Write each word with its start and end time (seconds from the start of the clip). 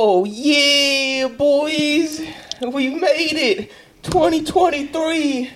Oh 0.00 0.24
yeah, 0.24 1.26
boys, 1.26 2.20
we 2.62 2.88
made 2.88 3.32
it. 3.32 3.72
2023, 4.04 5.50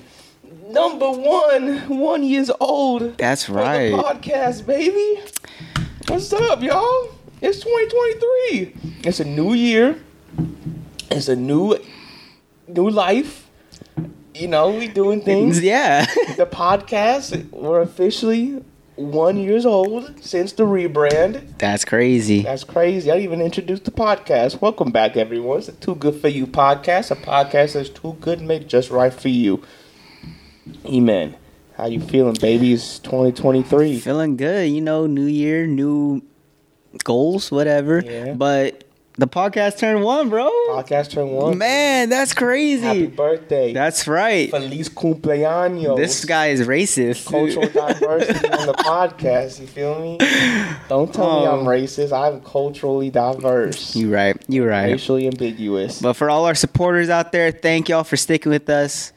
number 0.67 1.13
one, 1.13 1.89
one 1.89 2.25
years 2.25 2.51
old. 2.59 3.17
That's 3.19 3.49
right. 3.49 3.91
The 3.91 3.99
podcast, 3.99 4.67
baby. 4.67 5.23
What's 6.09 6.33
up, 6.33 6.61
y'all? 6.61 7.11
It's 7.41 7.61
2023. 7.61 8.75
It's 9.05 9.21
a 9.21 9.25
new 9.25 9.55
year. 9.55 10.03
It's 11.09 11.29
a 11.29 11.37
new, 11.37 11.79
new 12.67 12.91
life. 12.91 13.49
You 14.35 14.49
know, 14.49 14.71
we 14.71 14.89
doing 14.89 15.21
things. 15.21 15.61
Yeah. 15.61 16.05
The 16.37 16.47
podcast, 16.47 17.49
we're 17.53 17.81
officially 17.81 18.65
one 18.97 19.39
years 19.39 19.65
old 19.65 20.23
since 20.23 20.53
the 20.53 20.65
rebrand. 20.65 21.59
That's 21.59 21.85
crazy. 21.85 22.43
That's 22.43 22.65
crazy. 22.65 23.11
I 23.11 23.19
even 23.19 23.41
introduced 23.41 23.85
the 23.85 23.91
podcast. 23.91 24.61
Welcome 24.61 24.91
back, 24.91 25.17
everyone. 25.17 25.59
It's 25.59 25.69
a 25.69 25.73
Too 25.73 25.95
Good 25.95 26.17
For 26.21 26.29
You 26.29 26.47
podcast, 26.47 27.11
a 27.11 27.17
podcast 27.17 27.75
that's 27.75 27.89
too 27.89 28.17
good 28.21 28.41
to 28.41 28.45
make 28.45 28.69
just 28.69 28.91
right 28.91 29.13
for 29.13 29.29
you. 29.29 29.63
Amen. 30.87 31.37
How 31.77 31.87
you 31.87 32.01
feeling, 32.01 32.37
babies? 32.41 32.99
2023. 33.01 33.99
Feeling 34.01 34.37
good. 34.37 34.69
You 34.69 34.83
know, 34.83 35.07
new 35.07 35.27
year, 35.27 35.67
new 35.67 36.23
goals, 37.03 37.51
whatever. 37.51 38.03
Yeah. 38.05 38.35
But 38.35 38.82
the 39.23 39.29
podcast 39.29 39.79
turned 39.79 40.03
one, 40.03 40.29
bro. 40.29 40.51
Podcast 40.71 41.13
turn 41.13 41.29
one. 41.29 41.57
Man, 41.57 42.09
that's 42.09 42.35
crazy. 42.35 42.83
Happy 42.83 43.07
birthday. 43.07 43.73
That's 43.73 44.09
right. 44.09 44.51
Feliz 44.51 44.89
cumpleaños. 44.89 45.97
This 45.97 46.25
guy 46.25 46.49
is 46.49 46.67
racist. 46.67 47.25
cultural 47.29 47.69
diversity 47.69 48.49
on 48.49 48.67
the 48.67 48.73
podcast. 48.75 49.61
You 49.61 49.69
feel 49.69 50.01
me? 50.01 50.19
Don't 50.89 51.15
tell 51.15 51.41
me 51.41 51.47
I'm 51.47 51.61
Oh. 51.61 51.71
racist. 51.71 52.13
I'm 52.13 52.41
culturally 52.41 53.11
diverse, 53.11 53.95
You 53.95 54.13
right. 54.13 54.37
You 54.49 54.67
right. 54.67 54.91
racially 54.91 55.29
ambiguous. 55.29 56.01
But 56.03 56.15
for 56.15 56.29
all 56.29 56.45
our 56.47 56.57
supporters 56.57 57.09
out 57.09 57.31
there, 57.31 57.53
thank 57.53 57.89
y'all 57.89 58.03
for 58.03 58.17
sticking 58.17 58.51
with 58.51 58.69
us. 58.69 59.13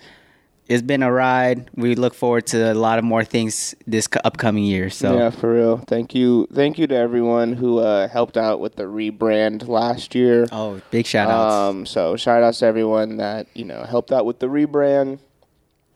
It's 0.68 0.82
been 0.82 1.04
a 1.04 1.12
ride. 1.12 1.70
We 1.76 1.94
look 1.94 2.16
forward 2.16 2.48
to 2.48 2.72
a 2.72 2.74
lot 2.74 2.98
of 2.98 3.06
more 3.06 3.24
things 3.24 3.76
this 3.86 4.08
upcoming 4.24 4.64
year. 4.64 4.90
So 4.90 5.18
yeah, 5.18 5.30
for 5.30 5.54
real. 5.54 5.78
Thank 5.78 6.16
you. 6.16 6.48
Thank 6.52 6.80
you 6.80 6.88
to 6.88 6.96
everyone 6.96 7.54
who 7.54 7.80
uh, 7.80 8.08
helped 8.08 8.36
out 8.36 8.60
with 8.60 8.76
the 8.76 8.84
rebrand 8.84 9.68
last 9.68 10.16
year. 10.16 10.48
oh, 10.52 10.82
big 10.90 11.06
shout 11.06 11.30
outs. 11.30 11.54
Um, 11.54 11.86
so 11.86 12.16
shout 12.16 12.42
outs 12.42 12.60
to 12.60 12.66
everyone 12.66 13.18
that 13.18 13.48
you 13.54 13.64
know 13.64 13.84
helped 13.84 14.12
out 14.12 14.26
with 14.26 14.40
the 14.40 14.48
rebrand. 14.48 15.20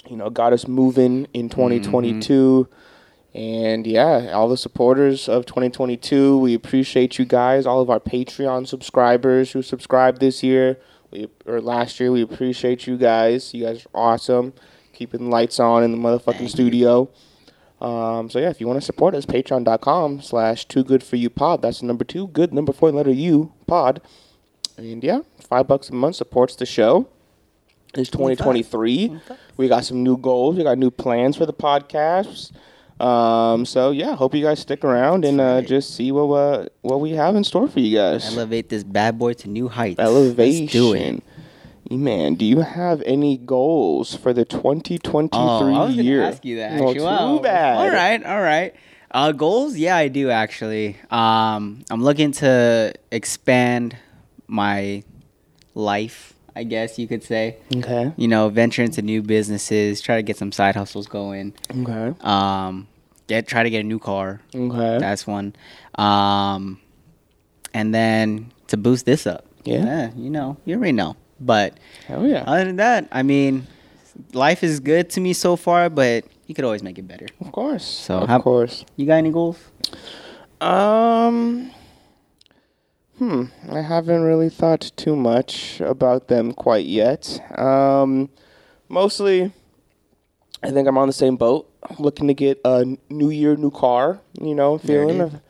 You 0.07 0.17
know, 0.17 0.29
got 0.29 0.53
us 0.53 0.67
moving 0.67 1.27
in 1.33 1.49
2022. 1.49 2.67
And 3.33 3.85
yeah, 3.85 4.31
all 4.33 4.49
the 4.49 4.57
supporters 4.57 5.29
of 5.29 5.45
2022, 5.45 6.37
we 6.39 6.53
appreciate 6.55 7.19
you 7.19 7.25
guys. 7.25 7.65
All 7.65 7.79
of 7.79 7.89
our 7.89 7.99
Patreon 7.99 8.67
subscribers 8.67 9.51
who 9.51 9.61
subscribed 9.61 10.19
this 10.19 10.41
year 10.41 10.77
we, 11.11 11.27
or 11.45 11.61
last 11.61 11.99
year, 11.99 12.11
we 12.11 12.21
appreciate 12.21 12.87
you 12.87 12.97
guys. 12.97 13.53
You 13.53 13.65
guys 13.65 13.85
are 13.93 14.13
awesome, 14.13 14.53
keeping 14.93 15.25
the 15.25 15.29
lights 15.29 15.59
on 15.59 15.83
in 15.83 15.91
the 15.91 15.97
motherfucking 15.97 16.49
studio. 16.49 17.09
Um, 17.81 18.29
so 18.29 18.39
yeah, 18.39 18.49
if 18.49 18.59
you 18.59 18.67
want 18.67 18.79
to 18.79 18.85
support 18.85 19.15
us, 19.15 19.25
patreon.com 19.25 20.21
slash 20.21 20.65
too 20.65 20.83
good 20.83 21.01
for 21.01 21.15
you 21.15 21.29
pod. 21.29 21.61
That's 21.61 21.81
number 21.81 22.03
two, 22.03 22.27
good 22.27 22.53
number 22.53 22.73
four, 22.73 22.91
letter 22.91 23.11
U 23.11 23.53
pod. 23.67 24.01
And 24.77 25.03
yeah, 25.03 25.21
five 25.39 25.67
bucks 25.67 25.89
a 25.89 25.93
month 25.93 26.15
supports 26.15 26.55
the 26.55 26.65
show. 26.65 27.07
It's 27.93 28.09
2023. 28.09 29.19
We 29.57 29.67
got 29.67 29.83
some 29.85 30.03
new 30.03 30.17
goals. 30.17 30.57
We 30.57 30.63
got 30.63 30.77
new 30.77 30.91
plans 30.91 31.37
for 31.37 31.45
the 31.45 31.53
podcast. 31.53 32.51
Um, 32.99 33.65
so 33.65 33.91
yeah, 33.91 34.15
hope 34.15 34.35
you 34.35 34.43
guys 34.43 34.59
stick 34.59 34.83
around 34.83 35.23
and 35.23 35.39
uh, 35.39 35.61
just 35.61 35.95
see 35.95 36.11
what 36.11 36.23
uh, 36.25 36.65
what 36.81 36.99
we 36.99 37.11
have 37.11 37.35
in 37.35 37.43
store 37.43 37.67
for 37.67 37.79
you 37.79 37.97
guys. 37.97 38.25
Elevate 38.35 38.69
this 38.69 38.83
bad 38.83 39.17
boy 39.17 39.33
to 39.33 39.49
new 39.49 39.67
heights. 39.69 39.99
Elevation. 39.99 40.63
Let's 40.65 40.73
do 40.73 40.93
it. 40.93 41.23
Man, 41.91 42.35
do 42.35 42.45
you 42.45 42.59
have 42.59 43.01
any 43.05 43.37
goals 43.37 44.15
for 44.15 44.31
the 44.31 44.45
2023 44.45 45.29
Oh, 45.33 45.73
I 45.73 45.85
was 45.85 45.95
year? 45.95 46.21
ask 46.23 46.45
you 46.45 46.57
that. 46.57 46.79
Well, 46.79 46.91
Actually, 46.91 47.37
too 47.37 47.43
bad. 47.43 47.77
All 47.77 47.89
right, 47.89 48.23
all 48.23 48.41
right. 48.41 48.75
Uh, 49.09 49.31
goals? 49.31 49.75
Yeah, 49.75 49.95
I 49.95 50.07
do 50.07 50.29
actually. 50.29 50.97
Um, 51.09 51.83
I'm 51.89 52.03
looking 52.03 52.31
to 52.33 52.93
expand 53.11 53.97
my 54.47 55.03
life. 55.73 56.33
I 56.59 56.63
guess 56.63 56.99
you 56.99 57.07
could 57.07 57.23
say. 57.23 57.55
Okay. 57.73 58.11
You 58.17 58.27
know, 58.27 58.49
venture 58.49 58.83
into 58.83 59.01
new 59.01 59.21
businesses, 59.21 60.01
try 60.01 60.17
to 60.17 60.21
get 60.23 60.35
some 60.35 60.51
side 60.51 60.75
hustles 60.75 61.07
going. 61.07 61.53
Okay. 61.73 62.13
Um, 62.19 62.87
get 63.27 63.47
try 63.47 63.63
to 63.63 63.69
get 63.69 63.79
a 63.79 63.83
new 63.87 63.97
car. 63.99 64.41
Okay. 64.53 64.97
That's 64.99 65.25
one. 65.25 65.55
Um, 65.95 66.79
and 67.73 67.93
then 67.95 68.51
to 68.67 68.75
boost 68.75 69.05
this 69.05 69.25
up. 69.25 69.45
Yeah. 69.63 70.11
you 70.17 70.29
know, 70.29 70.57
you 70.65 70.75
already 70.75 70.91
know. 70.91 71.15
But 71.39 71.77
Hell 72.07 72.25
yeah. 72.27 72.43
other 72.45 72.65
than 72.65 72.75
that, 72.75 73.07
I 73.13 73.23
mean, 73.23 73.65
life 74.33 74.61
is 74.61 74.81
good 74.81 75.09
to 75.11 75.21
me 75.21 75.31
so 75.31 75.55
far, 75.55 75.89
but 75.89 76.25
you 76.47 76.53
could 76.55 76.65
always 76.65 76.83
make 76.83 76.97
it 76.99 77.07
better. 77.07 77.27
of 77.39 77.53
course. 77.53 77.85
So 77.85 78.17
of 78.19 78.27
how- 78.27 78.41
course. 78.41 78.83
You 78.97 79.05
got 79.05 79.15
any 79.15 79.31
goals? 79.31 79.57
Um. 80.59 81.71
Hmm. 83.19 83.45
I 83.69 83.81
haven't 83.81 84.21
really 84.21 84.49
thought 84.49 84.91
too 84.95 85.15
much 85.15 85.81
about 85.81 86.29
them 86.29 86.53
quite 86.53 86.85
yet. 86.85 87.41
Um, 87.59 88.29
mostly, 88.87 89.51
I 90.63 90.71
think 90.71 90.87
I'm 90.87 90.97
on 90.97 91.07
the 91.07 91.13
same 91.13 91.35
boat. 91.35 91.69
I'm 91.83 91.97
looking 91.99 92.27
to 92.27 92.33
get 92.33 92.61
a 92.63 92.85
new 93.09 93.29
year, 93.29 93.57
new 93.57 93.71
car. 93.71 94.21
You 94.41 94.55
know, 94.55 94.77
feeling. 94.77 95.19
I'm 95.21 95.41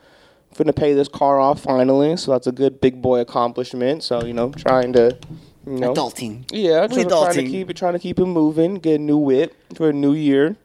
gonna 0.58 0.72
pay 0.72 0.94
this 0.94 1.06
car 1.06 1.38
off 1.38 1.60
finally, 1.60 2.16
so 2.16 2.32
that's 2.32 2.48
a 2.48 2.52
good 2.52 2.80
big 2.80 3.00
boy 3.00 3.20
accomplishment. 3.20 4.02
So 4.02 4.24
you 4.24 4.32
know, 4.32 4.50
trying 4.50 4.92
to, 4.94 5.16
you 5.64 5.78
know, 5.78 5.94
Adulting. 5.94 6.46
yeah, 6.50 6.88
trying, 6.88 7.08
trying 7.08 7.34
to 7.34 7.44
keep 7.44 7.70
it, 7.70 7.76
trying 7.76 7.92
to 7.92 8.00
keep 8.00 8.18
it 8.18 8.26
moving. 8.26 8.74
Get 8.74 8.96
a 8.96 9.02
new 9.02 9.16
whip 9.16 9.54
for 9.76 9.90
a 9.90 9.92
new 9.92 10.12
year. 10.12 10.56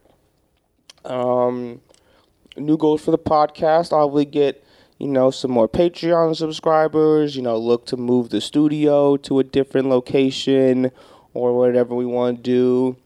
Um, 1.05 1.81
new 2.57 2.77
goals 2.77 3.03
for 3.03 3.11
the 3.11 3.19
podcast. 3.19 3.93
I'll 3.93 4.07
probably 4.07 4.25
get 4.25 4.64
you 4.97 5.07
know 5.07 5.31
some 5.31 5.51
more 5.51 5.67
Patreon 5.67 6.35
subscribers. 6.35 7.35
You 7.35 7.41
know, 7.41 7.57
look 7.57 7.85
to 7.87 7.97
move 7.97 8.29
the 8.29 8.41
studio 8.41 9.17
to 9.17 9.39
a 9.39 9.43
different 9.43 9.89
location 9.89 10.91
or 11.33 11.57
whatever 11.57 11.95
we 11.95 12.05
want 12.05 12.37
to 12.37 12.43
do. 12.43 12.97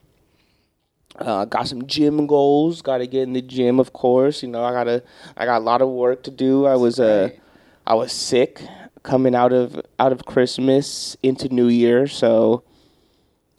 Uh, 1.16 1.46
got 1.46 1.68
some 1.68 1.86
gym 1.86 2.28
goals. 2.28 2.82
Got 2.82 3.00
to 3.00 3.08
get 3.08 3.24
in 3.24 3.34
the 3.34 3.42
gym, 3.42 3.80
of 3.80 3.94
course. 3.94 4.42
You 4.44 4.50
know, 4.50 4.64
I 4.64 4.72
gotta. 4.72 5.04
I 5.36 5.46
got 5.46 5.58
a 5.58 5.66
lot 5.66 5.82
of 5.82 5.90
work 5.90 6.24
to 6.24 6.32
do. 6.32 6.66
I 6.66 6.76
was 6.76 7.00
uh. 7.00 7.30
I 7.90 7.96
was 7.96 8.12
sick 8.12 8.62
coming 9.02 9.34
out 9.34 9.52
of 9.52 9.82
out 9.98 10.12
of 10.12 10.26
Christmas 10.26 11.18
into 11.24 11.50
New 11.50 11.68
Year, 11.68 12.08
so 12.08 12.64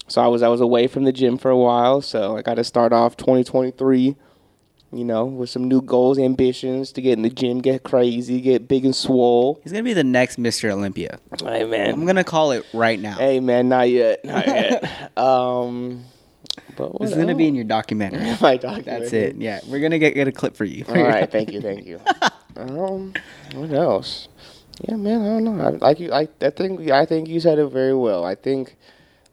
so 0.07 0.23
I 0.23 0.29
was 0.29 0.43
I 0.43 0.49
was 0.49 0.61
away 0.61 0.87
from 0.87 1.05
the 1.05 1.13
gym 1.13 1.37
for 1.37 1.51
a 1.51 1.57
while. 1.57 2.01
So 2.01 2.37
I 2.37 2.43
got 2.43 2.55
to 2.55 2.65
start 2.65 2.93
off 2.93 3.17
2023, 3.17 4.15
you 4.93 5.05
know, 5.05 5.25
with 5.25 5.51
some 5.51 5.69
new 5.69 5.81
goals, 5.81 6.19
ambitions 6.19 6.93
to 6.93 7.01
get 7.03 7.13
in 7.13 7.23
the 7.23 7.31
gym, 7.31 7.61
get 7.61 7.83
crazy, 7.85 8.41
get 8.41 8.67
big 8.67 8.85
and 8.85 8.95
swole. 8.95 9.61
He's 9.63 9.73
gonna 9.73 9.85
be 9.85 9.93
the 9.93 10.05
next 10.05 10.39
Mr. 10.39 10.71
Olympia. 10.71 11.19
Hey 11.43 11.91
I'm 11.91 12.07
gonna 12.07 12.25
call 12.25 12.53
it 12.53 12.67
right 12.73 12.99
now. 12.99 13.17
hey 13.17 13.41
man, 13.41 13.69
not 13.69 13.89
yet, 13.89 14.25
not 14.25 14.47
yet. 14.49 15.17
um, 15.17 16.05
but 16.77 16.93
is 17.01 17.15
gonna 17.15 17.35
be 17.35 17.47
in 17.47 17.55
your 17.55 17.65
documentary. 17.65 18.37
my 18.41 18.57
documentary. 18.57 19.01
That's 19.01 19.13
it. 19.13 19.37
Yeah, 19.37 19.61
we're 19.69 19.81
gonna 19.81 19.99
get, 19.99 20.15
get 20.15 20.27
a 20.27 20.33
clip 20.33 20.57
for 20.57 20.65
you. 20.65 20.85
All 20.89 20.95
right, 20.95 21.31
thank 21.31 21.53
you, 21.53 21.61
thank 21.61 21.87
you. 21.87 22.01
um, 22.57 23.15
what 23.55 23.71
else? 23.71 24.29
Yeah, 24.89 24.97
man, 24.97 25.21
I 25.21 25.25
don't 25.25 25.45
know. 25.45 25.63
I, 25.63 25.69
like 25.71 26.01
you, 26.01 26.13
I, 26.13 26.27
I 26.41 26.51
think 26.51 26.91
I 26.91 27.05
think 27.07 27.29
you 27.29 27.39
said 27.39 27.59
it 27.59 27.67
very 27.67 27.95
well. 27.95 28.25
I 28.25 28.35
think 28.35 28.77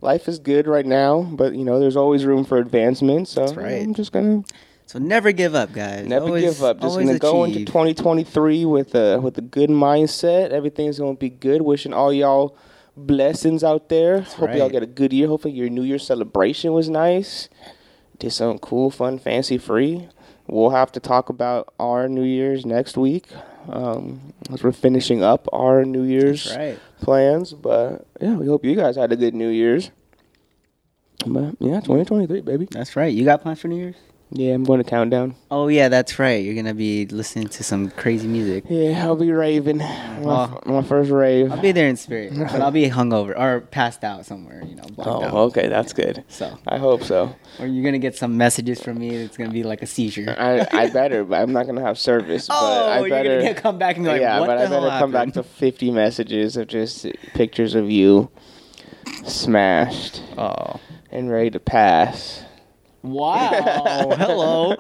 life 0.01 0.27
is 0.27 0.37
good 0.39 0.67
right 0.67 0.85
now, 0.85 1.21
but 1.21 1.55
you 1.55 1.63
know, 1.63 1.79
there's 1.79 1.95
always 1.95 2.25
room 2.25 2.43
for 2.43 2.57
advancement. 2.57 3.27
So 3.27 3.41
That's 3.41 3.55
right. 3.57 3.81
I'm 3.81 3.93
just 3.93 4.11
gonna 4.11 4.43
So 4.87 4.99
never 4.99 5.33
give 5.33 5.53
up, 5.53 5.73
guys. 5.73 6.07
never 6.07 6.27
Always- 6.27 6.43
give 6.43 6.63
up. 6.63 6.79
Just 6.79 6.97
gonna 6.97 7.19
go 7.19 7.43
into 7.43 7.65
2023 7.65 8.63
with 8.63 8.95
a 8.95 9.19
with 9.19 9.37
a 9.37 9.41
good 9.41 9.69
mindset. 9.69 10.51
Everything's 10.51 10.97
gonna 10.97 11.15
be 11.15 11.29
good. 11.29 11.61
Wishing 11.61 11.93
all 11.93 12.13
y'all 12.13 12.55
blessings 12.95 13.65
out 13.65 13.89
there. 13.89 14.21
Hope 14.21 14.55
y'all 14.55 14.69
get 14.69 14.83
a 14.83 14.87
good 14.87 15.11
year. 15.11 15.27
Hopefully 15.27 15.53
your 15.53 15.69
New 15.69 15.83
Year 15.83 15.99
celebration 15.99 16.71
was 16.71 16.89
nice. 16.89 17.49
Did 18.17 18.31
something 18.31 18.59
cool, 18.59 18.89
fun, 18.89 19.19
fancy 19.19 19.57
free. 19.57 20.07
We'll 20.47 20.69
have 20.69 20.93
to 20.93 21.01
talk 21.01 21.27
about 21.27 21.73
our 21.77 22.07
New 22.07 22.23
Year's 22.23 22.65
next 22.65 22.97
week 22.97 23.27
um, 23.67 24.33
as 24.51 24.63
we're 24.63 24.71
finishing 24.71 25.21
up 25.21 25.49
our 25.51 25.83
New 25.83 26.03
Year's 26.03 26.55
right. 26.55 26.79
plans. 27.01 27.51
But 27.51 28.07
yeah, 28.21 28.35
we 28.35 28.47
hope 28.47 28.63
you 28.63 28.73
guys 28.73 28.95
had 28.95 29.11
a 29.11 29.17
good 29.17 29.35
New 29.35 29.49
Year's. 29.49 29.91
But 31.25 31.55
yeah, 31.59 31.81
2023, 31.81 32.39
baby. 32.39 32.69
That's 32.71 32.95
right. 32.95 33.13
You 33.13 33.25
got 33.25 33.41
plans 33.41 33.59
for 33.59 33.67
New 33.67 33.75
Year's? 33.75 33.95
Yeah, 34.29 34.53
I'm 34.55 34.65
going 34.65 34.83
to 34.83 34.89
countdown. 34.89 35.35
Oh 35.49 35.69
yeah, 35.69 35.87
that's 35.87 36.19
right. 36.19 36.43
You're 36.43 36.53
gonna 36.55 36.73
be 36.73 37.05
listening 37.05 37.47
to 37.47 37.63
some 37.63 37.89
crazy 37.89 38.27
music. 38.27 38.65
Yeah, 38.67 39.05
I'll 39.05 39.15
be 39.15 39.31
raving. 39.31 39.77
My, 39.77 40.19
Oh. 40.25 40.59
my 40.65 40.81
first 40.81 41.09
rave. 41.11 41.49
I'll 41.49 41.61
be 41.61 41.71
there 41.71 41.87
in 41.87 41.95
spirit, 41.95 42.33
but 42.37 42.59
I'll 42.61 42.71
be 42.71 42.89
hungover 42.89 43.39
or 43.39 43.61
passed 43.61 44.03
out 44.03 44.25
somewhere. 44.25 44.61
You 44.65 44.75
know, 44.75 44.83
Oh, 44.97 45.23
out. 45.23 45.33
okay, 45.33 45.69
that's 45.69 45.93
good. 45.93 46.25
So, 46.27 46.57
I 46.67 46.77
hope 46.77 47.03
so. 47.03 47.33
or 47.59 47.67
you're 47.67 47.85
gonna 47.85 47.99
get 47.99 48.17
some 48.17 48.35
messages 48.35 48.81
from 48.81 48.99
me. 48.99 49.15
It's 49.15 49.37
gonna 49.37 49.49
be 49.51 49.63
like 49.63 49.81
a 49.81 49.87
seizure. 49.87 50.35
I, 50.37 50.67
I 50.73 50.89
better, 50.89 51.23
but 51.23 51.39
I'm 51.39 51.53
not 51.53 51.65
gonna 51.65 51.81
have 51.85 51.97
service. 51.97 52.47
oh, 52.51 52.53
but 52.59 52.89
I 52.91 52.99
you're 52.99 53.09
better, 53.09 53.29
gonna 53.39 53.53
get, 53.53 53.57
come 53.63 53.77
back 53.77 53.95
and 53.95 54.03
be 54.03 54.11
like, 54.11 54.19
yeah, 54.21 54.41
what 54.41 54.47
but 54.47 54.57
I 54.57 54.65
better 54.67 54.89
hell 54.89 54.99
come 54.99 55.11
back 55.13 55.31
to 55.35 55.43
50 55.43 55.91
messages 55.91 56.57
of 56.57 56.67
just 56.67 57.05
pictures 57.33 57.75
of 57.75 57.89
you 57.89 58.29
smashed 59.23 60.21
Oh, 60.37 60.81
and 61.11 61.31
ready 61.31 61.49
to 61.51 61.59
pass. 61.61 62.43
Wow! 63.03 64.09
Hello. 64.17 64.75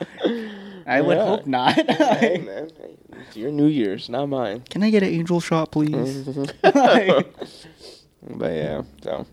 I 0.85 1.01
would 1.01 1.17
Yeah. 1.17 1.25
hope 1.25 1.45
not. 1.45 1.73
hey, 1.73 2.41
man, 2.45 2.69
hey, 2.79 2.95
it's 3.27 3.35
your 3.37 3.51
New 3.51 3.65
Year's, 3.67 4.07
not 4.09 4.27
mine. 4.29 4.61
Can 4.69 4.83
I 4.83 4.89
get 4.89 5.03
an 5.03 5.09
angel 5.09 5.39
shot, 5.41 5.71
please? 5.71 6.23
but 6.61 8.51
yeah, 8.51 8.83
so 9.03 9.25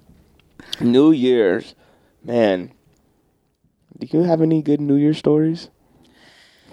New 0.80 1.12
Year's, 1.12 1.74
man. 2.24 2.72
Do 3.98 4.08
you 4.10 4.24
have 4.24 4.42
any 4.42 4.62
good 4.62 4.80
New 4.80 4.96
Year 4.96 5.14
stories 5.14 5.70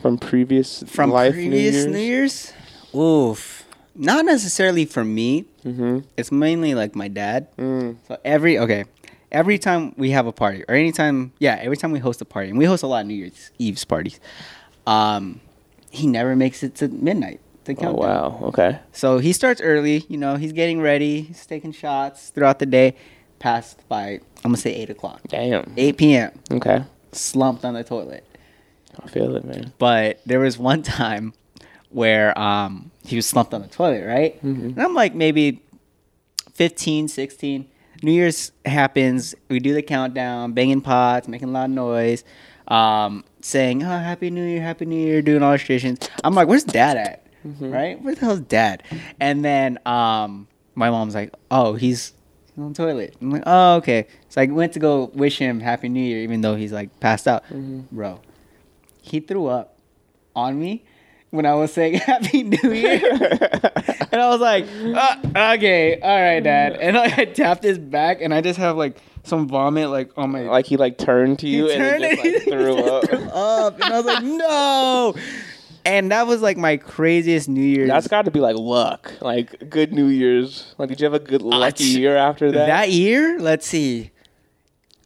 from 0.01 0.17
previous 0.17 0.83
From 0.87 1.11
life 1.11 1.33
previous 1.35 1.85
New? 1.85 1.99
Year's? 1.99 2.51
Oof. 2.95 3.65
Not 3.93 4.25
necessarily 4.25 4.85
for 4.85 5.03
me. 5.03 5.45
Mm-hmm. 5.63 5.99
It's 6.17 6.31
mainly 6.31 6.73
like 6.73 6.95
my 6.95 7.07
dad. 7.07 7.47
Mm. 7.57 7.97
So 8.07 8.17
every 8.25 8.57
okay, 8.57 8.85
every 9.31 9.57
time 9.57 9.93
we 9.97 10.11
have 10.11 10.27
a 10.27 10.31
party, 10.31 10.63
or 10.67 10.75
anytime, 10.75 11.33
yeah, 11.39 11.57
every 11.61 11.77
time 11.77 11.91
we 11.91 11.99
host 11.99 12.21
a 12.21 12.25
party, 12.25 12.49
and 12.49 12.57
we 12.57 12.65
host 12.65 12.83
a 12.83 12.87
lot 12.87 13.01
of 13.01 13.07
New 13.07 13.13
Year's 13.15 13.51
Eve's 13.57 13.85
parties, 13.85 14.19
um, 14.85 15.41
he 15.89 16.07
never 16.07 16.35
makes 16.35 16.63
it 16.63 16.75
to 16.75 16.87
midnight 16.87 17.39
to 17.65 17.75
Oh 17.85 17.93
wow. 17.93 18.39
Okay. 18.43 18.79
So 18.91 19.19
he 19.19 19.33
starts 19.33 19.61
early. 19.61 20.05
You 20.07 20.17
know, 20.17 20.35
he's 20.35 20.53
getting 20.53 20.81
ready, 20.81 21.21
he's 21.21 21.45
taking 21.45 21.71
shots 21.71 22.29
throughout 22.29 22.59
the 22.59 22.65
day. 22.65 22.95
Passed 23.39 23.87
by, 23.89 24.19
I'm 24.43 24.51
gonna 24.51 24.57
say 24.57 24.71
eight 24.71 24.91
o'clock, 24.91 25.21
Damn. 25.27 25.73
eight 25.75 25.97
p.m. 25.97 26.31
Okay. 26.51 26.83
Slumped 27.11 27.65
on 27.65 27.73
the 27.73 27.83
toilet. 27.83 28.23
I 29.03 29.07
feel 29.07 29.35
it, 29.35 29.43
man. 29.43 29.73
But 29.79 30.21
there 30.25 30.39
was 30.39 30.59
one 30.59 30.83
time 30.83 31.33
where 31.89 32.37
um, 32.37 32.91
he 33.03 33.15
was 33.15 33.25
slumped 33.25 33.53
on 33.53 33.61
the 33.61 33.67
toilet, 33.67 34.05
right? 34.05 34.41
And 34.43 34.79
I'm 34.79 34.93
like 34.93 35.15
maybe 35.15 35.61
15, 36.53 37.07
16. 37.07 37.67
New 38.03 38.11
Year's 38.11 38.51
happens. 38.65 39.35
We 39.49 39.59
do 39.59 39.73
the 39.73 39.81
countdown, 39.81 40.53
banging 40.53 40.81
pots, 40.81 41.27
making 41.27 41.49
a 41.49 41.51
lot 41.51 41.65
of 41.65 41.71
noise, 41.71 42.23
um, 42.67 43.23
saying, 43.41 43.83
oh, 43.83 43.87
Happy 43.87 44.29
New 44.29 44.43
Year, 44.45 44.61
Happy 44.61 44.85
New 44.85 44.95
Year, 44.99 45.21
doing 45.21 45.43
all 45.43 45.51
the 45.51 45.57
traditions. 45.57 45.99
I'm 46.23 46.33
like, 46.33 46.47
where's 46.47 46.63
dad 46.63 46.97
at? 46.97 47.25
Right? 47.43 48.01
Where 48.01 48.13
the 48.15 48.21
hell's 48.21 48.39
dad? 48.41 48.83
And 49.19 49.43
then 49.43 49.79
um, 49.85 50.47
my 50.75 50.89
mom's 50.89 51.15
like, 51.15 51.33
oh, 51.49 51.73
he's 51.73 52.13
he's 52.55 52.63
on 52.63 52.73
the 52.73 52.75
toilet. 52.75 53.15
I'm 53.21 53.31
like, 53.31 53.43
oh, 53.45 53.75
okay. 53.77 54.07
So 54.29 54.41
I 54.41 54.45
went 54.45 54.73
to 54.73 54.79
go 54.79 55.05
wish 55.13 55.37
him 55.39 55.59
Happy 55.59 55.89
New 55.89 56.03
Year, 56.03 56.19
even 56.19 56.41
though 56.41 56.55
he's 56.55 56.71
like 56.71 56.99
passed 56.99 57.27
out. 57.27 57.43
Bro, 57.91 58.19
he 59.01 59.19
threw 59.19 59.47
up 59.47 59.79
on 60.35 60.59
me 60.59 60.83
when 61.31 61.45
I 61.45 61.55
was 61.55 61.73
saying 61.73 61.93
Happy 61.95 62.43
New 62.43 62.71
Year. 62.71 62.99
and 64.11 64.21
I 64.21 64.29
was 64.29 64.39
like, 64.39 64.65
uh, 64.95 65.53
okay, 65.55 65.99
all 65.99 66.21
right, 66.21 66.39
Dad. 66.41 66.77
And 66.79 66.95
like, 66.95 67.17
I 67.17 67.25
tapped 67.25 67.63
his 67.63 67.77
back, 67.79 68.21
and 68.21 68.33
I 68.33 68.41
just 68.41 68.59
have 68.59 68.77
like 68.77 68.97
some 69.23 69.47
vomit 69.47 69.89
like 69.89 70.11
on 70.17 70.31
my. 70.31 70.41
Like 70.41 70.65
he 70.67 70.77
like 70.77 70.97
turned 70.97 71.39
to 71.39 71.47
you 71.47 71.67
turned 71.69 72.03
and 72.03 72.19
he 72.19 72.31
just, 72.31 72.47
like, 72.47 72.53
threw 72.57 72.75
up. 72.77 73.09
threw 73.09 73.19
up. 73.29 73.75
And 73.75 73.83
I 73.93 73.97
was 73.97 74.05
like, 74.05 74.23
no. 74.23 75.15
And 75.83 76.11
that 76.11 76.27
was 76.27 76.41
like 76.43 76.57
my 76.57 76.77
craziest 76.77 77.49
New 77.49 77.61
Year's. 77.63 77.87
That's 77.89 78.07
got 78.07 78.25
to 78.25 78.31
be 78.31 78.39
like 78.39 78.55
luck, 78.55 79.13
like 79.19 79.67
good 79.69 79.93
New 79.93 80.07
Year's. 80.07 80.75
Like, 80.77 80.89
did 80.89 80.99
you 81.01 81.05
have 81.05 81.15
a 81.15 81.19
good 81.19 81.41
lucky 81.41 81.83
ch- 81.85 81.97
year 81.97 82.15
after 82.17 82.51
that? 82.51 82.67
that 82.67 82.91
year. 82.91 83.39
Let's 83.39 83.65
see. 83.65 84.11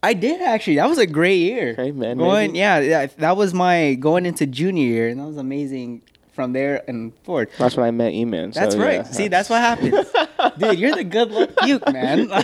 I 0.02 0.12
did 0.12 0.42
actually. 0.42 0.76
That 0.76 0.88
was 0.88 0.98
a 0.98 1.06
great 1.06 1.38
year. 1.38 1.70
Okay, 1.70 1.90
man, 1.92 2.18
Going, 2.18 2.52
maybe. 2.52 2.58
yeah, 2.58 3.06
that 3.06 3.36
was 3.38 3.54
my 3.54 3.94
going 3.94 4.26
into 4.26 4.46
junior 4.46 4.86
year, 4.86 5.08
and 5.08 5.18
that 5.18 5.26
was 5.26 5.38
amazing 5.38 6.02
from 6.36 6.52
there 6.52 6.84
and 6.86 7.12
forward. 7.24 7.50
That's 7.58 7.76
when 7.76 7.84
I 7.86 7.90
met 7.90 8.12
E-Man. 8.12 8.52
so, 8.52 8.60
That's 8.60 8.76
right. 8.76 8.94
yeah, 8.96 9.02
See, 9.02 9.26
that's 9.28 9.50
what 9.50 9.60
happens, 9.60 10.06
dude. 10.58 10.78
You're 10.78 10.94
the 10.94 11.02
good 11.02 11.32
luck 11.32 11.50
puke, 11.62 11.92
man. 11.92 12.28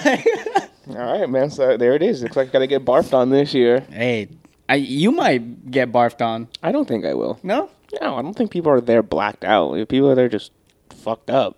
Like, 0.85 0.99
All 0.99 1.21
right, 1.21 1.31
man. 1.31 1.51
So 1.51 1.77
there 1.77 1.95
it 1.95 2.03
is. 2.03 2.23
Looks 2.25 2.35
like 2.35 2.49
I 2.49 2.51
gotta 2.51 2.67
get 2.67 2.85
barfed 2.85 3.15
on 3.15 3.31
this 3.31 3.55
year. 3.55 3.81
hey, 3.91 4.29
I, 4.69 4.75
you 4.77 5.13
might 5.13 5.71
get 5.71 5.93
barfed 5.93 6.21
on. 6.21 6.49
I 6.63 6.73
don't 6.73 6.89
think 6.89 7.05
I 7.05 7.15
will. 7.15 7.39
No. 7.45 7.71
No, 8.01 8.17
I 8.17 8.23
don't 8.23 8.35
think 8.35 8.51
people 8.51 8.73
are 8.73 8.81
there 8.81 9.03
blacked 9.03 9.45
out. 9.45 9.75
People 9.89 10.11
are 10.11 10.15
there 10.17 10.29
just 10.29 10.51
fucked 10.91 11.31
up. 11.31 11.57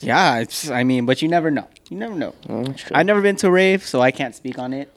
Yeah, 0.00 0.38
it's, 0.38 0.70
I 0.70 0.84
mean, 0.84 1.06
but 1.06 1.22
you 1.22 1.28
never 1.28 1.50
know. 1.50 1.68
You 1.90 1.96
never 1.98 2.14
know. 2.14 2.34
Mm. 2.46 2.90
I've 2.94 3.06
never 3.06 3.20
been 3.20 3.36
to 3.36 3.48
a 3.48 3.50
rave, 3.50 3.84
so 3.84 4.00
I 4.00 4.10
can't 4.10 4.34
speak 4.34 4.58
on 4.58 4.72
it. 4.72 4.92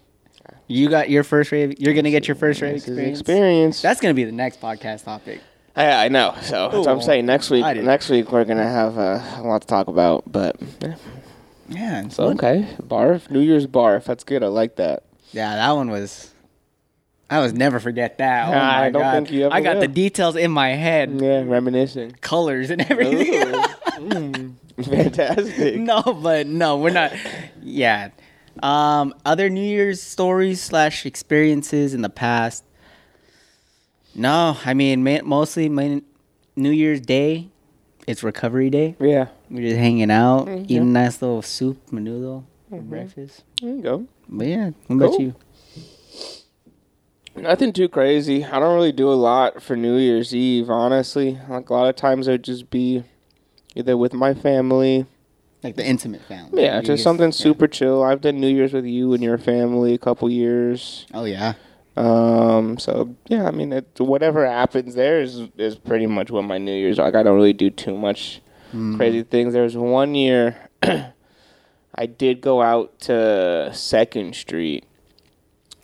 You 0.67 0.89
got 0.89 1.09
your 1.09 1.23
first 1.23 1.51
rave. 1.51 1.79
You're 1.79 1.93
gonna 1.93 2.11
get 2.11 2.27
your 2.27 2.35
first 2.35 2.61
rave 2.61 2.73
This 2.75 2.83
is 2.83 2.89
experience. 2.89 3.19
experience. 3.19 3.81
That's 3.81 3.99
gonna 3.99 4.13
be 4.13 4.23
the 4.23 4.31
next 4.31 4.61
podcast 4.61 5.03
topic. 5.03 5.41
Yeah, 5.77 5.99
I 5.99 6.09
know. 6.09 6.35
So 6.41 6.69
that's 6.69 6.85
what 6.85 6.87
I'm 6.89 7.01
saying. 7.01 7.25
Next 7.25 7.49
week, 7.49 7.63
I 7.63 7.73
next 7.73 8.09
week 8.09 8.31
we're 8.31 8.45
gonna 8.45 8.67
have 8.67 8.97
uh, 8.97 9.21
a 9.37 9.43
lot 9.43 9.61
to 9.61 9.67
talk 9.67 9.87
about. 9.87 10.29
But 10.31 10.57
yeah, 10.81 10.95
Yeah. 11.69 12.07
so 12.09 12.25
okay, 12.29 12.67
barf, 12.81 13.29
New 13.29 13.39
Year's 13.39 13.67
barf. 13.67 14.03
That's 14.05 14.23
good. 14.23 14.43
I 14.43 14.47
like 14.47 14.75
that. 14.77 15.03
Yeah, 15.31 15.55
that 15.55 15.71
one 15.71 15.89
was. 15.89 16.27
I 17.29 17.39
was 17.39 17.53
never 17.53 17.79
forget 17.79 18.17
that. 18.17 18.49
Oh 18.49 18.51
I 18.51 18.79
my 18.81 18.89
don't 18.89 19.01
god! 19.01 19.13
think 19.13 19.31
you 19.31 19.45
ever 19.45 19.55
I 19.55 19.61
got 19.61 19.75
will. 19.75 19.81
the 19.83 19.87
details 19.87 20.35
in 20.35 20.51
my 20.51 20.71
head, 20.71 21.17
Yeah, 21.21 21.43
reminiscing. 21.45 22.11
colors 22.19 22.69
and 22.69 22.81
everything. 22.91 23.33
Ooh. 23.55 23.63
Mm, 24.01 24.55
fantastic. 24.83 25.75
no, 25.79 26.01
but 26.01 26.47
no, 26.47 26.77
we're 26.77 26.89
not. 26.89 27.13
Yeah. 27.61 28.09
Um, 28.63 29.13
other 29.25 29.47
New 29.47 29.61
Year's 29.63 30.01
stories 30.01 30.59
slash 30.59 31.05
experiences 31.05 31.93
in 31.93 32.01
the 32.01 32.09
past. 32.09 32.63
No, 34.15 34.57
I 34.65 34.73
mean 34.73 35.03
mostly 35.25 35.69
my 35.69 36.01
New 36.55 36.71
Year's 36.71 37.01
Day. 37.01 37.47
It's 38.07 38.23
recovery 38.23 38.69
day. 38.69 38.95
Yeah, 38.99 39.27
We're 39.49 39.61
just 39.61 39.77
hanging 39.77 40.09
out, 40.11 40.47
Mm, 40.47 40.63
eating 40.65 40.77
a 40.79 40.85
nice 40.85 41.21
little 41.21 41.41
soup, 41.41 41.77
menudo 41.91 42.43
for 42.69 42.79
Mhm. 42.79 42.89
breakfast. 42.89 43.43
there 43.61 43.75
you 43.75 43.81
go. 43.81 44.05
But 44.27 44.47
yeah, 44.47 44.71
what 44.87 44.95
about 44.95 45.19
you? 45.19 45.35
Nothing 47.35 47.71
too 47.71 47.87
crazy. 47.87 48.43
I 48.43 48.59
don't 48.59 48.75
really 48.75 48.91
do 48.91 49.09
a 49.11 49.13
lot 49.15 49.61
for 49.61 49.75
New 49.77 49.95
Year's 49.97 50.35
Eve, 50.35 50.69
honestly. 50.69 51.37
Like 51.49 51.69
a 51.69 51.73
lot 51.73 51.87
of 51.87 51.95
times 51.95 52.27
I'd 52.27 52.43
just 52.43 52.69
be 52.69 53.03
either 53.75 53.95
with 53.95 54.13
my 54.13 54.33
family. 54.33 55.05
Like 55.63 55.75
the 55.75 55.85
intimate 55.87 56.21
family. 56.23 56.63
Yeah, 56.63 56.77
You 56.77 56.81
just 56.81 56.89
guys- 56.99 57.03
something 57.03 57.27
yeah. 57.27 57.31
super 57.31 57.67
chill. 57.67 58.01
I've 58.03 58.19
done 58.19 58.41
New 58.41 58.47
Year's 58.47 58.73
with 58.73 58.85
you 58.85 59.13
and 59.13 59.21
your 59.23 59.37
family 59.37 59.93
a 59.93 59.97
couple 59.99 60.29
years. 60.29 61.05
Oh 61.13 61.23
yeah. 61.25 61.53
Um, 61.97 62.77
so 62.79 63.15
yeah, 63.27 63.47
I 63.47 63.51
mean, 63.51 63.73
it, 63.73 63.87
whatever 63.99 64.45
happens 64.45 64.95
there 64.95 65.21
is 65.21 65.41
is 65.57 65.75
pretty 65.75 66.07
much 66.07 66.31
what 66.31 66.43
my 66.43 66.57
New 66.57 66.73
Year's 66.73 66.97
like. 66.97 67.15
I 67.15 67.23
don't 67.23 67.35
really 67.35 67.53
do 67.53 67.69
too 67.69 67.97
much 67.97 68.41
Mm. 68.73 68.95
crazy 68.95 69.23
things. 69.23 69.51
There 69.53 69.63
was 69.63 69.75
one 69.75 70.15
year 70.15 70.55
I 71.95 72.05
did 72.05 72.39
go 72.39 72.61
out 72.61 72.97
to 73.01 73.69
Second 73.73 74.33
Street 74.33 74.85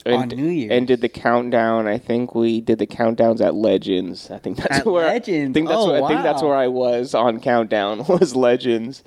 On 0.05 0.29
New 0.29 0.45
Year's. 0.47 0.71
and 0.71 0.87
did 0.87 1.01
the 1.01 1.09
countdown. 1.09 1.85
I 1.85 1.97
think 1.97 2.33
we 2.33 2.61
did 2.61 2.79
the 2.79 2.87
countdowns 2.87 3.41
at 3.41 3.55
Legends. 3.55 4.31
I 4.31 4.37
think 4.37 4.55
that's 4.59 4.77
At 4.79 4.85
where 4.85 5.05
Legends? 5.05 5.51
I 5.51 5.53
think 5.53 5.67
that's 5.67 5.79
Oh, 5.81 5.91
where, 5.91 6.01
I 6.01 6.07
think 6.07 6.23
that's 6.23 6.41
where 6.41 6.55
I 6.55 6.67
was 6.69 7.13
on 7.13 7.41
countdown 7.41 8.05
was 8.07 8.37
Legends. 8.37 9.03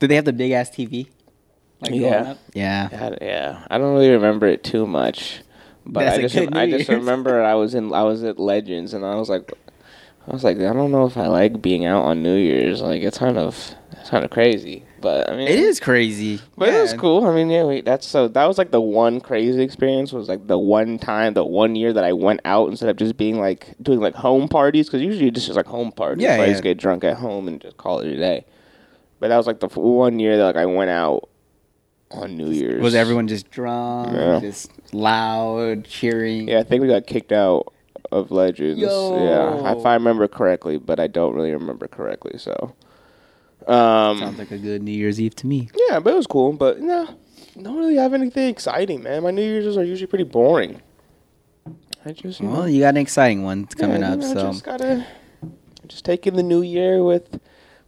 Did 0.00 0.08
they 0.10 0.16
have 0.16 0.24
the 0.24 0.32
big 0.32 0.50
ass 0.50 0.70
TV? 0.70 1.06
Like 1.80 1.92
Yeah. 1.94 2.34
Yeah. 2.54 2.88
Yeah, 2.90 3.14
yeah. 3.22 3.66
I 3.70 3.78
don't 3.78 3.94
really 3.94 4.10
remember 4.10 4.46
it 4.48 4.64
too 4.64 4.84
much, 4.84 5.41
but 5.84 6.04
That's 6.04 6.18
I 6.18 6.22
just 6.22 6.54
I 6.54 6.70
just 6.70 6.88
remember 6.88 7.42
I 7.42 7.54
was 7.54 7.74
in 7.74 7.92
I 7.92 8.02
was 8.02 8.22
at 8.24 8.38
Legends 8.38 8.94
and 8.94 9.04
I 9.04 9.16
was 9.16 9.28
like, 9.28 9.52
I 10.26 10.32
was 10.32 10.44
like 10.44 10.56
I 10.58 10.72
don't 10.72 10.92
know 10.92 11.06
if 11.06 11.16
I 11.16 11.26
like 11.26 11.60
being 11.60 11.84
out 11.84 12.02
on 12.04 12.22
New 12.22 12.36
Year's. 12.36 12.80
Like 12.80 13.02
it's 13.02 13.18
kind 13.18 13.38
of 13.38 13.74
it's 13.92 14.10
kind 14.10 14.24
of 14.24 14.30
crazy, 14.30 14.84
but 15.00 15.30
I 15.30 15.36
mean 15.36 15.48
It 15.48 15.58
is 15.58 15.80
crazy. 15.80 16.40
But 16.56 16.68
it 16.68 16.80
was 16.80 16.94
cool. 16.94 17.26
I 17.26 17.34
mean, 17.34 17.50
yeah, 17.50 17.64
we, 17.64 17.80
that's 17.80 18.06
so 18.06 18.28
that 18.28 18.44
was 18.46 18.58
like 18.58 18.70
the 18.70 18.80
one 18.80 19.20
crazy 19.20 19.62
experience 19.62 20.12
was 20.12 20.28
like 20.28 20.46
the 20.46 20.58
one 20.58 20.98
time, 20.98 21.34
the 21.34 21.44
one 21.44 21.74
year 21.74 21.92
that 21.92 22.04
I 22.04 22.12
went 22.12 22.40
out 22.44 22.68
instead 22.68 22.88
of 22.88 22.96
just 22.96 23.16
being 23.16 23.40
like 23.40 23.74
doing 23.82 24.00
like 24.00 24.14
home 24.14 24.48
parties 24.48 24.86
because 24.86 25.02
usually 25.02 25.28
it's 25.28 25.44
just 25.44 25.56
like 25.56 25.66
home 25.66 25.92
parties. 25.92 26.22
Yeah, 26.22 26.34
I 26.34 26.46
yeah. 26.46 26.46
just 26.46 26.62
get 26.62 26.78
drunk 26.78 27.04
at 27.04 27.16
home 27.16 27.48
and 27.48 27.60
just 27.60 27.76
call 27.76 28.00
it 28.00 28.12
a 28.12 28.16
day. 28.16 28.44
But 29.18 29.28
that 29.28 29.36
was 29.36 29.46
like 29.46 29.60
the 29.60 29.68
one 29.68 30.18
year 30.18 30.36
that 30.36 30.44
like 30.44 30.56
I 30.56 30.66
went 30.66 30.90
out 30.90 31.28
on 32.14 32.36
New 32.36 32.50
Year's. 32.50 32.80
Was 32.82 32.94
everyone 32.94 33.28
just 33.28 33.50
drunk, 33.50 34.12
Yeah. 34.14 34.40
just 34.40 34.70
loud, 34.94 35.84
cheering? 35.84 36.48
Yeah, 36.48 36.60
I 36.60 36.62
think 36.62 36.82
we 36.82 36.88
got 36.88 37.06
kicked 37.06 37.32
out 37.32 37.72
of 38.10 38.30
Legends. 38.30 38.80
Yo. 38.80 39.24
Yeah, 39.24 39.72
if 39.78 39.86
I 39.86 39.94
remember 39.94 40.28
correctly, 40.28 40.78
but 40.78 41.00
I 41.00 41.06
don't 41.06 41.34
really 41.34 41.52
remember 41.52 41.86
correctly. 41.88 42.38
So, 42.38 42.74
um, 43.66 44.18
Sounds 44.18 44.38
like 44.38 44.50
a 44.50 44.58
good 44.58 44.82
New 44.82 44.92
Year's 44.92 45.20
Eve 45.20 45.34
to 45.36 45.46
me. 45.46 45.68
yeah, 45.88 45.98
but 46.00 46.12
it 46.12 46.16
was 46.16 46.26
cool. 46.26 46.52
But 46.52 46.80
no, 46.80 47.08
don't 47.60 47.76
really 47.76 47.96
have 47.96 48.12
anything 48.14 48.48
exciting, 48.48 49.02
man. 49.02 49.22
My 49.22 49.30
New 49.30 49.42
Year's 49.42 49.76
are 49.76 49.84
usually 49.84 50.06
pretty 50.08 50.24
boring. 50.24 50.80
I 52.04 52.12
just 52.12 52.40
you 52.40 52.48
Well, 52.48 52.62
know, 52.62 52.66
you 52.66 52.80
got 52.80 52.88
an 52.90 52.96
exciting 52.96 53.44
one 53.44 53.66
coming 53.66 54.00
yeah, 54.00 54.12
up. 54.14 54.20
you 54.20 54.26
know, 54.28 54.34
So 54.34 54.42
just 54.52 54.64
gotta 54.64 55.06
just 55.86 56.04
take 56.04 56.26
in 56.26 56.34
the 56.34 56.42
new 56.42 56.62
year 56.62 57.02
with 57.04 57.40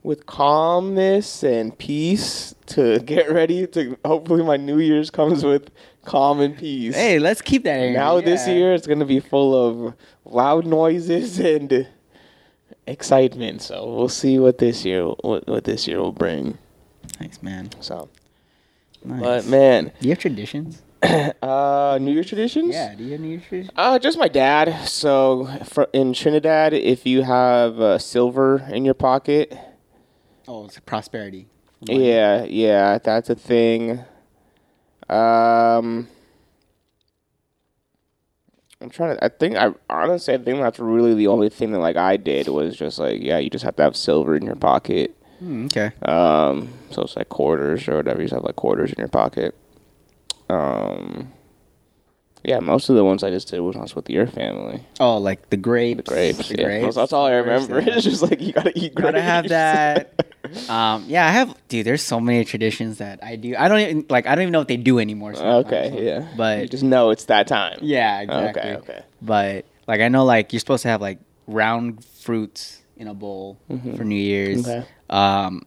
with 0.05 0.27
calmness 0.27 1.43
and 1.43 1.77
peace 1.79 2.55
to 2.67 2.99
get 3.07 3.33
ready 3.33 3.67
to 3.67 3.99
hopefully 4.05 4.45
my 4.45 4.57
new 4.57 4.79
year's 4.79 5.11
comes 5.11 5.43
with 5.43 5.71
calm 6.05 6.41
and 6.41 6.57
peace. 6.57 6.95
hey, 6.95 7.19
let's 7.19 7.41
keep 7.43 7.65
that. 7.65 7.79
energy, 7.79 7.95
now 7.95 8.21
this 8.21 8.47
year 8.47 8.75
it's 8.75 8.87
gonna 8.87 9.07
be 9.07 9.19
full 9.19 9.55
of 9.89 9.95
loud 10.25 10.67
noises 10.67 11.39
and 11.53 11.89
excitement. 12.87 13.63
So 13.63 13.93
we'll 13.93 14.09
see 14.09 14.39
what 14.39 14.59
this 14.59 14.85
year 14.85 15.05
what, 15.07 15.49
what 15.49 15.65
this 15.65 15.89
year 15.89 15.99
will 15.99 16.13
bring. 16.13 16.59
thanks 17.19 17.43
man. 17.43 17.71
So, 17.81 18.09
Nice. 19.05 19.21
but 19.21 19.47
man, 19.47 19.85
do 20.01 20.09
you 20.09 20.11
have 20.11 20.19
traditions? 20.19 20.83
uh, 21.43 21.99
New 22.01 22.13
Year 22.13 22.25
traditions. 22.25 22.73
Yeah. 22.75 22.95
Do 22.95 23.05
you 23.05 23.13
have 23.13 23.21
New 23.21 23.29
Year's 23.29 23.45
traditions? 23.45 23.73
Uh, 23.77 23.99
just 23.99 24.19
my 24.19 24.29
dad. 24.29 24.87
So 24.89 25.47
for, 25.65 25.89
in 25.93 26.13
Trinidad, 26.15 26.73
if 26.73 27.05
you 27.05 27.23
have 27.23 27.79
uh, 27.81 27.99
silver 27.99 28.67
in 28.71 28.85
your 28.87 28.95
pocket, 28.95 29.55
Oh, 30.47 30.65
it's 30.67 30.79
prosperity. 30.81 31.47
yeah, 31.81 32.45
yeah, 32.45 32.99
that's 32.99 33.31
a 33.31 33.35
thing. 33.35 34.01
Um, 35.09 36.09
I'm 38.81 38.91
trying 38.91 39.17
to. 39.17 39.25
I 39.25 39.29
think 39.29 39.57
I 39.57 39.73
honestly, 39.91 40.35
I 40.35 40.39
think 40.39 40.59
that's 40.61 40.79
really 40.79 41.15
the 41.15 41.27
only 41.27 41.49
thing 41.49 41.73
that 41.73 41.79
like 41.79 41.97
I 41.97 42.17
did 42.17 42.49
was 42.49 42.77
just 42.77 42.99
like, 42.99 43.21
yeah, 43.23 43.39
you 43.39 43.51
just 43.51 43.65
have 43.65 43.77
to 43.77 43.83
have 43.83 43.97
silver 43.97 44.37
in 44.37 44.45
your 44.45 44.57
pocket. 44.57 45.17
Hmm, 45.39 45.67
okay. 45.67 45.93
Um, 46.03 46.71
so 46.91 47.03
it's 47.03 47.17
like 47.17 47.29
quarters 47.29 47.87
or 47.89 47.97
whatever. 47.97 48.21
You 48.21 48.27
just 48.29 48.35
have 48.35 48.45
like 48.45 48.57
quarters 48.57 48.93
in 48.93 48.99
your 48.99 49.09
pocket. 49.09 49.55
Um, 50.49 51.33
yeah, 52.45 52.61
most 52.61 52.91
of 52.91 52.97
the 52.97 53.05
ones 53.05 53.25
I 53.25 53.31
just 53.31 53.49
did 53.49 53.61
was 53.61 53.95
with 53.95 54.11
your 54.11 54.27
family. 54.27 54.85
Oh, 55.01 55.17
like 55.17 55.49
the 55.49 55.57
grapes. 55.57 55.97
The 55.97 56.03
grapes. 56.03 56.49
The 56.49 56.59
yeah. 56.59 56.65
grapes. 56.65 56.95
That's 56.95 57.13
all 57.15 57.25
I 57.25 57.33
remember. 57.33 57.79
It's 57.87 58.05
just 58.05 58.21
like 58.21 58.41
you 58.41 58.53
gotta 58.53 58.79
eat 58.79 58.95
grapes. 58.95 59.13
Gotta 59.13 59.23
have 59.23 59.49
that. 59.49 60.27
um, 60.69 61.05
yeah, 61.09 61.27
I 61.27 61.31
have. 61.31 61.57
Dude, 61.69 61.87
there's 61.87 62.03
so 62.03 62.21
many 62.21 62.45
traditions 62.45 62.99
that 62.99 63.25
I 63.25 63.37
do. 63.37 63.55
I 63.57 63.69
don't 63.69 63.81
even 63.81 64.07
like. 64.11 64.27
I 64.27 64.35
don't 64.35 64.43
even 64.43 64.53
know 64.53 64.59
what 64.59 64.69
they 64.69 64.77
do 64.77 64.99
anymore. 64.99 65.35
okay, 65.35 65.91
so- 65.91 66.01
yeah. 66.01 66.29
But 66.37 66.61
you 66.61 66.69
just 66.69 66.85
know 66.85 67.11
it's 67.11 67.25
that 67.27 67.47
time. 67.47 67.79
yeah, 67.81 68.21
exactly. 68.21 68.63
Okay, 68.63 68.77
okay. 68.77 69.03
But 69.23 69.65
like, 69.89 70.03
I 70.03 70.09
know 70.09 70.27
like 70.27 70.53
you're 70.53 70.61
supposed 70.61 70.83
to 70.83 70.89
have 70.89 71.01
like 71.01 71.21
round 71.47 72.05
fruits 72.05 72.83
in 72.99 73.09
a 73.09 73.15
bowl 73.15 73.59
for 73.69 74.05
New 74.05 74.15
Year's. 74.15 74.69
Okay. 74.69 74.87
Um, 75.09 75.63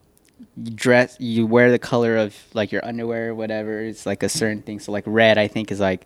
you 0.55 0.71
dress. 0.71 1.17
You 1.19 1.47
wear 1.47 1.71
the 1.71 1.79
color 1.79 2.17
of 2.17 2.35
like 2.53 2.71
your 2.71 2.85
underwear, 2.85 3.29
or 3.29 3.35
whatever. 3.35 3.79
It's 3.79 4.05
like 4.05 4.21
a 4.21 4.29
certain 4.29 4.61
thing. 4.61 4.79
So 4.79 4.91
like 4.91 5.05
red, 5.07 5.39
I 5.39 5.47
think 5.47 5.71
is 5.71 5.79
like 5.79 6.05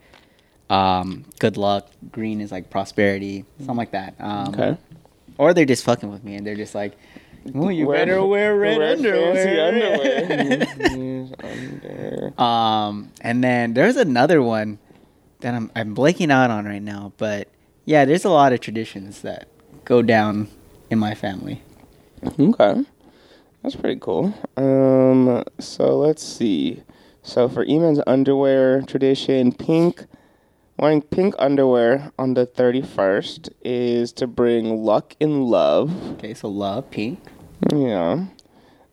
um, 0.72 1.25
good 1.40 1.58
luck. 1.58 1.90
Green 2.12 2.42
is 2.42 2.51
like 2.51 2.70
prosperity. 2.70 3.46
Something 3.60 3.75
like 3.78 3.92
that. 3.92 4.16
Um, 4.20 4.48
Okay. 4.54 4.78
Or 5.38 5.54
they're 5.54 5.66
just 5.66 5.84
fucking 5.84 6.12
with 6.12 6.24
me 6.24 6.36
and 6.36 6.46
they're 6.46 6.56
just 6.56 6.75
like, 6.75 6.96
well, 7.46 7.72
you 7.72 7.88
better 7.90 8.24
wear 8.24 8.56
red 8.56 8.78
wear 8.78 8.92
underwear. 8.92 9.34
fancy 9.34 9.60
underwear. 10.80 11.28
Under. 12.32 12.42
um, 12.42 13.12
and 13.22 13.44
then 13.44 13.74
there's 13.74 13.96
another 13.98 14.42
one 14.44 14.78
that 15.40 15.56
I'm 15.56 15.72
I'm 15.75 15.96
blanking 15.96 16.32
out 16.32 16.51
on 16.51 16.66
right 16.66 16.82
now, 16.82 17.13
but 17.18 17.48
yeah, 17.86 18.06
there's 18.06 18.25
a 18.25 18.30
lot 18.30 18.54
of 18.54 18.60
traditions 18.60 19.22
that 19.22 19.48
go 19.86 20.04
down 20.04 20.50
in 20.92 21.00
my 21.00 21.16
family. 21.16 21.63
Okay. 22.40 22.84
That's 23.63 23.75
pretty 23.75 24.00
cool. 24.00 24.34
Um, 24.58 25.44
so 25.60 25.98
let's 25.98 26.22
see. 26.24 26.84
So 27.24 27.50
for 27.50 27.63
Eman's 27.63 28.00
underwear 28.06 28.82
tradition, 28.84 29.51
pink, 29.51 30.06
wearing 30.81 31.01
pink 31.03 31.35
underwear 31.38 32.11
on 32.17 32.33
the 32.33 32.45
31st 32.45 33.50
is 33.63 34.11
to 34.11 34.25
bring 34.25 34.83
luck 34.83 35.15
in 35.19 35.43
love. 35.43 36.13
Okay, 36.13 36.33
so 36.33 36.50
love, 36.50 36.89
pink. 36.89 37.19
Yeah. 37.71 38.25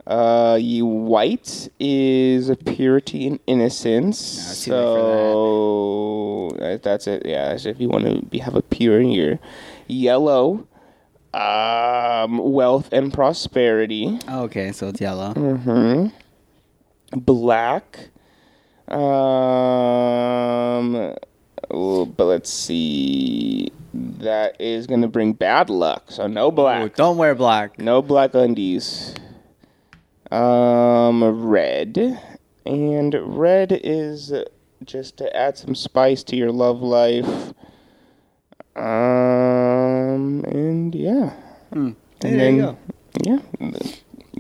Uh, 0.07 0.59
you 0.61 0.85
white 0.85 1.71
is 1.81 2.51
purity 2.67 3.27
and 3.27 3.41
innocence. 3.47 4.37
No, 4.37 4.51
it's 4.51 4.65
too 4.65 4.73
late 4.73 4.81
for 4.81 6.59
so 6.59 6.65
uh, 6.65 6.79
that's 6.83 7.07
it. 7.07 7.25
Yeah, 7.25 7.49
that's 7.49 7.65
if 7.65 7.81
you 7.81 7.89
want 7.89 8.05
to 8.05 8.23
be 8.27 8.39
have 8.39 8.55
a 8.55 8.63
pure 8.63 9.01
year. 9.01 9.39
Yellow, 9.87 10.67
um, 11.33 12.39
wealth 12.39 12.91
and 12.93 13.13
prosperity. 13.13 14.19
Oh, 14.29 14.45
okay, 14.45 14.73
so 14.73 14.89
it's 14.89 15.01
yellow. 15.01 15.33
Mm-hmm. 15.35 16.09
Black. 17.21 18.11
Um, 18.89 19.75
but 21.69 22.25
let's 22.25 22.51
see. 22.53 23.71
That 23.95 24.61
is 24.61 24.87
gonna 24.87 25.09
bring 25.09 25.33
bad 25.33 25.71
luck. 25.71 26.11
So 26.11 26.27
no 26.27 26.51
black. 26.51 26.83
Ooh, 26.85 26.89
don't 26.95 27.17
wear 27.17 27.35
black. 27.35 27.79
No 27.79 28.03
black 28.03 28.35
undies. 28.35 29.15
Um, 30.31 31.43
red. 31.47 32.21
And 32.67 33.15
red 33.39 33.73
is 33.83 34.33
just 34.85 35.17
to 35.19 35.35
add 35.37 35.57
some 35.57 35.75
spice 35.75 36.23
to 36.25 36.37
your 36.37 36.53
love 36.53 36.83
life. 36.83 37.53
Um, 38.77 40.45
and 40.45 40.95
yeah. 40.95 41.33
And 41.71 41.97
Hey, 42.23 42.37
there 42.37 42.51
you 42.51 42.61
go. 42.63 42.79
yeah, 43.25 43.39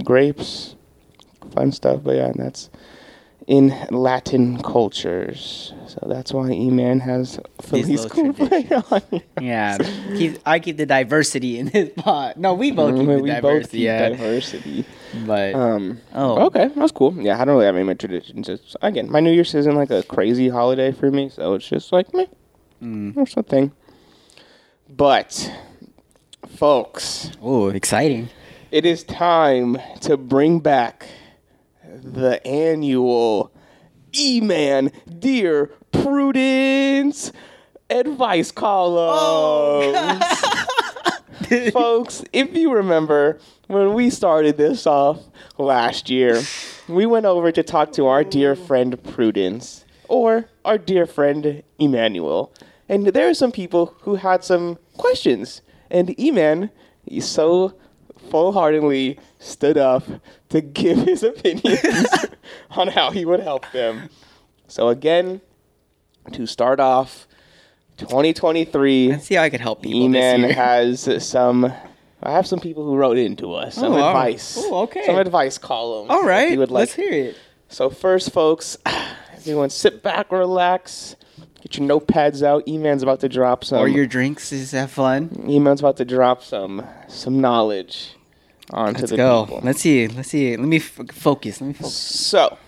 grapes, 0.04 0.74
fun 1.54 1.70
stuff. 1.72 2.00
But 2.02 2.16
yeah, 2.16 2.32
that's 2.34 2.70
in 3.48 3.74
Latin 3.90 4.62
cultures. 4.62 5.72
So 5.86 6.06
that's 6.06 6.34
why 6.34 6.50
E-Man 6.50 7.00
has 7.00 7.40
Feliz 7.62 8.04
Cumpleaños. 8.04 9.22
Yeah, 9.40 9.78
keep, 10.18 10.38
I 10.44 10.58
keep 10.60 10.76
the 10.76 10.84
diversity 10.84 11.58
in 11.58 11.68
this 11.70 11.90
pot. 11.96 12.36
No, 12.36 12.52
we 12.52 12.70
both 12.72 12.94
keep 12.94 13.06
the 13.08 13.18
we 13.22 13.30
both 13.30 13.42
diversity. 13.42 13.78
keep 13.78 13.84
yeah, 13.86 14.08
diversity. 14.10 14.84
but 15.26 15.54
Um, 15.54 15.98
Oh. 16.14 16.46
okay, 16.46 16.68
that's 16.76 16.92
cool. 16.92 17.14
Yeah, 17.14 17.40
I 17.40 17.46
don't 17.46 17.54
really 17.54 17.64
have 17.64 17.74
any 17.74 17.84
my 17.84 17.94
traditions. 17.94 18.50
It's, 18.50 18.76
again, 18.82 19.10
my 19.10 19.20
New 19.20 19.32
Year's 19.32 19.54
isn't 19.54 19.74
like 19.74 19.90
a 19.90 20.02
crazy 20.02 20.50
holiday 20.50 20.92
for 20.92 21.10
me, 21.10 21.30
so 21.30 21.54
it's 21.54 21.66
just 21.66 21.90
like 21.90 22.12
meh, 22.12 22.26
mm. 22.82 23.16
or 23.16 23.26
something. 23.26 23.72
But, 24.90 25.50
folks, 26.46 27.30
oh, 27.40 27.68
exciting. 27.70 28.28
it 28.70 28.84
is 28.84 29.04
time 29.04 29.78
to 30.02 30.18
bring 30.18 30.60
back 30.60 31.06
the 31.96 32.46
annual 32.46 33.52
E-Man 34.16 34.92
Dear 35.18 35.66
Prudence 35.92 37.32
advice 37.90 38.50
column. 38.50 39.08
Oh, 39.10 40.20
Folks, 41.72 42.24
if 42.32 42.54
you 42.54 42.72
remember 42.72 43.38
when 43.68 43.94
we 43.94 44.10
started 44.10 44.56
this 44.56 44.86
off 44.86 45.20
last 45.56 46.10
year, 46.10 46.42
we 46.88 47.06
went 47.06 47.26
over 47.26 47.50
to 47.52 47.62
talk 47.62 47.92
to 47.92 48.06
our 48.06 48.22
dear 48.22 48.54
friend 48.54 49.02
Prudence 49.02 49.84
or 50.08 50.48
our 50.64 50.76
dear 50.76 51.06
friend 51.06 51.62
Emmanuel. 51.78 52.52
And 52.88 53.06
there 53.08 53.28
are 53.28 53.34
some 53.34 53.52
people 53.52 53.94
who 54.02 54.16
had 54.16 54.44
some 54.44 54.78
questions. 54.96 55.62
And 55.90 56.08
Eman, 56.16 56.70
he 57.06 57.20
so 57.20 57.74
full 58.30 58.52
heartedly 58.52 59.18
stood 59.38 59.78
up 59.78 60.04
to 60.50 60.60
give 60.60 60.98
his 60.98 61.22
opinions 61.22 62.08
on 62.70 62.88
how 62.88 63.10
he 63.10 63.24
would 63.24 63.40
help 63.40 63.70
them. 63.72 64.08
So, 64.66 64.88
again, 64.88 65.40
to 66.32 66.46
start 66.46 66.80
off, 66.80 67.26
2023. 67.98 69.08
Let's 69.08 69.24
see 69.26 69.34
how 69.34 69.42
I 69.42 69.50
could 69.50 69.60
help 69.60 69.82
people 69.82 70.00
E-Man 70.02 70.42
this 70.42 70.48
year. 70.48 70.56
has 70.64 71.26
some. 71.26 71.72
I 72.22 72.32
have 72.32 72.46
some 72.46 72.58
people 72.58 72.84
who 72.84 72.96
wrote 72.96 73.16
into 73.16 73.52
us 73.54 73.76
some 73.76 73.92
Oh, 73.92 73.96
advice. 74.08 74.56
Oh, 74.58 74.82
okay. 74.82 75.04
Some 75.06 75.16
advice 75.18 75.56
column. 75.58 76.10
All 76.10 76.24
right. 76.24 76.50
you 76.50 76.58
would 76.58 76.70
like. 76.70 76.80
let's 76.82 76.94
hear 76.94 77.12
it. 77.12 77.36
So 77.68 77.90
first, 77.90 78.32
folks, 78.32 78.76
everyone 79.36 79.70
sit 79.70 80.02
back, 80.02 80.32
relax, 80.32 81.14
get 81.62 81.78
your 81.78 81.88
notepads 81.88 82.42
out. 82.42 82.66
E-Man's 82.66 83.02
about 83.04 83.20
to 83.20 83.28
drop 83.28 83.64
some. 83.64 83.78
or 83.78 83.86
your 83.88 84.06
drinks 84.06 84.52
is 84.52 84.72
have 84.72 84.90
fun. 84.90 85.44
E-Man's 85.48 85.80
about 85.80 85.96
to 85.98 86.04
drop 86.04 86.42
some 86.42 86.84
some 87.08 87.40
knowledge 87.40 88.14
onto 88.70 89.00
Let's 89.00 89.10
the 89.10 89.16
go. 89.16 89.44
people. 89.44 89.60
Let's 89.62 89.80
see. 89.80 90.06
Let's 90.08 90.28
see. 90.28 90.56
Let 90.56 90.66
me 90.68 90.76
f- 90.76 91.00
focus. 91.12 91.60
Let 91.60 91.68
me 91.68 91.72
focus. 91.74 91.94
So, 91.94 92.58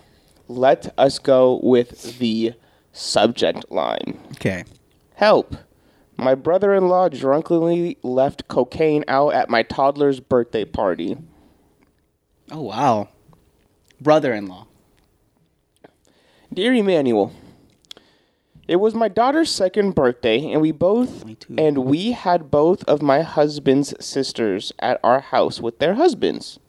let 0.49 0.93
us 0.99 1.19
go 1.19 1.61
with 1.63 2.19
the 2.19 2.55
subject 2.93 3.71
line. 3.71 4.21
Okay. 4.33 4.65
Help. 5.15 5.57
My 6.17 6.35
brother 6.35 6.75
in 6.75 6.89
law 6.89 7.09
drunkenly 7.09 7.97
left 8.03 8.49
cocaine 8.49 9.05
out 9.09 9.33
at 9.35 9.49
my 9.49 9.63
toddler's 9.63 10.21
birthday 10.21 10.65
party. 10.65 11.17
Oh 12.51 12.63
wow. 12.63 13.09
Brother-in-law. 14.01 14.67
Dear 16.53 16.73
Emmanuel, 16.75 17.33
it 18.71 18.79
was 18.79 18.95
my 18.95 19.09
daughter's 19.09 19.51
second 19.51 19.97
birthday, 19.97 20.53
and 20.53 20.63
we 20.63 20.71
both 20.71 21.25
and 21.59 21.79
we 21.79 22.13
had 22.13 22.53
both 22.53 22.85
of 22.85 23.03
my 23.03 23.23
husband's 23.23 23.93
sisters 23.99 24.73
at 24.79 25.01
our 25.03 25.19
house 25.19 25.61
with 25.61 25.81
their 25.81 25.95
husbands. 25.95 26.61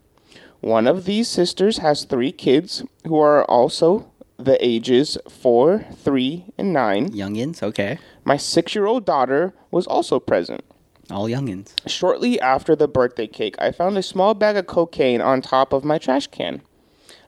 One 0.62 0.88
of 0.88 1.06
these 1.06 1.28
sisters 1.28 1.78
has 1.78 2.04
three 2.04 2.32
kids 2.32 2.84
who 3.06 3.20
are 3.20 3.46
also 3.46 4.12
the 4.40 4.58
ages 4.66 5.16
four, 5.30 5.86
three, 5.94 6.46
and 6.58 6.74
nine. 6.74 7.12
Youngins, 7.12 7.62
okay. 7.62 8.00
My 8.24 8.36
six 8.36 8.74
year 8.74 8.88
old 8.88 9.06
daughter 9.06 9.54
was 9.70 9.86
also 9.86 10.20
present. 10.20 10.64
All 11.12 11.28
youngins. 11.28 11.74
Shortly 11.88 12.42
after 12.42 12.76
the 12.76 12.88
birthday 12.88 13.28
cake, 13.28 13.56
I 13.60 13.72
found 13.72 13.96
a 13.96 14.02
small 14.02 14.34
bag 14.34 14.58
of 14.58 14.66
cocaine 14.66 15.22
on 15.22 15.44
top 15.44 15.72
of 15.72 15.86
my 15.86 16.00
trash 16.00 16.26
can. 16.26 16.64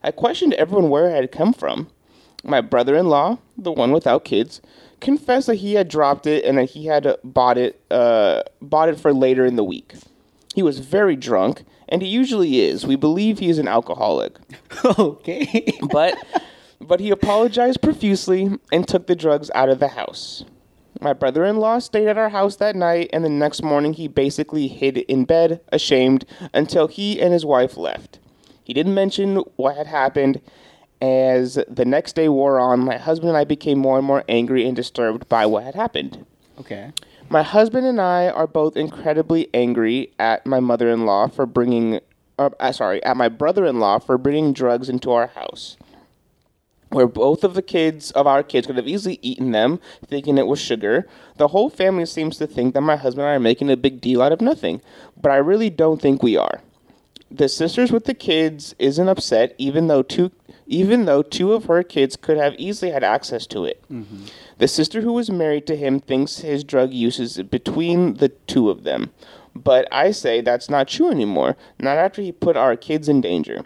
I 0.02 0.10
questioned 0.10 0.56
everyone 0.56 0.90
where 0.90 1.12
it 1.12 1.16
had 1.16 1.32
come 1.32 1.54
from. 1.54 1.90
My 2.44 2.62
brother 2.62 2.96
in 2.96 3.08
law, 3.08 3.38
the 3.58 3.72
one 3.72 3.92
without 3.92 4.26
kids, 4.26 4.62
confessed 5.00 5.48
that 5.48 5.56
he 5.56 5.74
had 5.76 5.88
dropped 5.88 6.28
it 6.28 6.44
and 6.44 6.58
that 6.58 6.72
he 6.72 6.86
had 6.86 7.16
bought 7.24 7.58
it, 7.58 7.82
uh, 7.90 8.44
bought 8.62 8.90
it 8.90 9.00
for 9.00 9.14
later 9.14 9.46
in 9.46 9.56
the 9.56 9.64
week. 9.64 9.94
He 10.54 10.62
was 10.62 10.80
very 10.80 11.16
drunk, 11.16 11.64
and 11.90 12.02
he 12.02 12.08
usually 12.08 12.60
is. 12.60 12.86
We 12.86 12.96
believe 12.96 13.40
he 13.40 13.50
is 13.50 13.58
an 13.60 13.68
alcoholic. 13.68 14.38
okay. 15.00 15.72
But 15.92 16.16
but 16.80 17.00
he 17.00 17.12
apologized 17.12 17.82
profusely 17.82 18.52
and 18.72 18.88
took 18.88 19.08
the 19.08 19.16
drugs 19.16 19.50
out 19.56 19.70
of 19.70 19.80
the 19.80 19.90
house. 19.90 20.44
My 21.00 21.14
brother 21.14 21.44
in 21.46 21.58
law 21.58 21.80
stayed 21.80 22.08
at 22.08 22.18
our 22.18 22.30
house 22.30 22.58
that 22.58 22.76
night, 22.76 23.10
and 23.14 23.26
the 23.26 23.30
next 23.30 23.64
morning 23.64 23.94
he 23.94 24.08
basically 24.08 24.68
hid 24.68 24.98
in 24.98 25.26
bed, 25.26 25.62
ashamed, 25.72 26.26
until 26.54 26.88
he 26.88 27.20
and 27.22 27.34
his 27.34 27.46
wife 27.46 27.78
left. 27.78 28.20
He 28.64 28.74
didn't 28.74 28.94
mention 28.94 29.38
what 29.56 29.76
had 29.76 29.88
happened. 29.88 30.42
As 31.04 31.60
the 31.68 31.84
next 31.84 32.16
day 32.16 32.30
wore 32.30 32.58
on, 32.58 32.80
my 32.80 32.96
husband 32.96 33.28
and 33.28 33.38
I 33.38 33.44
became 33.44 33.78
more 33.78 33.98
and 33.98 34.08
more 34.08 34.24
angry 34.30 34.66
and 34.66 34.74
disturbed 34.74 35.28
by 35.28 35.46
what 35.46 35.66
had 35.66 35.76
happened. 35.76 36.26
okay. 36.58 36.94
My 37.30 37.44
husband 37.44 37.86
and 37.86 38.00
I 38.00 38.30
are 38.30 38.48
both 38.48 38.78
incredibly 38.78 39.50
angry 39.54 40.14
at 40.18 40.46
my 40.46 40.62
mother-in-law 40.62 41.28
for 41.30 41.46
bringing, 41.46 42.00
uh, 42.40 42.52
uh, 42.58 42.72
sorry, 42.72 43.04
at 43.04 43.18
my 43.18 43.28
brother-in-law 43.28 44.00
for 44.00 44.18
bringing 44.18 44.54
drugs 44.54 44.88
into 44.88 45.12
our 45.12 45.28
house. 45.28 45.76
Where 46.90 47.08
both 47.08 47.44
of 47.44 47.54
the 47.54 47.62
kids 47.62 48.12
of 48.12 48.26
our 48.26 48.44
kids 48.44 48.68
could 48.68 48.78
have 48.78 48.88
easily 48.88 49.20
eaten 49.22 49.52
them, 49.52 49.82
thinking 50.06 50.38
it 50.38 50.48
was 50.48 50.60
sugar. 50.60 51.06
The 51.38 51.50
whole 51.50 51.70
family 51.70 52.06
seems 52.06 52.38
to 52.38 52.48
think 52.48 52.76
that 52.76 52.82
my 52.82 52.96
husband 52.96 53.24
and 53.24 53.32
I 53.32 53.36
are 53.36 53.40
making 53.40 53.70
a 53.70 53.76
big 53.76 54.00
deal 54.00 54.22
out 54.22 54.32
of 54.32 54.40
nothing, 54.40 54.82
but 55.20 55.34
I 55.34 55.38
really 55.38 55.70
don't 55.70 56.02
think 56.02 56.24
we 56.24 56.38
are. 56.38 56.62
The 57.32 57.50
sisters 57.50 57.92
with 57.92 58.06
the 58.06 58.14
kids 58.14 58.76
isn't 58.78 59.10
upset, 59.10 59.56
even 59.58 59.88
though 59.88 60.04
two, 60.04 60.32
even 60.68 61.06
though 61.06 61.22
two 61.22 61.54
of 61.54 61.66
her 61.66 61.84
kids 61.84 62.16
could 62.16 62.38
have 62.38 62.56
easily 62.58 62.92
had 62.92 63.04
access 63.04 63.46
to 63.48 63.66
it. 63.66 63.84
Mm-hmm. 63.92 64.26
The 64.58 64.68
sister 64.68 65.02
who 65.02 65.14
was 65.14 65.30
married 65.30 65.68
to 65.68 65.76
him 65.76 66.00
thinks 66.00 66.40
his 66.40 66.64
drug 66.64 66.94
use 66.94 67.20
is 67.20 67.42
between 67.44 68.16
the 68.16 68.30
two 68.30 68.70
of 68.70 68.84
them. 68.84 69.12
But 69.56 69.88
I 69.92 70.12
say 70.12 70.42
that's 70.42 70.70
not 70.70 70.88
true 70.88 71.12
anymore, 71.12 71.56
not 71.80 71.98
after 71.98 72.22
he 72.22 72.32
put 72.32 72.58
our 72.58 72.76
kids 72.76 73.08
in 73.08 73.22
danger. 73.22 73.64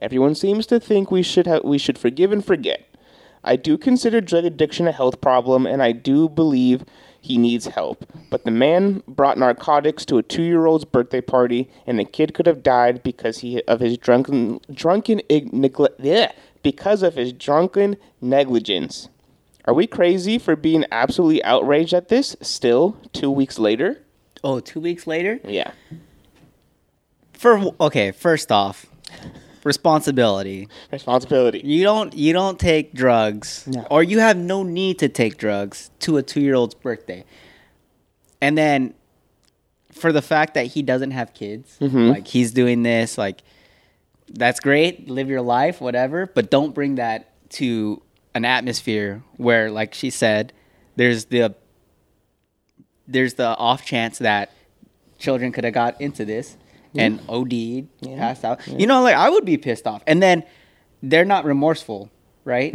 Everyone 0.00 0.34
seems 0.34 0.66
to 0.66 0.80
think 0.80 1.10
we 1.10 1.22
should 1.22 1.46
ha- 1.46 1.60
we 1.64 1.78
should 1.78 1.98
forgive 1.98 2.32
and 2.32 2.44
forget. 2.44 2.84
I 3.44 3.56
do 3.56 3.78
consider 3.78 4.20
drug 4.20 4.44
addiction 4.44 4.88
a 4.88 4.92
health 4.92 5.20
problem 5.20 5.66
and 5.66 5.82
I 5.82 5.92
do 5.92 6.28
believe 6.28 6.84
he 7.20 7.38
needs 7.38 7.66
help. 7.66 8.04
But 8.30 8.44
the 8.44 8.50
man 8.50 9.02
brought 9.06 9.38
narcotics 9.38 10.04
to 10.06 10.18
a 10.18 10.22
2-year-old's 10.22 10.84
birthday 10.84 11.20
party 11.20 11.68
and 11.86 11.98
the 11.98 12.04
kid 12.04 12.34
could 12.34 12.46
have 12.46 12.62
died 12.62 13.02
because 13.02 13.38
he 13.38 13.62
of 13.64 13.80
his 13.80 13.98
drunken 13.98 14.60
drunken 14.72 15.20
ig- 15.28 15.52
negle- 15.52 15.88
yeah, 15.98 16.32
because 16.62 17.02
of 17.02 17.14
his 17.14 17.32
drunken 17.32 17.96
negligence. 18.20 19.08
Are 19.64 19.74
we 19.74 19.86
crazy 19.86 20.38
for 20.38 20.56
being 20.56 20.86
absolutely 20.90 21.44
outraged 21.44 21.92
at 21.92 22.08
this 22.08 22.36
still 22.40 22.96
2 23.12 23.30
weeks 23.30 23.58
later? 23.58 24.02
Oh, 24.44 24.60
two 24.60 24.80
weeks 24.80 25.06
later? 25.06 25.40
Yeah. 25.44 25.72
For 27.32 27.72
okay, 27.80 28.10
first 28.12 28.50
off, 28.50 28.86
responsibility. 29.68 30.68
Responsibility. 30.90 31.60
You 31.62 31.84
don't 31.84 32.12
you 32.14 32.32
don't 32.32 32.58
take 32.58 32.92
drugs 32.92 33.66
No. 33.68 33.86
or 33.90 34.02
you 34.02 34.18
have 34.18 34.36
no 34.36 34.64
need 34.64 34.98
to 34.98 35.08
take 35.08 35.36
drugs 35.36 35.90
to 36.00 36.16
a 36.16 36.22
2-year-old's 36.22 36.74
birthday. 36.74 37.24
And 38.40 38.58
then 38.58 38.94
for 39.92 40.10
the 40.10 40.22
fact 40.22 40.54
that 40.54 40.66
he 40.66 40.82
doesn't 40.82 41.12
have 41.12 41.34
kids, 41.34 41.76
mm-hmm. 41.80 42.08
like 42.08 42.26
he's 42.26 42.50
doing 42.50 42.82
this 42.82 43.16
like 43.16 43.42
that's 44.30 44.60
great, 44.60 45.08
live 45.08 45.28
your 45.28 45.42
life, 45.42 45.80
whatever, 45.80 46.26
but 46.26 46.50
don't 46.50 46.74
bring 46.74 46.96
that 46.96 47.32
to 47.50 48.02
an 48.34 48.44
atmosphere 48.44 49.22
where 49.36 49.70
like 49.70 49.94
she 49.94 50.10
said 50.10 50.52
there's 50.96 51.26
the 51.26 51.54
there's 53.06 53.34
the 53.34 53.56
off 53.56 53.84
chance 53.84 54.18
that 54.18 54.52
children 55.18 55.52
could 55.52 55.64
have 55.64 55.74
got 55.74 56.00
into 56.00 56.24
this 56.24 56.56
and 56.96 57.20
OD'd, 57.28 57.88
passed 58.18 58.44
out. 58.44 58.66
You 58.66 58.86
know, 58.86 59.02
like 59.02 59.14
I 59.14 59.28
would 59.28 59.44
be 59.44 59.56
pissed 59.56 59.86
off. 59.86 60.02
And 60.06 60.22
then 60.22 60.44
they're 61.02 61.24
not 61.24 61.44
remorseful, 61.44 62.10
right? 62.44 62.74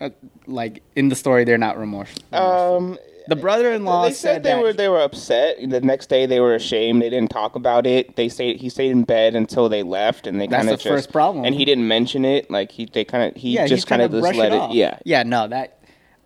Uh, 0.00 0.10
like 0.46 0.82
in 0.96 1.08
the 1.08 1.16
story, 1.16 1.44
they're 1.44 1.58
not 1.58 1.78
remorseful. 1.78 2.22
Um 2.36 2.98
the 3.26 3.36
brother-in-law 3.36 4.04
they 4.04 4.12
said, 4.12 4.42
they 4.42 4.50
that 4.50 4.60
were 4.62 4.72
they 4.72 4.88
were 4.88 5.00
upset. 5.00 5.56
The 5.66 5.80
next 5.80 6.08
day 6.08 6.26
they 6.26 6.40
were 6.40 6.54
ashamed. 6.54 7.00
They 7.00 7.08
didn't 7.08 7.30
talk 7.30 7.56
about 7.56 7.86
it. 7.86 8.16
They 8.16 8.28
stayed 8.28 8.60
he 8.60 8.68
stayed 8.68 8.90
in 8.90 9.04
bed 9.04 9.34
until 9.34 9.68
they 9.68 9.82
left, 9.82 10.26
and 10.26 10.40
they 10.40 10.46
That's 10.46 10.66
kind 10.66 10.68
the 10.68 10.74
of 10.74 10.82
first 10.82 11.10
problem. 11.10 11.44
And 11.44 11.54
he 11.54 11.64
didn't 11.64 11.88
mention 11.88 12.24
it. 12.24 12.50
Like 12.50 12.70
he 12.70 12.84
they 12.84 13.04
kind 13.04 13.30
of 13.30 13.40
he 13.40 13.54
yeah, 13.54 13.66
just 13.66 13.86
kind 13.86 14.02
of 14.02 14.10
just 14.10 14.22
let 14.34 14.52
it. 14.52 14.58
off. 14.58 14.74
Yeah, 14.74 14.98
yeah. 15.04 15.22
No, 15.22 15.48
that 15.48 15.82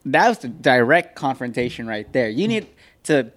that 0.07 0.29
was 0.29 0.39
the 0.39 0.49
direct 0.49 1.15
confrontation 1.15 1.87
right 1.87 2.11
there. 2.13 2.29
You 2.29 2.49
need 2.49 2.67
to 3.05 3.31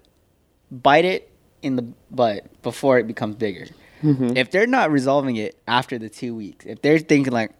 bite 0.71 1.05
it 1.05 1.31
in 1.61 1.75
the 1.75 1.83
butt 2.09 2.61
before 2.63 2.97
it 2.97 3.05
becomes 3.05 3.35
bigger. 3.35 3.67
Mm-hmm. 4.01 4.37
If 4.37 4.51
they're 4.51 4.67
not 4.67 4.91
resolving 4.91 5.35
it 5.37 5.57
after 5.67 5.97
the 5.97 6.09
two 6.09 6.35
weeks, 6.35 6.65
if 6.65 6.81
they're 6.81 6.99
thinking 6.99 7.33
like, 7.33 7.51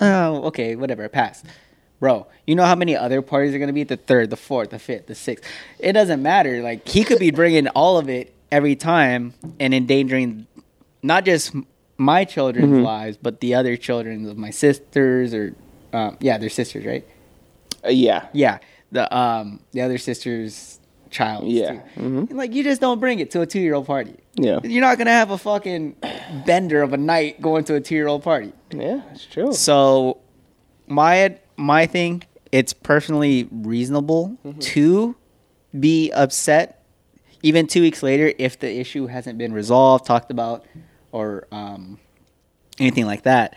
oh, 0.00 0.44
okay, 0.48 0.76
whatever, 0.76 1.08
pass. 1.08 1.42
Bro, 2.00 2.26
you 2.46 2.54
know 2.54 2.64
how 2.64 2.74
many 2.74 2.96
other 2.96 3.22
parties 3.22 3.54
are 3.54 3.58
gonna 3.58 3.72
be? 3.72 3.84
The 3.84 3.96
third, 3.96 4.30
the 4.30 4.36
fourth, 4.36 4.70
the 4.70 4.78
fifth, 4.78 5.06
the 5.06 5.14
sixth. 5.14 5.44
It 5.78 5.92
doesn't 5.92 6.22
matter. 6.22 6.60
Like 6.62 6.86
he 6.86 7.04
could 7.04 7.18
be 7.18 7.30
bringing 7.30 7.68
all 7.68 7.96
of 7.98 8.08
it 8.10 8.34
every 8.50 8.76
time 8.76 9.32
and 9.58 9.72
endangering 9.72 10.46
not 11.02 11.24
just 11.24 11.54
my 11.96 12.24
children's 12.24 12.72
Mm-hmm. 12.74 12.82
lives, 12.84 13.16
but 13.16 13.40
the 13.40 13.54
other 13.54 13.76
children 13.76 14.28
of 14.28 14.36
my 14.36 14.50
sisters 14.50 15.32
or 15.32 15.54
um, 15.92 16.16
yeah, 16.20 16.36
they're 16.38 16.50
sisters, 16.50 16.84
right? 16.84 17.06
Uh, 17.84 17.90
yeah, 17.90 18.26
Yeah, 18.32 18.58
the 18.90 19.16
um 19.16 19.60
the 19.72 19.80
other 19.80 19.96
sister's 19.98 20.80
child. 21.14 21.46
Yeah. 21.48 21.80
Mhm. 21.96 22.32
Like 22.32 22.52
you 22.54 22.62
just 22.64 22.80
don't 22.80 22.98
bring 23.00 23.20
it 23.20 23.30
to 23.30 23.40
a 23.40 23.46
two 23.46 23.60
year 23.60 23.74
old 23.74 23.86
party. 23.86 24.14
yeah, 24.36 24.58
You're 24.64 24.80
not 24.82 24.98
gonna 24.98 25.10
have 25.12 25.30
a 25.30 25.38
fucking 25.38 25.96
bender 26.44 26.82
of 26.82 26.92
a 26.92 26.96
night 26.98 27.40
going 27.40 27.64
to 27.64 27.76
a 27.76 27.80
two 27.80 27.94
year 27.94 28.08
old 28.08 28.22
party. 28.22 28.52
yeah. 28.70 29.00
It's 29.12 29.24
true. 29.24 29.52
So 29.52 30.18
my 30.86 31.38
my 31.56 31.86
thing, 31.86 32.24
it's 32.52 32.72
personally 32.72 33.48
reasonable 33.50 34.36
to 34.74 35.14
be 35.78 36.10
upset 36.12 36.84
even 37.42 37.66
two 37.66 37.80
weeks 37.82 38.02
later 38.02 38.32
if 38.38 38.58
the 38.58 38.70
issue 38.80 39.06
hasn't 39.06 39.38
been 39.38 39.52
resolved, 39.52 40.06
talked 40.06 40.30
about, 40.30 40.64
or 41.12 41.46
um, 41.52 41.98
anything 42.78 43.06
like 43.06 43.22
that. 43.22 43.54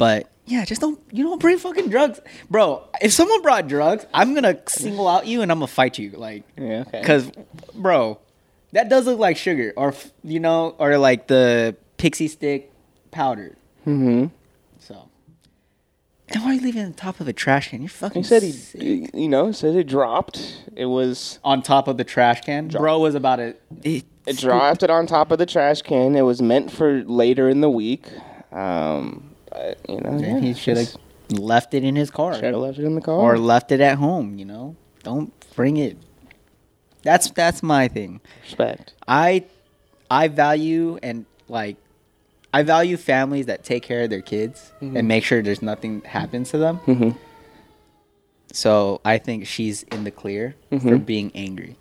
But 0.00 0.30
yeah, 0.46 0.64
just 0.64 0.80
don't 0.80 0.98
you 1.12 1.24
don't 1.24 1.38
bring 1.38 1.58
fucking 1.58 1.90
drugs, 1.90 2.20
bro. 2.48 2.88
If 3.02 3.12
someone 3.12 3.42
brought 3.42 3.68
drugs, 3.68 4.06
I'm 4.14 4.32
gonna 4.32 4.58
single 4.66 5.06
out 5.06 5.26
you 5.26 5.42
and 5.42 5.52
I'm 5.52 5.58
gonna 5.58 5.66
fight 5.66 5.98
you, 5.98 6.12
like, 6.12 6.44
Yeah, 6.56 6.84
okay. 6.86 7.02
cause, 7.02 7.30
bro, 7.74 8.18
that 8.72 8.88
does 8.88 9.04
look 9.04 9.18
like 9.18 9.36
sugar, 9.36 9.74
or 9.76 9.92
you 10.24 10.40
know, 10.40 10.74
or 10.78 10.96
like 10.96 11.26
the 11.26 11.76
pixie 11.98 12.28
stick 12.28 12.72
powder. 13.10 13.58
Mm-hmm. 13.86 14.28
So, 14.78 15.10
and 16.30 16.42
why 16.44 16.52
are 16.52 16.54
you 16.54 16.62
leaving 16.62 16.80
it 16.80 16.86
on 16.86 16.94
top 16.94 17.20
of 17.20 17.28
a 17.28 17.34
trash 17.34 17.68
can? 17.68 17.82
You're 17.82 17.90
fucking. 17.90 18.22
He 18.22 18.26
said 18.26 18.42
sick. 18.42 18.80
he, 18.80 19.06
you 19.12 19.28
know, 19.28 19.52
said 19.52 19.76
it 19.76 19.86
dropped. 19.86 20.64
It 20.76 20.86
was 20.86 21.40
on 21.44 21.60
top 21.60 21.88
of 21.88 21.98
the 21.98 22.04
trash 22.04 22.40
can. 22.40 22.68
Bro 22.68 23.00
was 23.00 23.14
about 23.14 23.36
to. 23.36 23.54
It, 23.82 24.06
it 24.26 24.38
dropped 24.38 24.82
it 24.82 24.88
on 24.88 25.06
top 25.06 25.30
of 25.30 25.38
the 25.38 25.44
trash 25.44 25.82
can. 25.82 26.16
It 26.16 26.22
was 26.22 26.40
meant 26.40 26.72
for 26.72 27.04
later 27.04 27.50
in 27.50 27.60
the 27.60 27.68
week. 27.68 28.06
Um, 28.50 29.29
but 29.50 29.78
you 29.88 30.00
know, 30.00 30.18
yeah, 30.18 30.38
he 30.38 30.54
should 30.54 30.76
have 30.76 30.96
left 31.30 31.74
it 31.74 31.84
in 31.84 31.94
his 31.96 32.10
car 32.10 32.34
should 32.34 32.44
have 32.44 32.54
left 32.56 32.78
it 32.78 32.84
in 32.84 32.94
the 32.96 33.00
car. 33.00 33.16
or 33.16 33.38
left 33.38 33.70
it 33.72 33.80
at 33.80 33.98
home. 33.98 34.38
You 34.38 34.44
know, 34.44 34.76
don't 35.02 35.32
bring 35.54 35.76
it. 35.76 35.96
That's 37.02 37.30
that's 37.30 37.62
my 37.62 37.88
thing. 37.88 38.20
respect. 38.42 38.94
I 39.08 39.44
I 40.10 40.28
value 40.28 40.98
and 41.02 41.24
like 41.48 41.76
I 42.52 42.62
value 42.62 42.96
families 42.96 43.46
that 43.46 43.62
take 43.64 43.82
care 43.84 44.02
of 44.02 44.10
their 44.10 44.22
kids 44.22 44.72
and 44.80 45.06
make 45.06 45.22
sure 45.24 45.40
there's 45.40 45.62
nothing 45.62 46.02
happens 46.02 46.50
to 46.50 46.58
them. 46.58 46.80
Mhm. 46.86 47.16
So 48.52 49.00
I 49.04 49.18
think 49.18 49.46
she's 49.46 49.84
in 49.84 50.02
the 50.04 50.10
clear 50.10 50.56
for 50.82 50.98
being 50.98 51.30
angry. 51.34 51.76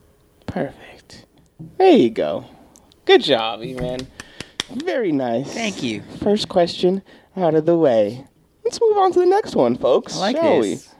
Perfect. 0.46 1.26
There 1.78 1.92
you 1.98 2.12
go. 2.12 2.46
Good 3.06 3.24
job, 3.24 3.64
E 3.64 3.74
man. 3.74 4.02
Very 4.72 5.12
nice. 5.12 5.52
Thank 5.52 5.82
you. 5.82 6.04
First 6.22 6.48
question 6.48 7.02
out 7.42 7.56
of 7.56 7.66
the 7.66 7.78
way. 7.78 8.26
Let's 8.64 8.80
move 8.82 8.98
on 8.98 9.12
to 9.14 9.20
the 9.20 9.26
next 9.26 9.56
one, 9.56 9.76
folks. 9.78 10.16
I 10.16 10.20
like 10.20 10.36
shall 10.36 10.62
this. 10.62 10.94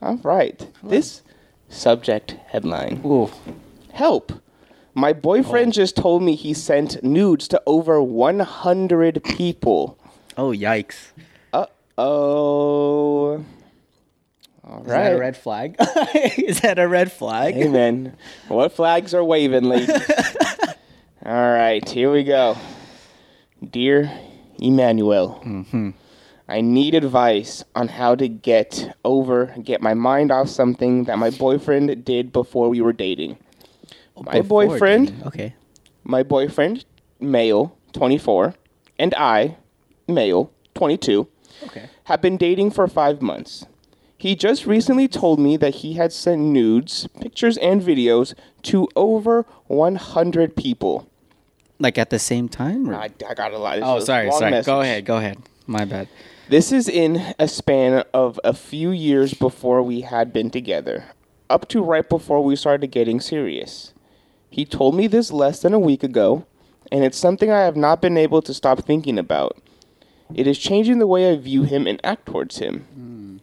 we? 0.00 0.06
All 0.06 0.16
right. 0.18 0.68
This 0.82 1.22
subject 1.68 2.36
headline. 2.48 3.00
Ooh. 3.04 3.30
Help. 3.92 4.32
My 4.94 5.12
boyfriend 5.12 5.72
just 5.72 5.96
told 5.96 6.22
me 6.22 6.34
he 6.34 6.54
sent 6.54 7.02
nudes 7.02 7.48
to 7.48 7.62
over 7.66 8.00
100 8.02 9.22
people. 9.24 9.98
Oh 10.38 10.52
yikes. 10.52 11.12
Uh 11.52 11.66
oh. 11.98 13.44
All 14.64 14.80
Is 14.82 14.86
that 14.86 15.12
a 15.12 15.18
red 15.18 15.36
flag? 15.36 15.76
Is 16.38 16.60
that 16.60 16.78
a 16.78 16.88
red 16.88 17.12
flag? 17.12 17.56
Amen. 17.56 18.16
what 18.48 18.72
flags 18.72 19.14
are 19.14 19.22
waving, 19.22 19.64
ladies? 19.64 19.90
All 21.24 21.32
right, 21.52 21.86
here 21.88 22.10
we 22.10 22.24
go. 22.24 22.56
Dear 23.68 24.10
Emmanuel, 24.58 25.40
mm-hmm. 25.44 25.90
I 26.48 26.60
need 26.60 26.94
advice 26.94 27.64
on 27.74 27.88
how 27.88 28.14
to 28.14 28.28
get 28.28 28.96
over, 29.04 29.54
get 29.62 29.80
my 29.82 29.94
mind 29.94 30.30
off 30.30 30.48
something 30.48 31.04
that 31.04 31.18
my 31.18 31.30
boyfriend 31.30 32.04
did 32.04 32.32
before 32.32 32.68
we 32.68 32.80
were 32.80 32.92
dating. 32.92 33.38
Oh, 34.16 34.22
my 34.22 34.40
boyfriend, 34.42 35.08
dating. 35.08 35.26
Okay. 35.26 35.54
my 36.04 36.22
boyfriend, 36.22 36.84
male, 37.20 37.76
24, 37.92 38.54
and 38.98 39.14
I, 39.14 39.56
male, 40.08 40.52
22, 40.74 41.28
Okay. 41.64 41.88
have 42.04 42.20
been 42.20 42.36
dating 42.36 42.70
for 42.70 42.86
five 42.86 43.20
months. 43.22 43.66
He 44.18 44.34
just 44.34 44.66
recently 44.66 45.08
told 45.08 45.38
me 45.38 45.56
that 45.58 45.76
he 45.76 45.94
had 45.94 46.12
sent 46.12 46.40
nudes, 46.40 47.06
pictures, 47.20 47.58
and 47.58 47.82
videos 47.82 48.34
to 48.62 48.88
over 48.96 49.44
100 49.66 50.56
people. 50.56 51.08
Like 51.78 51.98
at 51.98 52.10
the 52.10 52.18
same 52.18 52.48
time? 52.48 52.88
Or? 52.88 52.94
I, 52.94 53.10
I 53.28 53.34
got 53.34 53.52
a 53.52 53.58
lot. 53.58 53.76
This 53.76 53.84
oh, 53.84 54.00
sorry. 54.00 54.30
Sorry. 54.32 54.50
message. 54.50 54.66
Go 54.66 54.80
ahead. 54.80 55.04
Go 55.04 55.16
ahead. 55.16 55.38
My 55.66 55.84
bad. 55.84 56.08
This 56.48 56.70
is 56.70 56.88
in 56.88 57.34
a 57.38 57.48
span 57.48 58.04
of 58.14 58.38
a 58.44 58.54
few 58.54 58.90
years 58.90 59.34
before 59.34 59.82
we 59.82 60.02
had 60.02 60.32
been 60.32 60.48
together, 60.48 61.06
up 61.50 61.68
to 61.70 61.82
right 61.82 62.08
before 62.08 62.42
we 62.42 62.54
started 62.54 62.92
getting 62.92 63.20
serious. 63.20 63.92
He 64.48 64.64
told 64.64 64.94
me 64.94 65.08
this 65.08 65.32
less 65.32 65.60
than 65.60 65.74
a 65.74 65.78
week 65.80 66.04
ago, 66.04 66.46
and 66.92 67.02
it's 67.02 67.18
something 67.18 67.50
I 67.50 67.62
have 67.62 67.76
not 67.76 68.00
been 68.00 68.16
able 68.16 68.42
to 68.42 68.54
stop 68.54 68.84
thinking 68.84 69.18
about. 69.18 69.58
It 70.34 70.46
is 70.46 70.56
changing 70.56 71.00
the 71.00 71.06
way 71.06 71.32
I 71.32 71.36
view 71.36 71.64
him 71.64 71.86
and 71.86 72.00
act 72.04 72.26
towards 72.26 72.58
him. 72.58 72.86
Hmm. 72.94 73.36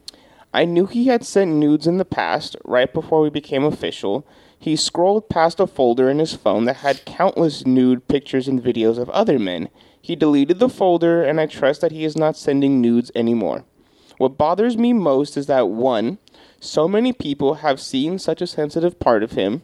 I 0.54 0.66
knew 0.66 0.86
he 0.86 1.08
had 1.08 1.26
sent 1.26 1.52
nudes 1.52 1.88
in 1.88 1.98
the 1.98 2.06
past, 2.06 2.56
right 2.64 2.92
before 2.94 3.22
we 3.22 3.30
became 3.30 3.64
official. 3.66 4.26
He 4.64 4.78
scrolled 4.78 5.28
past 5.28 5.60
a 5.60 5.68
folder 5.68 6.10
in 6.10 6.20
his 6.20 6.36
phone 6.36 6.64
that 6.64 6.78
had 6.78 7.04
countless 7.04 7.68
nude 7.68 8.08
pictures 8.08 8.48
and 8.48 8.64
videos 8.64 8.98
of 8.98 9.10
other 9.10 9.38
men. 9.38 9.68
He 10.02 10.16
deleted 10.16 10.60
the 10.60 10.70
folder, 10.70 11.22
and 11.22 11.38
I 11.42 11.48
trust 11.48 11.82
that 11.82 11.92
he 11.92 12.06
is 12.06 12.16
not 12.16 12.38
sending 12.38 12.80
nudes 12.80 13.12
anymore. 13.14 13.66
What 14.20 14.38
bothers 14.38 14.78
me 14.78 14.94
most 14.94 15.36
is 15.36 15.48
that 15.48 15.68
one, 15.68 16.18
so 16.62 16.88
many 16.88 17.12
people 17.12 17.56
have 17.56 17.82
seen 17.82 18.18
such 18.18 18.42
a 18.42 18.48
sensitive 18.48 19.02
part 19.02 19.22
of 19.22 19.34
him. 19.34 19.64